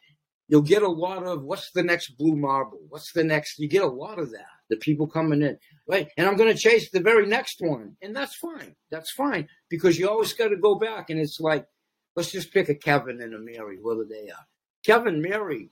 You'll 0.50 0.62
get 0.62 0.82
a 0.82 0.88
lot 0.88 1.24
of 1.24 1.42
what's 1.42 1.70
the 1.70 1.82
next 1.82 2.18
blue 2.18 2.36
marble? 2.36 2.80
What's 2.88 3.12
the 3.12 3.24
next? 3.24 3.58
You 3.58 3.68
get 3.68 3.82
a 3.82 3.86
lot 3.86 4.18
of 4.18 4.32
that. 4.32 4.46
The 4.68 4.76
people 4.76 5.06
coming 5.06 5.42
in 5.42 5.58
right? 5.90 6.08
And 6.16 6.26
I'm 6.26 6.36
going 6.36 6.52
to 6.52 6.58
chase 6.58 6.90
the 6.90 7.00
very 7.00 7.26
next 7.26 7.56
one, 7.60 7.96
and 8.00 8.14
that's 8.14 8.36
fine. 8.36 8.76
That's 8.90 9.12
fine 9.12 9.48
because 9.68 9.98
you 9.98 10.08
always 10.08 10.32
got 10.32 10.48
to 10.48 10.56
go 10.56 10.76
back, 10.76 11.10
and 11.10 11.18
it's 11.18 11.40
like, 11.40 11.66
let's 12.14 12.30
just 12.30 12.52
pick 12.52 12.68
a 12.68 12.74
Kevin 12.74 13.20
and 13.20 13.34
a 13.34 13.38
Mary, 13.38 13.78
whether 13.82 14.04
they 14.04 14.30
are. 14.30 14.46
Kevin, 14.84 15.20
Mary, 15.20 15.70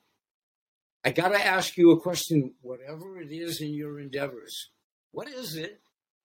I 1.05 1.13
got 1.13 1.29
to 1.29 1.47
ask 1.47 1.77
you 1.77 1.93
a 1.93 2.01
question. 2.01 2.55
Whatever 2.63 3.21
it 3.21 3.31
is 3.31 3.61
in 3.61 3.73
your 3.73 4.01
endeavors, 4.01 4.71
what 5.13 5.29
is 5.29 5.57
it? 5.57 5.81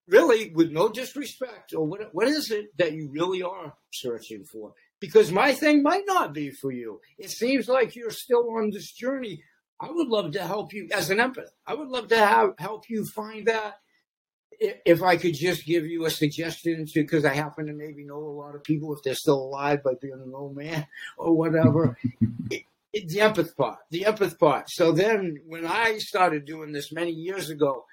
Really, 0.07 0.51
with 0.53 0.71
no 0.71 0.89
disrespect, 0.89 1.73
or 1.73 1.85
what, 1.85 2.09
what 2.13 2.27
is 2.27 2.51
it 2.51 2.75
that 2.77 2.93
you 2.93 3.09
really 3.11 3.41
are 3.41 3.73
searching 3.93 4.43
for? 4.43 4.73
Because 5.05 5.31
my 5.31 5.53
thing 5.53 5.83
might 5.83 6.05
not 6.07 6.33
be 6.33 6.49
for 6.49 6.71
you. 6.71 7.01
It 7.17 7.29
seems 7.29 7.67
like 7.67 7.95
you're 7.95 8.11
still 8.11 8.49
on 8.55 8.69
this 8.71 8.91
journey 8.91 9.43
I 9.83 9.91
would 9.91 10.07
love 10.07 10.31
to 10.31 10.47
help 10.47 10.71
you 10.71 10.87
as 10.93 11.09
an 11.09 11.17
empath. 11.17 11.49
I 11.67 11.73
would 11.73 11.89
love 11.89 12.07
to 12.07 12.17
have 12.17 12.53
help 12.57 12.89
you 12.89 13.05
find 13.05 13.47
that 13.47 13.75
if 14.59 15.03
I 15.03 15.17
could 15.17 15.33
just 15.33 15.65
give 15.65 15.85
you 15.85 16.05
a 16.05 16.09
suggestion 16.09 16.87
because 16.93 17.25
I 17.25 17.33
happen 17.33 17.65
to 17.65 17.73
maybe 17.73 18.05
know 18.05 18.17
a 18.17 18.39
lot 18.39 18.55
of 18.55 18.63
people 18.63 18.93
if 18.93 19.03
they're 19.03 19.13
still 19.13 19.41
alive 19.41 19.83
by 19.83 19.95
being 20.01 20.13
an 20.13 20.31
old 20.33 20.55
man 20.55 20.87
or 21.17 21.35
whatever. 21.35 21.97
it, 22.49 22.63
it, 22.93 23.09
the 23.09 23.19
empath 23.19 23.57
part, 23.57 23.79
the 23.89 24.03
empath 24.03 24.39
part. 24.39 24.69
So 24.69 24.93
then 24.93 25.39
when 25.45 25.65
I 25.65 25.97
started 25.97 26.45
doing 26.45 26.71
this 26.71 26.93
many 26.93 27.11
years 27.11 27.49
ago, 27.49 27.83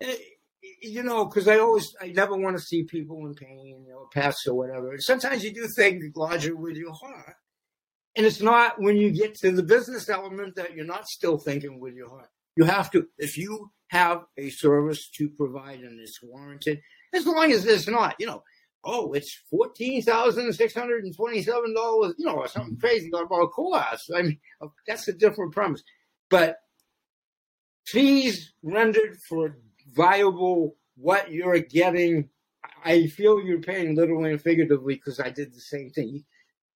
it, 0.00 0.08
eh, 0.08 0.24
you 0.82 1.02
know, 1.02 1.24
because 1.24 1.48
I 1.48 1.58
always, 1.58 1.94
I 2.00 2.08
never 2.08 2.36
want 2.36 2.56
to 2.56 2.62
see 2.62 2.84
people 2.84 3.26
in 3.26 3.34
pain 3.34 3.86
or 3.94 4.08
pets 4.12 4.46
or 4.46 4.54
whatever. 4.54 4.94
Sometimes 4.98 5.44
you 5.44 5.52
do 5.52 5.66
think 5.68 6.02
larger 6.16 6.56
with 6.56 6.76
your 6.76 6.92
heart. 6.92 7.36
And 8.16 8.24
it's 8.24 8.40
not 8.40 8.80
when 8.80 8.96
you 8.96 9.10
get 9.10 9.34
to 9.36 9.52
the 9.52 9.62
business 9.62 10.08
element 10.08 10.56
that 10.56 10.74
you're 10.74 10.86
not 10.86 11.06
still 11.06 11.36
thinking 11.36 11.80
with 11.80 11.94
your 11.94 12.08
heart. 12.08 12.30
You 12.56 12.64
have 12.64 12.90
to, 12.92 13.06
if 13.18 13.36
you 13.36 13.70
have 13.88 14.24
a 14.38 14.48
service 14.48 15.10
to 15.16 15.28
provide 15.28 15.80
and 15.80 16.00
it's 16.00 16.22
warranted, 16.22 16.80
as 17.14 17.26
long 17.26 17.52
as 17.52 17.66
it's 17.66 17.86
not, 17.86 18.16
you 18.18 18.26
know, 18.26 18.42
oh, 18.84 19.12
it's 19.12 19.42
fourteen 19.50 20.00
thousand 20.00 20.52
six 20.54 20.72
hundred 20.72 21.04
and 21.04 21.14
twenty-seven 21.14 21.74
dollars, 21.74 22.14
you 22.18 22.24
know, 22.24 22.36
or 22.36 22.48
something 22.48 22.78
crazy 22.78 23.08
about 23.08 23.42
a 23.42 23.48
course. 23.48 24.08
I 24.14 24.22
mean, 24.22 24.38
that's 24.86 25.08
a 25.08 25.12
different 25.12 25.52
premise. 25.52 25.82
But 26.30 26.56
fees 27.84 28.52
rendered 28.62 29.18
for 29.28 29.58
viable 29.96 30.76
what 30.96 31.32
you're 31.32 31.58
getting, 31.58 32.28
I 32.84 33.06
feel 33.08 33.40
you're 33.40 33.60
paying 33.60 33.96
literally 33.96 34.30
and 34.30 34.40
figuratively 34.40 34.94
because 34.94 35.18
I 35.18 35.30
did 35.30 35.54
the 35.54 35.60
same 35.60 35.90
thing 35.90 36.24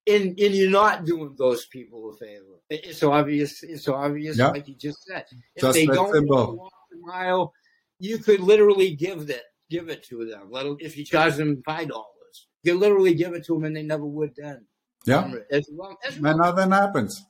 and 0.07 0.39
and 0.39 0.55
you're 0.55 0.71
not 0.71 1.05
doing 1.05 1.35
those 1.37 1.67
people 1.67 2.11
a 2.11 2.17
favor. 2.17 2.61
It's 2.69 2.99
so 2.99 3.13
obvious. 3.13 3.63
It's 3.63 3.85
so 3.85 3.95
obvious, 3.95 4.39
yep. 4.39 4.53
like 4.53 4.69
you 4.69 4.75
just 4.75 5.03
said. 5.05 5.25
If 5.55 5.63
just 5.63 5.75
they 5.75 5.87
don't 5.87 6.29
walk 6.29 6.73
the 6.91 6.99
mile, 7.01 7.53
you 7.99 8.19
could 8.19 8.41
literally 8.41 8.95
give 8.95 9.27
that 9.29 9.43
give 9.69 9.89
it 9.89 10.03
to 10.05 10.27
them. 10.27 10.51
Let 10.51 10.67
if 10.81 10.97
you 10.97 11.05
charge 11.05 11.37
them 11.37 11.63
five 11.65 11.89
dollars, 11.89 12.47
you 12.63 12.73
could 12.73 12.81
literally 12.81 13.15
give 13.15 13.35
it 13.35 13.45
to 13.47 13.55
them, 13.55 13.65
and 13.65 13.77
they 13.77 13.83
never 13.83 14.07
would 14.07 14.35
then. 14.37 14.67
Yeah, 15.07 15.33
as 15.51 15.69
well, 15.73 15.99
as 16.07 16.17
and 16.17 16.39
nothing 16.39 16.71
happens. 16.71 17.25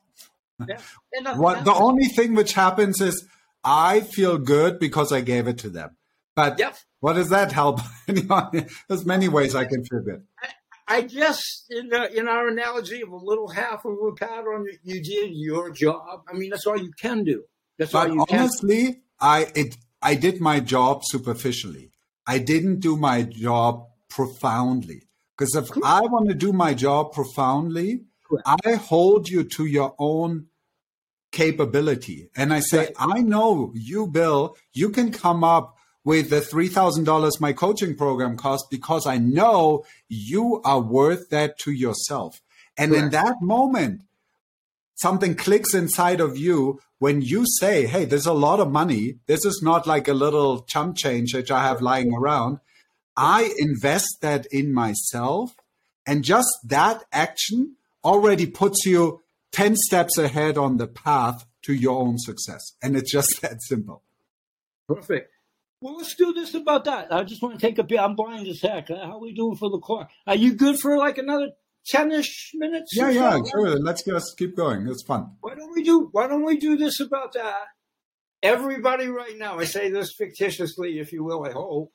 Yeah. 0.68 0.78
Nothing 1.20 1.40
what 1.40 1.58
happens. 1.58 1.64
the 1.64 1.82
only 1.82 2.06
thing 2.06 2.34
which 2.34 2.52
happens 2.52 3.00
is 3.00 3.26
I 3.64 4.00
feel 4.00 4.38
good 4.38 4.78
because 4.78 5.12
I 5.12 5.20
gave 5.20 5.46
it 5.46 5.58
to 5.58 5.70
them. 5.70 5.96
But 6.34 6.58
yep. 6.58 6.76
what 7.00 7.14
does 7.14 7.30
that 7.30 7.52
help? 7.52 7.80
There's 8.06 9.04
many 9.04 9.28
ways 9.28 9.54
I 9.54 9.64
can 9.64 9.84
feel 9.84 10.00
good. 10.00 10.24
I 10.88 11.02
guess 11.02 11.66
in 11.70 11.88
the, 11.88 12.12
in 12.18 12.26
our 12.26 12.48
analogy 12.48 13.02
of 13.02 13.10
a 13.10 13.16
little 13.16 13.48
half 13.48 13.84
of 13.84 13.92
a 13.92 14.12
pat 14.12 14.44
on 14.44 14.64
you, 14.64 14.78
you 14.82 15.02
did 15.02 15.30
your 15.32 15.70
job. 15.70 16.22
I 16.28 16.36
mean, 16.36 16.50
that's 16.50 16.66
all 16.66 16.76
you 16.76 16.90
can 17.00 17.22
do. 17.22 17.44
That's 17.78 17.92
but 17.92 18.10
all 18.10 18.16
you 18.16 18.24
honestly, 18.28 18.84
can. 18.84 19.02
I 19.20 19.46
it 19.54 19.76
I 20.02 20.14
did 20.14 20.40
my 20.40 20.60
job 20.60 21.02
superficially. 21.04 21.90
I 22.26 22.38
didn't 22.38 22.80
do 22.80 22.96
my 22.96 23.22
job 23.22 23.86
profoundly. 24.08 25.02
Because 25.36 25.54
if 25.54 25.70
cool. 25.70 25.84
I 25.84 26.00
want 26.02 26.28
to 26.28 26.34
do 26.34 26.52
my 26.52 26.74
job 26.74 27.12
profoundly, 27.12 28.02
cool. 28.28 28.40
I 28.44 28.74
hold 28.74 29.28
you 29.28 29.44
to 29.44 29.66
your 29.66 29.94
own 29.98 30.46
capability. 31.32 32.28
And 32.36 32.52
I 32.52 32.60
say, 32.60 32.78
right. 32.78 32.94
I 32.98 33.20
know 33.20 33.72
you, 33.74 34.06
Bill, 34.06 34.56
you 34.72 34.90
can 34.90 35.12
come 35.12 35.44
up 35.44 35.76
with 36.04 36.30
the 36.30 36.40
$3,000 36.40 37.40
my 37.40 37.52
coaching 37.52 37.96
program 37.96 38.36
cost 38.36 38.66
because 38.70 39.06
I 39.06 39.18
know 39.18 39.84
you 40.08 40.60
are 40.64 40.80
worth 40.80 41.28
that 41.30 41.58
to 41.60 41.72
yourself. 41.72 42.40
And 42.76 42.94
in 42.94 43.10
that 43.10 43.42
moment, 43.42 44.02
something 44.94 45.34
clicks 45.34 45.74
inside 45.74 46.20
of 46.20 46.38
you 46.38 46.80
when 46.98 47.20
you 47.20 47.44
say, 47.58 47.86
Hey, 47.86 48.04
there's 48.06 48.26
a 48.26 48.32
lot 48.32 48.60
of 48.60 48.70
money. 48.70 49.16
This 49.26 49.44
is 49.44 49.60
not 49.62 49.86
like 49.86 50.08
a 50.08 50.14
little 50.14 50.62
chump 50.62 50.96
change 50.96 51.32
that 51.32 51.50
I 51.50 51.62
have 51.64 51.82
lying 51.82 52.14
around. 52.14 52.60
I 53.16 53.52
invest 53.58 54.08
that 54.22 54.46
in 54.46 54.72
myself. 54.72 55.54
And 56.06 56.24
just 56.24 56.48
that 56.64 57.04
action 57.12 57.76
already 58.02 58.46
puts 58.46 58.86
you 58.86 59.20
10 59.52 59.76
steps 59.76 60.18
ahead 60.18 60.56
on 60.56 60.76
the 60.76 60.86
path 60.86 61.44
to 61.62 61.72
your 61.74 62.00
own 62.00 62.18
success. 62.18 62.72
And 62.82 62.96
it's 62.96 63.10
just 63.10 63.40
that 63.42 63.62
simple. 63.62 64.02
Perfect. 64.88 65.32
Well, 65.80 65.96
let's 65.96 66.14
do 66.14 66.32
this 66.32 66.54
about 66.54 66.84
that. 66.84 67.12
I 67.12 67.24
just 67.24 67.42
want 67.42 67.58
to 67.58 67.66
take 67.66 67.78
a 67.78 67.82
bit. 67.82 67.98
I'm 67.98 68.14
blind 68.14 68.46
as 68.46 68.60
heck. 68.60 68.90
Uh, 68.90 68.96
how 68.96 69.12
are 69.12 69.20
we 69.20 69.32
doing 69.32 69.56
for 69.56 69.70
the 69.70 69.78
clock? 69.78 70.10
Are 70.26 70.34
you 70.34 70.52
good 70.52 70.78
for 70.78 70.98
like 70.98 71.16
another 71.16 71.52
ten-ish 71.86 72.50
minutes? 72.54 72.92
Yeah, 72.94 73.08
yeah, 73.08 73.38
so? 73.38 73.44
sure. 73.50 73.78
Let's 73.78 74.04
just 74.04 74.36
keep 74.36 74.56
going. 74.56 74.86
It's 74.88 75.02
fun. 75.02 75.36
Why 75.40 75.54
don't 75.54 75.72
we 75.74 75.82
do? 75.82 76.10
Why 76.12 76.26
don't 76.26 76.44
we 76.44 76.58
do 76.58 76.76
this 76.76 77.00
about 77.00 77.32
that? 77.32 77.64
Everybody, 78.42 79.08
right 79.08 79.36
now, 79.38 79.58
I 79.58 79.64
say 79.64 79.90
this 79.90 80.14
fictitiously, 80.18 80.98
if 80.98 81.12
you 81.12 81.24
will. 81.24 81.46
I 81.46 81.52
hope 81.52 81.92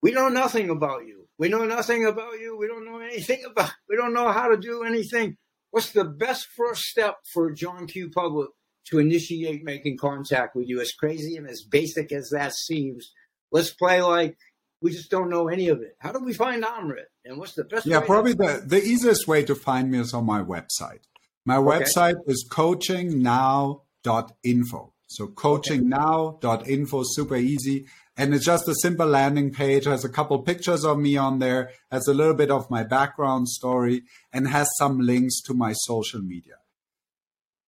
we 0.00 0.12
know 0.12 0.28
nothing 0.28 0.70
about 0.70 1.04
you. 1.06 1.26
We 1.38 1.48
know 1.48 1.64
nothing 1.64 2.06
about 2.06 2.38
you. 2.38 2.56
We 2.56 2.68
don't 2.68 2.84
know 2.84 3.00
anything 3.00 3.42
about. 3.50 3.72
We 3.88 3.96
don't 3.96 4.14
know 4.14 4.30
how 4.30 4.48
to 4.48 4.56
do 4.56 4.84
anything. 4.84 5.38
What's 5.72 5.90
the 5.90 6.04
best 6.04 6.46
first 6.56 6.82
step 6.82 7.16
for 7.32 7.50
John 7.50 7.86
Q. 7.86 8.10
Public 8.10 8.50
to 8.86 8.98
initiate 8.98 9.62
making 9.64 9.96
contact 9.96 10.56
with 10.56 10.68
you. 10.68 10.80
As 10.80 10.92
crazy 10.92 11.36
and 11.36 11.48
as 11.48 11.62
basic 11.62 12.12
as 12.12 12.30
that 12.30 12.52
seems, 12.54 13.12
let's 13.50 13.70
play 13.70 14.02
like 14.02 14.36
we 14.80 14.92
just 14.92 15.10
don't 15.10 15.30
know 15.30 15.48
any 15.48 15.68
of 15.68 15.80
it. 15.80 15.96
How 16.00 16.12
do 16.12 16.20
we 16.20 16.32
find 16.32 16.62
Amrit? 16.64 17.06
And 17.24 17.38
what's 17.38 17.54
the 17.54 17.64
best? 17.64 17.86
Yeah, 17.86 18.00
probably 18.00 18.32
the, 18.32 18.64
the 18.66 18.82
easiest 18.82 19.28
way 19.28 19.44
to 19.44 19.54
find 19.54 19.90
me 19.90 20.00
is 20.00 20.12
on 20.12 20.26
my 20.26 20.42
website. 20.42 21.00
My 21.44 21.56
website 21.56 22.16
is 22.26 22.46
coachingnow.info. 22.50 24.92
So 25.06 25.26
coachingnow.info, 25.26 27.02
super 27.04 27.36
easy. 27.36 27.86
And 28.16 28.34
it's 28.34 28.44
just 28.44 28.68
a 28.68 28.74
simple 28.74 29.06
landing 29.06 29.52
page, 29.52 29.86
has 29.86 30.04
a 30.04 30.08
couple 30.08 30.38
pictures 30.40 30.84
of 30.84 30.98
me 30.98 31.16
on 31.16 31.38
there, 31.38 31.70
has 31.90 32.06
a 32.06 32.14
little 32.14 32.34
bit 32.34 32.50
of 32.50 32.70
my 32.70 32.82
background 32.84 33.48
story, 33.48 34.02
and 34.32 34.48
has 34.48 34.68
some 34.76 35.00
links 35.00 35.40
to 35.42 35.54
my 35.54 35.72
social 35.72 36.20
media. 36.20 36.56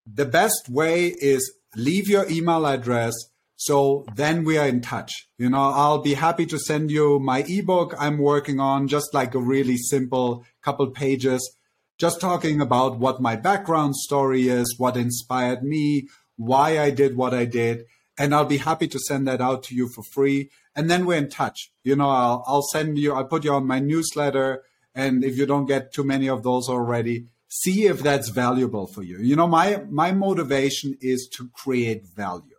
The 0.07 0.27
best 0.27 0.69
way 0.69 1.15
is 1.19 1.55
leave 1.75 2.09
your 2.09 2.29
email 2.31 2.67
address 2.67 3.15
so 3.57 4.05
then 4.15 4.45
we 4.45 4.59
are 4.59 4.67
in 4.67 4.81
touch. 4.81 5.29
You 5.39 5.49
know, 5.49 5.71
I'll 5.71 6.03
be 6.03 6.15
happy 6.15 6.47
to 6.47 6.59
send 6.59 6.91
you 6.91 7.19
my 7.19 7.45
ebook 7.49 7.95
I'm 7.99 8.19
working 8.19 8.61
on, 8.61 8.89
just 8.89 9.15
like 9.15 9.35
a 9.35 9.41
really 9.41 9.77
simple 9.77 10.45
couple 10.63 10.89
pages, 10.89 11.57
just 11.99 12.21
talking 12.21 12.61
about 12.61 12.99
what 12.99 13.21
my 13.21 13.37
background 13.37 13.97
story 13.97 14.49
is, 14.49 14.75
what 14.79 14.97
inspired 14.97 15.63
me, 15.63 16.09
why 16.37 16.81
I 16.81 16.91
did 16.91 17.17
what 17.17 17.33
I 17.33 17.45
did. 17.45 17.85
And 18.17 18.35
I'll 18.35 18.45
be 18.45 18.59
happy 18.59 18.87
to 18.89 18.99
send 18.99 19.27
that 19.27 19.41
out 19.41 19.65
to 19.65 19.75
you 19.75 19.89
for 19.89 20.03
free. 20.03 20.51
And 20.77 20.91
then 20.91 21.05
we're 21.05 21.19
in 21.19 21.29
touch. 21.29 21.73
You 21.83 21.97
know, 21.97 22.09
I'll, 22.09 22.45
I'll 22.47 22.63
send 22.63 22.99
you, 22.99 23.13
I'll 23.13 23.25
put 23.25 23.45
you 23.45 23.53
on 23.53 23.67
my 23.67 23.81
newsletter. 23.81 24.63
And 24.95 25.25
if 25.25 25.37
you 25.37 25.47
don't 25.47 25.67
get 25.67 25.93
too 25.93 26.05
many 26.05 26.29
of 26.29 26.43
those 26.43 26.69
already, 26.69 27.27
see 27.49 27.87
if 27.87 28.01
that's 28.01 28.29
valuable 28.29 28.87
for 28.87 29.03
you. 29.03 29.19
You 29.19 29.35
know, 29.37 29.49
my, 29.49 29.83
my 29.89 30.13
motivation 30.13 30.97
is 31.01 31.29
to 31.37 31.49
create 31.53 32.07
value. 32.07 32.55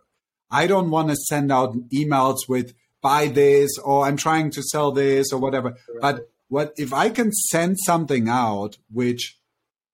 I 0.50 0.66
don't 0.66 0.90
want 0.90 1.08
to 1.08 1.16
send 1.16 1.50
out 1.50 1.74
emails 1.90 2.48
with 2.48 2.74
buy 3.02 3.28
this 3.28 3.78
or 3.78 4.04
I'm 4.04 4.16
trying 4.16 4.50
to 4.50 4.62
sell 4.62 4.92
this 4.92 5.32
or 5.32 5.38
whatever. 5.38 5.76
But 6.00 6.28
what 6.48 6.72
if 6.76 6.92
I 6.92 7.10
can 7.10 7.32
send 7.32 7.76
something 7.84 8.28
out 8.28 8.78
which 8.90 9.38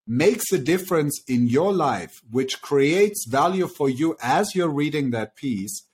makes 0.06 0.52
a 0.52 0.58
difference 0.58 1.22
in 1.28 1.46
your 1.46 1.72
life, 1.72 2.20
which 2.30 2.60
creates 2.60 3.26
value 3.28 3.68
for 3.68 3.88
you 3.88 4.16
as 4.22 4.54
you're 4.54 4.68
reading 4.68 5.10
that 5.10 5.36
piece, 5.36 5.86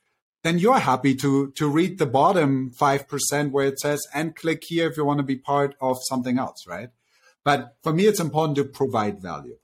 then 0.42 0.58
you're 0.58 0.78
happy 0.78 1.14
to 1.14 1.50
to 1.52 1.68
read 1.68 1.98
the 1.98 2.06
bottom 2.06 2.70
5% 2.70 3.50
where 3.50 3.66
it 3.66 3.78
says 3.80 4.06
and 4.14 4.36
click 4.36 4.62
here 4.66 4.88
if 4.88 4.96
you 4.96 5.04
want 5.04 5.18
to 5.18 5.24
be 5.24 5.36
part 5.36 5.74
of 5.80 5.98
something 6.08 6.38
else, 6.38 6.66
right? 6.66 6.90
But 7.44 7.76
for 7.82 7.92
me 7.92 8.06
it's 8.06 8.20
important 8.20 8.56
to 8.56 8.64
provide 8.64 9.20
value. 9.20 9.58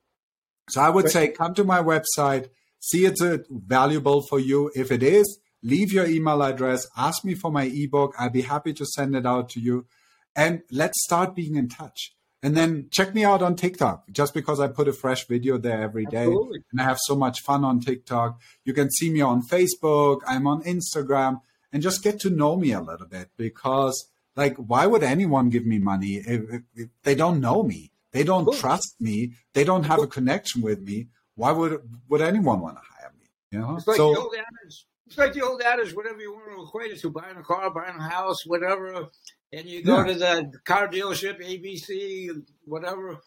So 0.70 0.80
I 0.80 0.90
would 0.90 1.10
say 1.10 1.28
come 1.28 1.54
to 1.54 1.64
my 1.64 1.80
website, 1.82 2.48
see 2.80 3.04
it's 3.04 3.22
uh, 3.22 3.38
valuable 3.50 4.22
for 4.28 4.40
you. 4.40 4.70
If 4.74 4.90
it 4.90 5.02
is, 5.02 5.38
leave 5.62 5.92
your 5.92 6.06
email 6.06 6.42
address, 6.42 6.86
ask 6.96 7.24
me 7.24 7.34
for 7.34 7.50
my 7.50 7.64
ebook. 7.64 8.14
I'd 8.18 8.32
be 8.32 8.42
happy 8.42 8.72
to 8.74 8.86
send 8.86 9.14
it 9.14 9.26
out 9.26 9.48
to 9.50 9.60
you. 9.60 9.86
And 10.34 10.62
let's 10.70 11.02
start 11.04 11.34
being 11.34 11.56
in 11.56 11.68
touch. 11.68 12.14
And 12.44 12.54
then 12.54 12.88
check 12.90 13.14
me 13.14 13.24
out 13.24 13.40
on 13.42 13.56
TikTok 13.56 14.04
just 14.12 14.34
because 14.34 14.60
I 14.60 14.68
put 14.68 14.86
a 14.86 14.92
fresh 14.92 15.26
video 15.26 15.56
there 15.56 15.80
every 15.80 16.04
day. 16.04 16.26
Absolutely. 16.26 16.58
And 16.70 16.80
I 16.80 16.84
have 16.84 16.98
so 17.00 17.16
much 17.16 17.40
fun 17.40 17.64
on 17.64 17.80
TikTok. 17.80 18.38
You 18.66 18.74
can 18.74 18.90
see 18.90 19.08
me 19.10 19.22
on 19.22 19.40
Facebook, 19.42 20.20
I'm 20.26 20.46
on 20.46 20.62
Instagram, 20.64 21.40
and 21.72 21.82
just 21.82 22.02
get 22.04 22.20
to 22.20 22.30
know 22.30 22.54
me 22.56 22.72
a 22.72 22.82
little 22.82 23.06
bit 23.06 23.30
because, 23.38 23.96
like, 24.36 24.56
why 24.58 24.84
would 24.86 25.02
anyone 25.02 25.48
give 25.48 25.64
me 25.64 25.78
money 25.78 26.16
if, 26.16 26.42
if- 26.52 26.62
if 26.76 26.88
they 27.02 27.14
don't 27.14 27.40
know 27.40 27.62
me? 27.62 27.90
They 28.12 28.24
don't 28.24 28.46
trust 28.58 28.94
me. 29.00 29.32
They 29.54 29.64
don't 29.64 29.84
have 29.84 30.00
a 30.00 30.06
connection 30.06 30.60
with 30.62 30.80
me. 30.82 31.08
Why 31.34 31.50
would 31.50 31.80
would 32.10 32.20
anyone 32.20 32.60
want 32.60 32.76
to 32.76 32.82
hire 32.94 33.12
me? 33.18 33.26
You 33.50 33.58
know. 33.60 33.76
It's 33.76 33.86
like 33.88 33.96
so 33.96 34.12
the 34.12 34.20
old 34.20 34.34
adage. 34.34 34.86
It's 35.06 35.18
like 35.18 35.32
the 35.32 35.42
old 35.42 35.60
adage, 35.62 35.94
whatever 35.94 36.20
you 36.20 36.32
want 36.32 36.46
to 36.54 36.62
equate 36.62 36.92
it 36.92 37.00
to, 37.00 37.10
buying 37.10 37.36
a 37.36 37.42
car, 37.42 37.70
buying 37.70 37.96
a 37.98 38.08
house, 38.08 38.46
whatever. 38.46 39.08
And 39.54 39.68
you 39.68 39.82
go 39.82 39.98
Yeah. 40.04 40.12
to 40.12 40.14
the 40.14 40.58
car 40.64 40.88
dealership, 40.88 41.40
ABC, 41.40 42.28
whatever, 42.64 43.20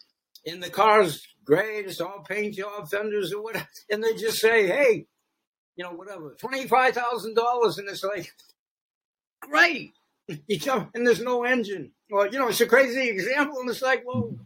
and 0.46 0.62
the 0.62 0.70
car's 0.70 1.26
great. 1.44 1.86
It's 1.86 2.00
all 2.00 2.22
paint 2.28 2.54
job, 2.54 2.88
fenders, 2.90 3.32
or 3.32 3.42
whatever. 3.42 3.68
And 3.90 4.02
they 4.04 4.14
just 4.14 4.38
say, 4.38 4.66
hey, 4.66 5.06
you 5.76 5.84
know, 5.84 5.92
whatever, 5.92 6.36
$25,000. 6.40 7.78
And 7.78 7.88
it's 7.88 8.04
like, 8.04 8.32
great. 9.40 9.92
You 10.46 10.60
come, 10.60 10.90
and 10.94 11.06
there's 11.06 11.22
no 11.22 11.44
engine. 11.44 11.92
Well, 12.10 12.26
you 12.30 12.38
know, 12.38 12.48
it's 12.48 12.60
a 12.60 12.66
crazy 12.66 13.08
example. 13.08 13.60
And 13.60 13.70
it's 13.70 13.80
like, 13.80 14.02
well, 14.06 14.36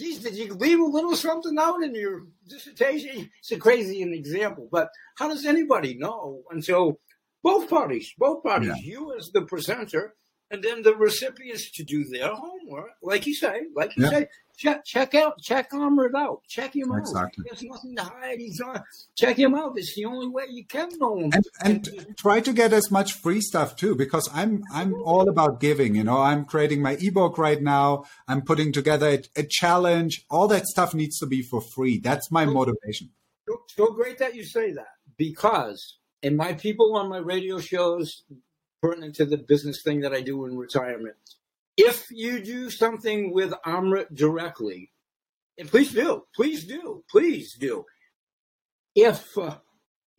geez, 0.00 0.18
did 0.18 0.34
you 0.34 0.52
leave 0.54 0.80
a 0.80 0.84
little 0.84 1.14
something 1.14 1.56
out 1.60 1.80
in 1.84 1.94
your 1.94 2.22
dissertation? 2.48 3.30
It's 3.38 3.52
a 3.52 3.56
crazy 3.56 4.02
an 4.02 4.12
example, 4.12 4.68
but 4.72 4.88
how 5.16 5.28
does 5.28 5.46
anybody 5.46 5.94
know 5.94 6.42
until 6.50 6.98
both 7.44 7.70
parties, 7.70 8.12
both 8.18 8.42
parties, 8.42 8.70
Yeah. 8.70 8.82
you 8.82 9.16
as 9.16 9.30
the 9.30 9.42
presenter, 9.42 10.16
and 10.50 10.62
then 10.62 10.82
the 10.82 10.94
recipients 10.94 11.70
to 11.72 11.84
do 11.84 12.04
their 12.04 12.32
homework, 12.34 12.90
like 13.02 13.26
you 13.26 13.34
say, 13.34 13.62
like 13.74 13.96
you 13.96 14.06
say, 14.08 14.26
check 14.56 14.84
check 14.84 15.14
out, 15.14 15.38
check 15.40 15.70
Amrit 15.72 16.14
out, 16.16 16.40
check 16.48 16.74
him 16.74 16.92
Exactly. 16.92 17.42
out. 17.42 17.46
There's 17.58 17.62
nothing 17.64 17.96
to 17.96 18.02
hide. 18.04 18.38
He's 18.38 18.60
on. 18.60 18.82
Check 19.16 19.36
him 19.38 19.54
out. 19.54 19.72
It's 19.76 19.94
the 19.94 20.04
only 20.04 20.28
way 20.28 20.44
you 20.50 20.64
can 20.66 20.88
know 20.98 21.18
him. 21.18 21.32
and 21.34 21.44
and 21.64 22.16
try 22.16 22.40
to 22.40 22.52
get 22.52 22.72
as 22.72 22.90
much 22.90 23.12
free 23.14 23.40
stuff 23.40 23.76
too 23.76 23.94
because 23.94 24.28
i'm 24.32 24.62
i'm 24.72 24.94
all 25.02 25.28
about 25.28 25.60
giving 25.60 25.94
you 25.94 26.04
know 26.04 26.18
i'm 26.18 26.44
creating 26.44 26.80
my 26.82 26.96
ebook 27.00 27.36
right 27.38 27.60
now 27.62 28.04
i'm 28.28 28.40
putting 28.42 28.72
together 28.72 29.08
a, 29.08 29.40
a 29.40 29.44
challenge 29.48 30.24
all 30.30 30.48
that 30.48 30.64
stuff 30.66 30.94
needs 30.94 31.18
to 31.18 31.26
be 31.26 31.42
for 31.42 31.60
free 31.60 31.98
that's 31.98 32.30
my 32.30 32.44
motivation 32.44 33.10
so, 33.48 33.58
so 33.76 33.86
great 33.92 34.18
that 34.18 34.34
you 34.34 34.44
say 34.44 34.72
that 34.72 34.88
because, 35.16 35.98
and 36.22 36.36
my 36.36 36.52
people 36.54 36.96
on 36.96 37.08
my 37.08 37.18
radio 37.18 37.58
shows 37.58 38.24
pertinent 38.82 39.14
to 39.16 39.24
the 39.24 39.38
business 39.38 39.82
thing 39.82 40.00
that 40.00 40.12
I 40.12 40.20
do 40.20 40.44
in 40.46 40.56
retirement, 40.56 41.16
if 41.76 42.10
you 42.10 42.42
do 42.42 42.70
something 42.70 43.32
with 43.32 43.52
Amrit 43.66 44.14
directly, 44.14 44.92
and 45.58 45.68
please 45.68 45.92
do, 45.92 46.24
please 46.34 46.64
do, 46.64 47.04
please 47.10 47.54
do. 47.54 47.84
If, 48.94 49.36
uh, 49.36 49.58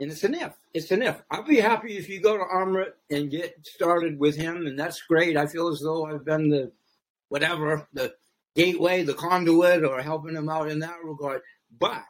and 0.00 0.10
it's 0.10 0.24
an 0.24 0.34
if, 0.34 0.54
it's 0.72 0.90
an 0.90 1.02
if. 1.02 1.20
I'll 1.30 1.42
be 1.42 1.60
happy 1.60 1.96
if 1.96 2.08
you 2.08 2.20
go 2.20 2.36
to 2.36 2.44
Amrit 2.44 2.92
and 3.10 3.30
get 3.30 3.54
started 3.66 4.18
with 4.18 4.36
him, 4.36 4.66
and 4.66 4.78
that's 4.78 5.02
great. 5.02 5.36
I 5.36 5.46
feel 5.46 5.68
as 5.68 5.80
though 5.80 6.06
I've 6.06 6.24
been 6.24 6.48
the 6.48 6.72
whatever, 7.28 7.88
the 7.92 8.14
gateway, 8.54 9.02
the 9.02 9.14
conduit, 9.14 9.84
or 9.84 10.00
helping 10.00 10.36
him 10.36 10.48
out 10.48 10.70
in 10.70 10.78
that 10.80 11.02
regard. 11.04 11.42
But 11.78 12.04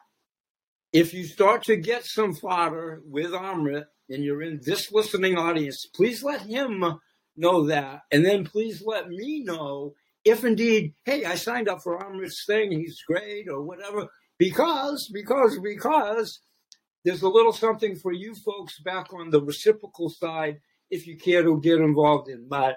if 0.93 1.13
you 1.13 1.23
start 1.25 1.63
to 1.63 1.75
get 1.75 2.05
some 2.05 2.33
fodder 2.33 3.01
with 3.05 3.31
Amrit 3.31 3.85
and 4.09 4.23
you're 4.23 4.41
in 4.41 4.59
this 4.63 4.91
listening 4.91 5.37
audience, 5.37 5.85
please 5.85 6.23
let 6.23 6.41
him 6.41 6.83
know 7.37 7.67
that. 7.67 8.01
And 8.11 8.25
then 8.25 8.43
please 8.43 8.83
let 8.85 9.09
me 9.09 9.43
know 9.43 9.93
if 10.25 10.43
indeed, 10.43 10.93
hey, 11.05 11.25
I 11.25 11.35
signed 11.35 11.69
up 11.69 11.81
for 11.81 12.03
Amrit's 12.03 12.45
thing, 12.45 12.71
he's 12.71 13.01
great, 13.07 13.47
or 13.47 13.61
whatever. 13.61 14.07
Because, 14.37 15.09
because, 15.13 15.57
because 15.59 16.39
there's 17.05 17.21
a 17.21 17.29
little 17.29 17.53
something 17.53 17.95
for 17.95 18.11
you 18.11 18.35
folks 18.35 18.79
back 18.81 19.13
on 19.13 19.29
the 19.29 19.41
reciprocal 19.41 20.09
side 20.09 20.59
if 20.89 21.07
you 21.07 21.17
care 21.17 21.43
to 21.43 21.61
get 21.61 21.79
involved 21.79 22.29
in 22.29 22.47
my, 22.49 22.73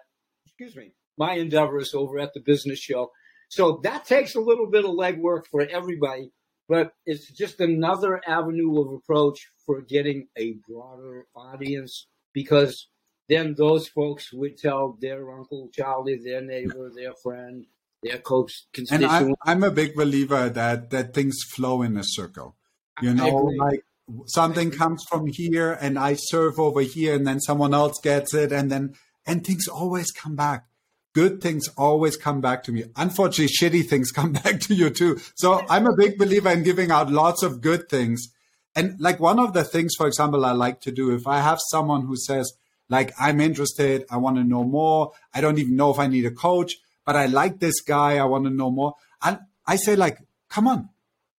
excuse 0.46 0.76
me, 0.76 0.92
my 1.18 1.34
endeavors 1.34 1.94
over 1.94 2.18
at 2.18 2.32
the 2.34 2.40
business 2.40 2.78
show. 2.78 3.10
So 3.48 3.80
that 3.82 4.04
takes 4.04 4.34
a 4.34 4.40
little 4.40 4.70
bit 4.70 4.84
of 4.84 4.92
legwork 4.92 5.46
for 5.50 5.62
everybody 5.62 6.30
but 6.72 6.94
it's 7.04 7.30
just 7.30 7.60
another 7.60 8.18
avenue 8.26 8.80
of 8.80 8.94
approach 8.94 9.46
for 9.66 9.82
getting 9.82 10.28
a 10.38 10.54
broader 10.66 11.26
audience 11.36 12.06
because 12.32 12.88
then 13.28 13.54
those 13.58 13.88
folks 13.88 14.32
would 14.32 14.56
tell 14.56 14.96
their 14.98 15.30
uncle 15.30 15.68
Charlie, 15.74 16.16
their 16.24 16.40
neighbor, 16.40 16.90
their 16.96 17.12
friend, 17.22 17.66
their 18.02 18.16
coach 18.16 18.64
and 18.74 18.88
constituent. 18.88 19.36
I'm, 19.44 19.64
I'm 19.64 19.64
a 19.64 19.70
big 19.70 19.94
believer 19.94 20.48
that 20.48 20.88
that 20.88 21.12
things 21.12 21.36
flow 21.54 21.82
in 21.82 21.98
a 21.98 22.04
circle. 22.04 22.56
You 23.02 23.12
know 23.12 23.52
like 23.66 23.84
something 24.24 24.70
comes 24.70 25.04
from 25.10 25.26
here 25.26 25.72
and 25.72 25.98
i 25.98 26.14
serve 26.14 26.58
over 26.58 26.80
here 26.80 27.14
and 27.14 27.26
then 27.26 27.40
someone 27.40 27.72
else 27.72 27.98
gets 28.00 28.34
it 28.34 28.50
and 28.50 28.70
then 28.70 28.94
and 29.24 29.46
things 29.46 29.68
always 29.68 30.10
come 30.10 30.34
back 30.36 30.66
good 31.12 31.40
things 31.40 31.68
always 31.76 32.16
come 32.16 32.40
back 32.40 32.62
to 32.64 32.72
me. 32.72 32.84
Unfortunately 32.96 33.52
shitty 33.52 33.88
things 33.88 34.10
come 34.18 34.32
back 34.32 34.60
to 34.60 34.74
you 34.74 34.90
too. 34.90 35.18
So 35.34 35.64
i'm 35.68 35.86
a 35.86 35.96
big 35.96 36.18
believer 36.18 36.50
in 36.50 36.62
giving 36.62 36.90
out 36.90 37.10
lots 37.10 37.42
of 37.42 37.60
good 37.60 37.88
things. 37.88 38.28
And 38.74 38.98
like 38.98 39.20
one 39.20 39.38
of 39.38 39.52
the 39.52 39.64
things 39.64 39.92
for 39.96 40.06
example 40.06 40.46
i 40.46 40.52
like 40.52 40.80
to 40.80 40.90
do 40.90 41.14
if 41.14 41.26
i 41.26 41.40
have 41.40 41.58
someone 41.68 42.06
who 42.06 42.16
says 42.16 42.50
like 42.88 43.12
i'm 43.20 43.38
interested 43.38 44.06
i 44.10 44.16
want 44.16 44.36
to 44.36 44.44
know 44.44 44.64
more 44.64 45.12
i 45.34 45.42
don't 45.42 45.58
even 45.58 45.76
know 45.76 45.90
if 45.90 45.98
i 45.98 46.06
need 46.06 46.24
a 46.24 46.30
coach 46.30 46.78
but 47.04 47.14
i 47.14 47.26
like 47.26 47.60
this 47.60 47.82
guy 47.82 48.16
i 48.16 48.24
want 48.24 48.44
to 48.44 48.50
know 48.50 48.70
more 48.70 48.94
and 49.22 49.40
i 49.66 49.76
say 49.76 49.94
like 49.94 50.16
come 50.48 50.66
on 50.66 50.88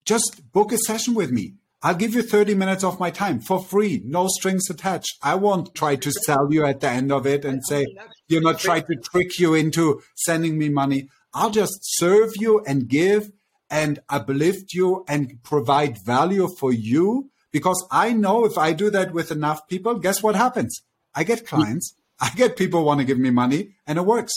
just 0.05 0.51
book 0.51 0.71
a 0.71 0.78
session 0.78 1.13
with 1.13 1.32
me. 1.32 1.53
I'll 1.86 1.95
give 1.95 2.15
you 2.15 2.21
30 2.21 2.55
minutes 2.55 2.84
of 2.84 2.97
my 2.97 3.11
time 3.11 3.41
for 3.41 3.61
free, 3.61 4.01
no 4.05 4.27
strings 4.27 4.69
attached. 4.69 5.17
I 5.21 5.36
won't 5.36 5.75
try 5.75 5.97
to 5.97 6.11
sell 6.11 6.47
you 6.49 6.65
at 6.65 6.79
the 6.79 6.89
end 6.89 7.11
of 7.11 7.27
it 7.27 7.43
and 7.43 7.61
say, 7.67 7.86
you 8.29 8.39
know, 8.39 8.53
try 8.53 8.79
to 8.79 8.95
trick 9.11 9.38
you 9.38 9.53
into 9.53 10.01
sending 10.15 10.57
me 10.57 10.69
money. 10.69 11.09
I'll 11.34 11.49
just 11.49 11.79
serve 11.81 12.31
you 12.38 12.63
and 12.65 12.88
give 12.88 13.31
and 13.69 13.99
uplift 14.07 14.73
you 14.73 15.03
and 15.09 15.43
provide 15.43 15.97
value 16.05 16.47
for 16.57 16.71
you 16.71 17.31
because 17.51 17.86
I 17.91 18.13
know 18.13 18.45
if 18.45 18.57
I 18.57 18.71
do 18.71 18.89
that 18.91 19.11
with 19.13 19.29
enough 19.29 19.67
people, 19.67 19.95
guess 19.95 20.23
what 20.23 20.36
happens? 20.36 20.81
I 21.13 21.23
get 21.25 21.45
clients, 21.45 21.95
I 22.19 22.29
get 22.29 22.55
people 22.55 22.86
want 22.86 23.01
to 23.01 23.05
give 23.05 23.19
me 23.19 23.29
money 23.29 23.75
and 23.86 23.97
it 23.97 24.05
works. 24.05 24.31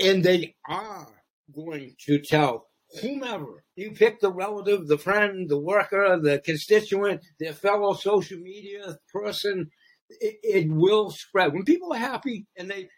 and 0.00 0.24
they 0.24 0.56
are 0.68 1.06
going 1.54 1.94
to 2.06 2.18
tell 2.18 2.66
whomever 3.00 3.64
you 3.76 3.92
pick 3.92 4.20
the 4.20 4.32
relative, 4.32 4.86
the 4.86 4.98
friend, 4.98 5.48
the 5.48 5.58
worker, 5.58 6.18
the 6.20 6.40
constituent, 6.44 7.24
their 7.40 7.52
fellow 7.52 7.94
social 7.94 8.38
media 8.38 8.98
person, 9.12 9.70
it, 10.08 10.36
it 10.42 10.70
will 10.70 11.10
spread. 11.10 11.52
When 11.52 11.64
people 11.64 11.92
are 11.92 11.98
happy 11.98 12.46
and 12.56 12.70
they 12.70 12.88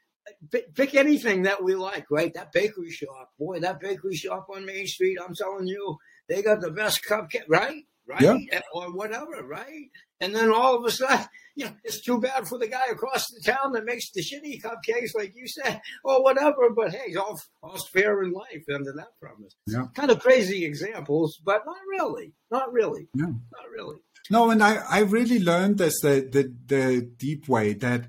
pick 0.74 0.94
anything 0.94 1.42
that 1.42 1.62
we 1.62 1.74
like, 1.74 2.06
right? 2.10 2.32
That 2.34 2.52
bakery 2.52 2.90
shop, 2.90 3.30
boy, 3.38 3.60
that 3.60 3.80
bakery 3.80 4.16
shop 4.16 4.46
on 4.54 4.66
Main 4.66 4.86
Street, 4.86 5.18
I'm 5.20 5.34
telling 5.34 5.66
you, 5.66 5.96
they 6.28 6.42
got 6.42 6.60
the 6.60 6.70
best 6.70 7.04
cupcake, 7.08 7.44
right? 7.48 7.84
Right? 8.06 8.20
Yeah. 8.20 8.60
Or 8.72 8.94
whatever, 8.94 9.44
right? 9.46 9.90
And 10.20 10.34
then 10.34 10.52
all 10.52 10.76
of 10.76 10.84
a 10.84 10.90
sudden, 10.90 11.26
you 11.56 11.64
know, 11.64 11.72
it's 11.84 12.02
too 12.02 12.20
bad 12.20 12.46
for 12.46 12.58
the 12.58 12.68
guy 12.68 12.84
across 12.90 13.26
the 13.28 13.40
town 13.40 13.72
that 13.72 13.84
makes 13.84 14.10
the 14.12 14.20
shitty 14.20 14.62
cupcakes, 14.62 15.14
like 15.14 15.32
you 15.34 15.48
said, 15.48 15.80
or 16.04 16.22
whatever. 16.22 16.70
But 16.76 16.92
hey, 16.92 17.14
all 17.16 17.40
all's 17.62 17.88
fair 17.88 18.22
in 18.22 18.32
life 18.32 18.64
under 18.72 18.92
that 18.92 19.18
premise. 19.20 19.54
Yeah. 19.66 19.86
Kind 19.94 20.10
of 20.10 20.20
crazy 20.20 20.64
examples, 20.64 21.40
but 21.44 21.62
not 21.64 21.78
really. 21.88 22.34
Not 22.50 22.72
really. 22.72 23.08
No. 23.14 23.26
Not 23.26 23.70
really. 23.74 23.96
No, 24.28 24.50
and 24.50 24.62
I, 24.62 24.82
I 24.88 25.00
really 25.00 25.38
learned 25.38 25.78
this 25.78 26.00
the, 26.00 26.28
the 26.30 26.54
the 26.66 27.00
deep 27.00 27.48
way 27.48 27.72
that 27.74 28.08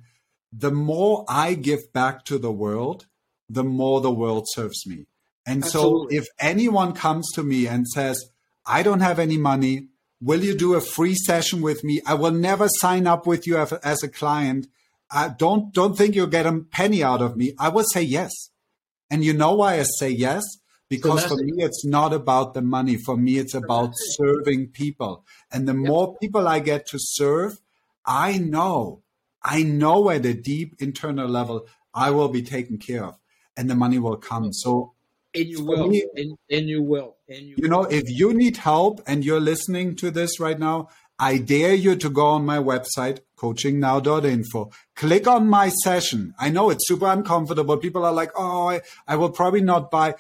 the 0.51 0.71
more 0.71 1.23
I 1.29 1.53
give 1.53 1.93
back 1.93 2.25
to 2.25 2.37
the 2.37 2.51
world, 2.51 3.07
the 3.49 3.63
more 3.63 4.01
the 4.01 4.11
world 4.11 4.47
serves 4.49 4.85
me. 4.85 5.05
And 5.45 5.63
Absolutely. 5.63 6.17
so 6.17 6.21
if 6.21 6.27
anyone 6.39 6.93
comes 6.93 7.31
to 7.33 7.43
me 7.43 7.67
and 7.67 7.87
says, 7.87 8.29
I 8.65 8.83
don't 8.83 8.99
have 8.99 9.19
any 9.19 9.37
money, 9.37 9.87
will 10.21 10.43
you 10.43 10.55
do 10.55 10.73
a 10.75 10.81
free 10.81 11.15
session 11.15 11.61
with 11.61 11.83
me? 11.83 12.01
I 12.05 12.13
will 12.15 12.31
never 12.31 12.67
sign 12.67 13.07
up 13.07 13.27
with 13.27 13.47
you 13.47 13.57
as 13.57 14.03
a 14.03 14.07
client. 14.07 14.67
Uh, 15.09 15.29
don't 15.29 15.73
don't 15.73 15.97
think 15.97 16.15
you'll 16.15 16.27
get 16.27 16.45
a 16.45 16.59
penny 16.71 17.03
out 17.03 17.21
of 17.21 17.37
me. 17.37 17.53
I 17.59 17.69
will 17.69 17.85
say 17.85 18.01
yes. 18.01 18.31
And 19.09 19.23
you 19.23 19.33
know 19.33 19.55
why 19.55 19.79
I 19.79 19.83
say 19.99 20.09
yes? 20.09 20.43
Because 20.89 21.25
for 21.25 21.35
me, 21.35 21.63
it's 21.63 21.85
not 21.85 22.13
about 22.13 22.53
the 22.53 22.61
money. 22.61 22.95
For 22.95 23.17
me, 23.17 23.37
it's 23.37 23.53
about 23.53 23.91
serving 23.95 24.69
people. 24.69 25.25
And 25.51 25.67
the 25.67 25.73
yep. 25.73 25.87
more 25.87 26.15
people 26.17 26.47
I 26.47 26.59
get 26.59 26.87
to 26.87 26.97
serve, 26.99 27.59
I 28.05 28.37
know, 28.37 29.01
I 29.43 29.63
know 29.63 30.09
at 30.09 30.25
a 30.25 30.33
deep 30.33 30.75
internal 30.79 31.27
level, 31.27 31.67
I 31.93 32.11
will 32.11 32.29
be 32.29 32.41
taken 32.41 32.77
care 32.77 33.03
of 33.03 33.15
and 33.57 33.69
the 33.69 33.75
money 33.75 33.99
will 33.99 34.17
come. 34.17 34.53
So 34.53 34.93
and 35.37 35.47
you 35.47 35.63
will. 35.63 35.87
Me, 35.87 36.05
and, 36.15 36.37
and, 36.49 36.67
you 36.67 36.81
will. 36.81 37.17
And 37.29 37.47
you, 37.47 37.55
you 37.57 37.67
know, 37.67 37.83
if 37.83 38.03
you 38.07 38.33
need 38.33 38.57
help 38.57 39.01
and 39.07 39.23
you're 39.23 39.39
listening 39.39 39.95
to 39.97 40.11
this 40.11 40.39
right 40.39 40.59
now, 40.59 40.89
I 41.19 41.39
dare 41.39 41.73
you 41.73 41.95
to 41.95 42.09
go 42.09 42.27
on 42.27 42.45
my 42.45 42.57
website, 42.57 43.19
coachingnow.info. 43.37 44.71
Click 44.95 45.27
on 45.27 45.47
my 45.47 45.69
session. 45.69 46.33
I 46.39 46.49
know 46.49 46.69
it's 46.69 46.87
super 46.87 47.07
uncomfortable. 47.07 47.77
People 47.77 48.05
are 48.05 48.13
like, 48.13 48.31
oh, 48.35 48.69
I, 48.69 48.81
I 49.07 49.15
will 49.15 49.31
probably 49.31 49.61
not 49.61 49.89
buy. 49.89 50.15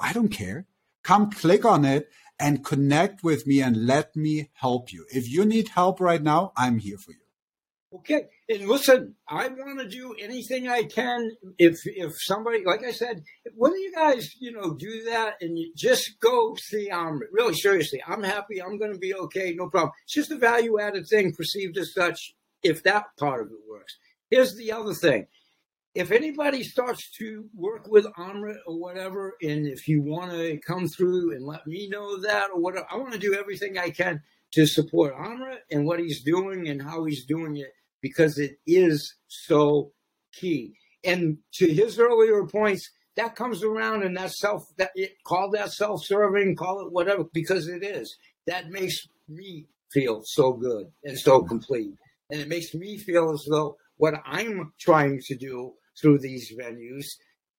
I 0.00 0.12
don't 0.12 0.28
care. 0.28 0.66
Come 1.04 1.30
click 1.30 1.64
on 1.64 1.84
it 1.84 2.08
and 2.40 2.64
connect 2.64 3.22
with 3.22 3.46
me 3.46 3.60
and 3.62 3.86
let 3.86 4.16
me 4.16 4.50
help 4.54 4.92
you. 4.92 5.06
If 5.10 5.30
you 5.30 5.44
need 5.44 5.68
help 5.68 6.00
right 6.00 6.22
now, 6.22 6.52
I'm 6.56 6.78
here 6.78 6.98
for 6.98 7.12
you. 7.12 7.98
Okay, 7.98 8.26
and 8.50 8.66
listen, 8.66 9.14
I 9.28 9.48
want 9.48 9.78
to 9.80 9.88
do 9.88 10.14
anything 10.18 10.68
I 10.68 10.84
can. 10.84 11.30
If 11.58 11.80
if 11.84 12.14
somebody, 12.18 12.64
like 12.64 12.82
I 12.82 12.92
said, 12.92 13.22
when 13.54 13.72
you 13.74 13.92
guys, 13.94 14.34
you 14.40 14.52
know, 14.52 14.74
do 14.74 15.04
that 15.04 15.34
and 15.42 15.58
you 15.58 15.72
just 15.76 16.18
go 16.20 16.56
see, 16.56 16.88
um, 16.88 17.20
really 17.30 17.54
seriously, 17.54 18.02
I'm 18.06 18.22
happy. 18.22 18.62
I'm 18.62 18.78
going 18.78 18.92
to 18.92 18.98
be 18.98 19.14
okay. 19.14 19.54
No 19.54 19.68
problem. 19.68 19.92
It's 20.04 20.14
just 20.14 20.30
a 20.30 20.38
value 20.38 20.80
added 20.80 21.06
thing, 21.08 21.34
perceived 21.34 21.76
as 21.76 21.92
such. 21.92 22.34
If 22.62 22.82
that 22.84 23.04
part 23.18 23.42
of 23.42 23.48
it 23.48 23.58
works, 23.68 23.98
here's 24.30 24.56
the 24.56 24.72
other 24.72 24.94
thing. 24.94 25.26
If 25.94 26.10
anybody 26.10 26.62
starts 26.62 27.10
to 27.18 27.48
work 27.54 27.86
with 27.88 28.06
Amrit 28.18 28.58
or 28.66 28.78
whatever, 28.78 29.36
and 29.42 29.66
if 29.66 29.88
you 29.88 30.02
want 30.02 30.30
to 30.30 30.58
come 30.66 30.86
through 30.88 31.34
and 31.34 31.44
let 31.44 31.66
me 31.66 31.88
know 31.88 32.20
that 32.22 32.50
or 32.54 32.60
whatever, 32.60 32.86
I 32.90 32.96
want 32.96 33.12
to 33.12 33.18
do 33.18 33.34
everything 33.34 33.78
I 33.78 33.90
can 33.90 34.22
to 34.52 34.66
support 34.66 35.16
Amrit 35.16 35.58
and 35.70 35.86
what 35.86 36.00
he's 36.00 36.22
doing 36.22 36.68
and 36.68 36.80
how 36.80 37.04
he's 37.04 37.26
doing 37.26 37.56
it 37.56 37.72
because 38.00 38.38
it 38.38 38.58
is 38.66 39.14
so 39.26 39.92
key. 40.32 40.74
And 41.04 41.38
to 41.54 41.72
his 41.72 41.98
earlier 41.98 42.44
points, 42.46 42.90
that 43.16 43.34
comes 43.34 43.64
around 43.64 44.04
and 44.04 44.16
that 44.16 44.30
self 44.30 44.64
that 44.76 44.90
it, 44.94 45.12
call 45.24 45.50
that 45.50 45.72
self-serving, 45.72 46.56
call 46.56 46.86
it 46.86 46.92
whatever, 46.92 47.24
because 47.32 47.68
it 47.68 47.82
is. 47.82 48.16
That 48.46 48.70
makes 48.70 49.08
me 49.28 49.66
feel 49.92 50.22
so 50.24 50.52
good 50.52 50.86
and 51.04 51.18
so 51.18 51.42
complete. 51.42 51.94
And 52.30 52.40
it 52.40 52.48
makes 52.48 52.74
me 52.74 52.96
feel 52.98 53.32
as 53.32 53.44
though 53.50 53.76
what 53.96 54.14
I'm 54.24 54.72
trying 54.78 55.20
to 55.26 55.36
do 55.36 55.72
through 56.00 56.18
these 56.20 56.52
venues 56.56 57.06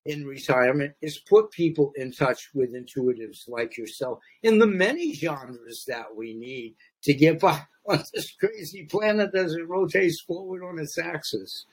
in 0.06 0.26
retirement 0.26 0.94
is 1.02 1.22
put 1.30 1.52
people 1.52 1.92
in 1.96 2.12
touch 2.12 2.50
with 2.54 2.74
intuitives 2.74 3.48
like 3.48 3.78
yourself 3.78 4.20
in 4.44 4.58
the 4.58 4.66
many 4.66 5.14
genres 5.14 5.84
that 5.88 6.16
we 6.16 6.34
need 6.34 6.76
to 7.04 7.14
get 7.14 7.40
by 7.40 7.62
on 7.88 8.04
this 8.14 8.34
crazy 8.40 8.86
planet 8.86 9.32
as 9.36 9.54
it 9.54 9.68
rotates 9.68 10.22
forward 10.22 10.64
on 10.64 10.80
its 10.80 10.98
axis. 10.98 11.66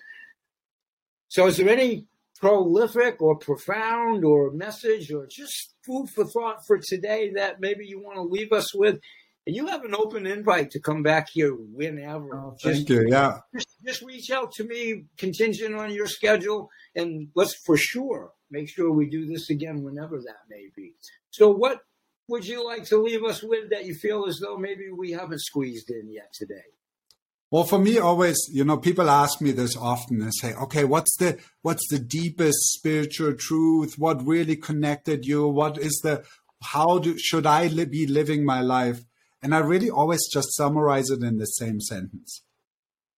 So, 1.28 1.46
is 1.46 1.56
there 1.56 1.68
any 1.68 2.06
prolific 2.38 3.20
or 3.20 3.36
profound 3.36 4.24
or 4.24 4.50
message 4.52 5.10
or 5.10 5.26
just 5.26 5.74
food 5.84 6.08
for 6.10 6.24
thought 6.24 6.66
for 6.66 6.78
today 6.78 7.32
that 7.34 7.60
maybe 7.60 7.86
you 7.86 8.00
want 8.00 8.16
to 8.16 8.22
leave 8.22 8.52
us 8.52 8.74
with? 8.74 9.00
And 9.46 9.54
you 9.54 9.68
have 9.68 9.84
an 9.84 9.94
open 9.94 10.26
invite 10.26 10.72
to 10.72 10.80
come 10.80 11.04
back 11.04 11.28
here 11.32 11.52
whenever. 11.52 12.34
Oh, 12.34 12.56
thank 12.60 12.78
just, 12.78 12.90
you. 12.90 13.06
Yeah. 13.08 13.38
Just, 13.54 13.68
just 13.84 14.02
reach 14.02 14.30
out 14.30 14.50
to 14.52 14.64
me, 14.64 15.04
contingent 15.18 15.74
on 15.76 15.92
your 15.92 16.08
schedule, 16.08 16.68
and 16.96 17.28
let's 17.36 17.54
for 17.54 17.76
sure 17.76 18.32
make 18.50 18.68
sure 18.68 18.90
we 18.90 19.08
do 19.08 19.26
this 19.26 19.50
again 19.50 19.82
whenever 19.82 20.18
that 20.18 20.48
may 20.48 20.68
be. 20.74 20.94
So, 21.30 21.50
what 21.50 21.80
would 22.28 22.46
you 22.46 22.64
like 22.64 22.84
to 22.84 22.98
leave 22.98 23.24
us 23.24 23.42
with 23.42 23.70
that 23.70 23.84
you 23.84 23.94
feel 23.94 24.26
as 24.26 24.38
though 24.38 24.56
maybe 24.56 24.90
we 24.90 25.12
haven't 25.12 25.40
squeezed 25.40 25.90
in 25.90 26.10
yet 26.10 26.32
today? 26.32 26.64
Well, 27.50 27.64
for 27.64 27.78
me, 27.78 27.98
always, 27.98 28.36
you 28.52 28.64
know, 28.64 28.76
people 28.76 29.08
ask 29.08 29.40
me 29.40 29.52
this 29.52 29.76
often 29.76 30.20
and 30.20 30.34
say, 30.34 30.52
okay, 30.54 30.84
what's 30.84 31.16
the, 31.16 31.38
what's 31.62 31.88
the 31.88 32.00
deepest 32.00 32.58
spiritual 32.72 33.34
truth? 33.34 33.94
What 33.98 34.26
really 34.26 34.56
connected 34.56 35.24
you? 35.24 35.46
What 35.46 35.78
is 35.78 36.00
the, 36.02 36.24
how 36.60 36.98
do, 36.98 37.16
should 37.16 37.46
I 37.46 37.68
li- 37.68 37.84
be 37.84 38.06
living 38.06 38.44
my 38.44 38.60
life? 38.60 39.04
And 39.42 39.54
I 39.54 39.58
really 39.58 39.90
always 39.90 40.26
just 40.32 40.56
summarize 40.56 41.08
it 41.08 41.22
in 41.22 41.38
the 41.38 41.46
same 41.46 41.80
sentence. 41.80 42.42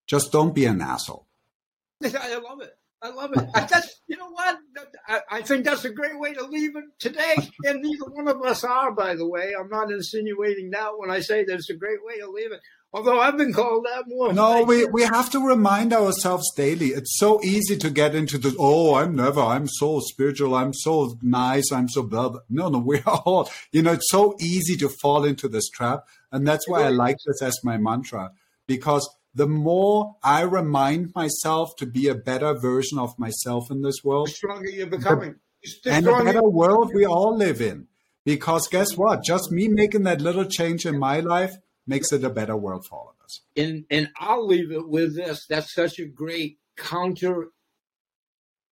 Just 0.06 0.30
don't 0.30 0.54
be 0.54 0.66
an 0.66 0.82
asshole. 0.82 1.26
I 2.04 2.38
love 2.38 2.60
it. 2.60 2.77
I 3.00 3.10
love 3.10 3.30
it. 3.34 3.44
I, 3.54 3.60
That's 3.60 4.00
you 4.08 4.16
know 4.16 4.30
what 4.30 4.58
I, 5.06 5.20
I, 5.30 5.42
think 5.42 5.64
that's 5.64 5.84
a 5.84 5.90
great 5.90 6.18
way 6.18 6.34
to 6.34 6.44
leave 6.44 6.76
it 6.76 6.84
today. 6.98 7.36
And 7.64 7.80
neither 7.80 8.04
one 8.06 8.28
of 8.28 8.42
us 8.42 8.64
are, 8.64 8.92
by 8.92 9.14
the 9.14 9.26
way. 9.26 9.52
I'm 9.58 9.68
not 9.68 9.92
insinuating 9.92 10.70
that 10.70 10.98
when 10.98 11.10
I 11.10 11.20
say 11.20 11.44
that 11.44 11.54
it's 11.54 11.70
a 11.70 11.76
great 11.76 12.04
way 12.04 12.18
to 12.18 12.28
leave 12.30 12.52
it. 12.52 12.60
Although 12.92 13.20
I've 13.20 13.36
been 13.36 13.52
called 13.52 13.84
that 13.84 14.04
more. 14.08 14.32
No, 14.32 14.62
we, 14.62 14.86
we 14.86 15.02
have 15.02 15.30
to 15.30 15.46
remind 15.46 15.92
ourselves 15.92 16.50
daily. 16.56 16.88
It's 16.88 17.18
so 17.18 17.42
easy 17.44 17.76
to 17.76 17.90
get 17.90 18.14
into 18.14 18.38
the, 18.38 18.56
oh, 18.58 18.94
I'm 18.94 19.14
never, 19.14 19.40
I'm 19.40 19.68
so 19.68 20.00
spiritual, 20.00 20.54
I'm 20.54 20.72
so 20.72 21.18
nice, 21.20 21.70
I'm 21.70 21.88
so 21.88 22.02
blah, 22.02 22.30
blah. 22.30 22.40
No, 22.48 22.68
no, 22.70 22.78
we 22.84 23.00
are 23.00 23.22
all, 23.26 23.50
you 23.72 23.82
know, 23.82 23.92
it's 23.92 24.10
so 24.10 24.34
easy 24.40 24.76
to 24.78 24.88
fall 24.88 25.24
into 25.24 25.48
this 25.48 25.68
trap. 25.68 26.06
And 26.32 26.48
that's 26.48 26.66
why 26.66 26.82
I 26.84 26.88
like 26.88 27.18
this 27.26 27.42
as 27.42 27.62
my 27.62 27.76
mantra 27.76 28.32
because 28.66 29.08
the 29.34 29.46
more 29.46 30.16
I 30.22 30.42
remind 30.42 31.12
myself 31.14 31.76
to 31.76 31.86
be 31.86 32.08
a 32.08 32.14
better 32.14 32.54
version 32.54 32.98
of 32.98 33.18
myself 33.18 33.70
in 33.70 33.82
this 33.82 34.02
world, 34.02 34.28
the 34.28 34.32
stronger 34.32 34.68
you're 34.68 34.86
becoming. 34.86 35.36
The, 35.84 35.92
and 35.92 36.06
a 36.06 36.24
better 36.24 36.48
world 36.48 36.92
we 36.94 37.04
all 37.04 37.36
live 37.36 37.60
in. 37.60 37.88
Because 38.24 38.68
guess 38.68 38.96
what? 38.96 39.24
Just 39.24 39.50
me 39.50 39.68
making 39.68 40.02
that 40.04 40.20
little 40.20 40.44
change 40.44 40.86
in 40.86 40.98
my 40.98 41.20
life 41.20 41.56
makes 41.86 42.12
it 42.12 42.22
a 42.22 42.30
better 42.30 42.56
world 42.56 42.84
for 42.86 42.98
all 42.98 43.14
of 43.16 43.24
us. 43.24 43.40
And 43.56 43.84
and 43.90 44.10
I'll 44.18 44.46
leave 44.46 44.70
it 44.70 44.88
with 44.88 45.16
this. 45.16 45.46
That's 45.48 45.72
such 45.72 45.98
a 45.98 46.06
great 46.06 46.58
counter 46.76 47.48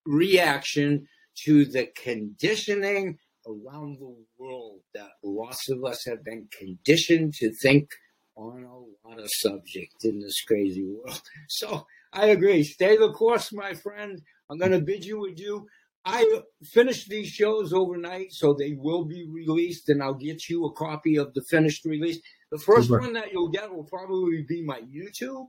reaction 0.05 1.09
to 1.45 1.65
the 1.65 1.89
conditioning 1.97 3.19
around 3.47 3.99
the 3.99 4.17
world 4.39 4.81
that 4.95 5.11
lots 5.23 5.69
of 5.69 5.85
us 5.85 6.05
have 6.07 6.25
been 6.25 6.49
conditioned 6.57 7.35
to 7.35 7.53
think 7.63 7.91
on 8.37 8.65
a 8.65 9.09
lot 9.09 9.19
of 9.19 9.31
subjects 9.31 10.05
in 10.05 10.21
this 10.21 10.43
crazy 10.43 10.85
world. 10.85 11.21
So 11.49 11.87
I 12.13 12.27
agree. 12.27 12.63
Stay 12.63 12.97
the 12.97 13.13
course, 13.13 13.53
my 13.53 13.75
friend. 13.75 14.21
I'm 14.51 14.59
going 14.59 14.73
to 14.73 14.81
bid 14.81 15.05
you 15.05 15.25
adieu. 15.27 15.67
I 16.05 16.43
finished 16.63 17.09
these 17.09 17.29
shows 17.29 17.73
overnight, 17.73 18.33
so 18.33 18.55
they 18.55 18.73
will 18.79 19.05
be 19.05 19.29
released, 19.29 19.89
and 19.89 20.01
I'll 20.01 20.15
get 20.15 20.49
you 20.49 20.65
a 20.67 20.73
copy 20.73 21.17
of 21.17 21.35
the 21.35 21.43
finished 21.51 21.85
release. 21.85 22.21
The 22.53 22.59
first 22.59 22.87
Super. 22.87 23.01
one 23.01 23.15
that 23.15 23.33
you'll 23.33 23.49
get 23.49 23.75
will 23.75 23.85
probably 23.85 24.45
be 24.49 24.63
my 24.63 24.81
YouTube 24.83 25.49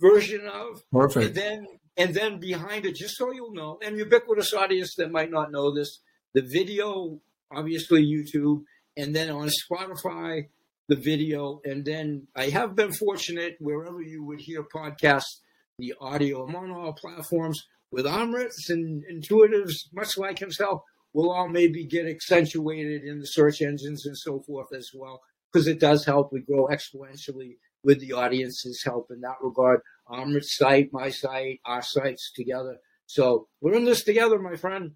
version 0.00 0.46
of. 0.46 0.82
Perfect. 0.92 1.26
And 1.28 1.34
then, 1.34 1.66
and 1.96 2.14
then 2.14 2.38
behind 2.38 2.84
it, 2.84 2.96
just 2.96 3.16
so 3.16 3.32
you'll 3.32 3.54
know, 3.54 3.78
and 3.82 3.96
ubiquitous 3.96 4.52
audience 4.52 4.94
that 4.96 5.10
might 5.10 5.30
not 5.30 5.50
know 5.50 5.74
this, 5.74 6.00
the 6.34 6.42
video, 6.42 7.18
obviously 7.50 8.04
YouTube, 8.04 8.64
and 8.98 9.16
then 9.16 9.30
on 9.30 9.48
Spotify, 9.48 10.48
the 10.90 10.96
video. 10.96 11.60
And 11.64 11.84
then 11.84 12.26
I 12.36 12.50
have 12.50 12.74
been 12.74 12.92
fortunate 12.92 13.56
wherever 13.60 14.02
you 14.02 14.24
would 14.24 14.40
hear 14.40 14.64
podcasts, 14.64 15.38
the 15.78 15.94
audio. 16.00 16.44
I'm 16.44 16.56
on 16.56 16.72
all 16.72 16.92
platforms 16.92 17.64
with 17.92 18.06
Amrits 18.06 18.68
and 18.68 19.04
intuitives, 19.10 19.86
much 19.94 20.18
like 20.18 20.40
himself, 20.40 20.82
will 21.14 21.30
all 21.30 21.48
maybe 21.48 21.86
get 21.86 22.06
accentuated 22.06 23.04
in 23.04 23.20
the 23.20 23.26
search 23.26 23.62
engines 23.62 24.04
and 24.04 24.18
so 24.18 24.40
forth 24.40 24.66
as 24.76 24.90
well, 24.92 25.20
because 25.52 25.68
it 25.68 25.78
does 25.78 26.04
help. 26.04 26.32
We 26.32 26.40
grow 26.40 26.66
exponentially 26.66 27.56
with 27.84 28.00
the 28.00 28.12
audience's 28.12 28.82
help 28.84 29.06
in 29.10 29.20
that 29.20 29.36
regard. 29.40 29.80
Amrit's 30.10 30.56
site, 30.56 30.90
my 30.92 31.10
site, 31.10 31.60
our 31.64 31.82
sites 31.82 32.32
together. 32.34 32.78
So 33.06 33.46
we're 33.60 33.74
in 33.74 33.84
this 33.84 34.02
together, 34.02 34.40
my 34.40 34.56
friend. 34.56 34.92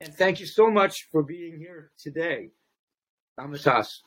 And 0.00 0.12
thank 0.12 0.40
you 0.40 0.46
so 0.46 0.70
much 0.70 1.06
for 1.12 1.22
being 1.22 1.58
here 1.58 1.92
today. 1.98 2.50
Amitas. 3.38 4.00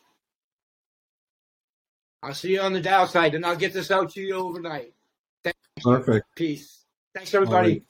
I'll 2.27 2.33
see 2.33 2.51
you 2.51 2.59
on 2.59 2.73
the 2.73 2.81
Dow 2.81 3.05
side, 3.05 3.35
and 3.35 3.45
I'll 3.45 3.55
get 3.55 3.71
this 3.71 3.89
out 3.89 4.11
to 4.11 4.21
you 4.21 4.33
overnight. 4.33 4.91
Perfect. 5.81 6.25
Peace. 6.35 6.83
Thanks, 7.15 7.33
everybody. 7.33 7.83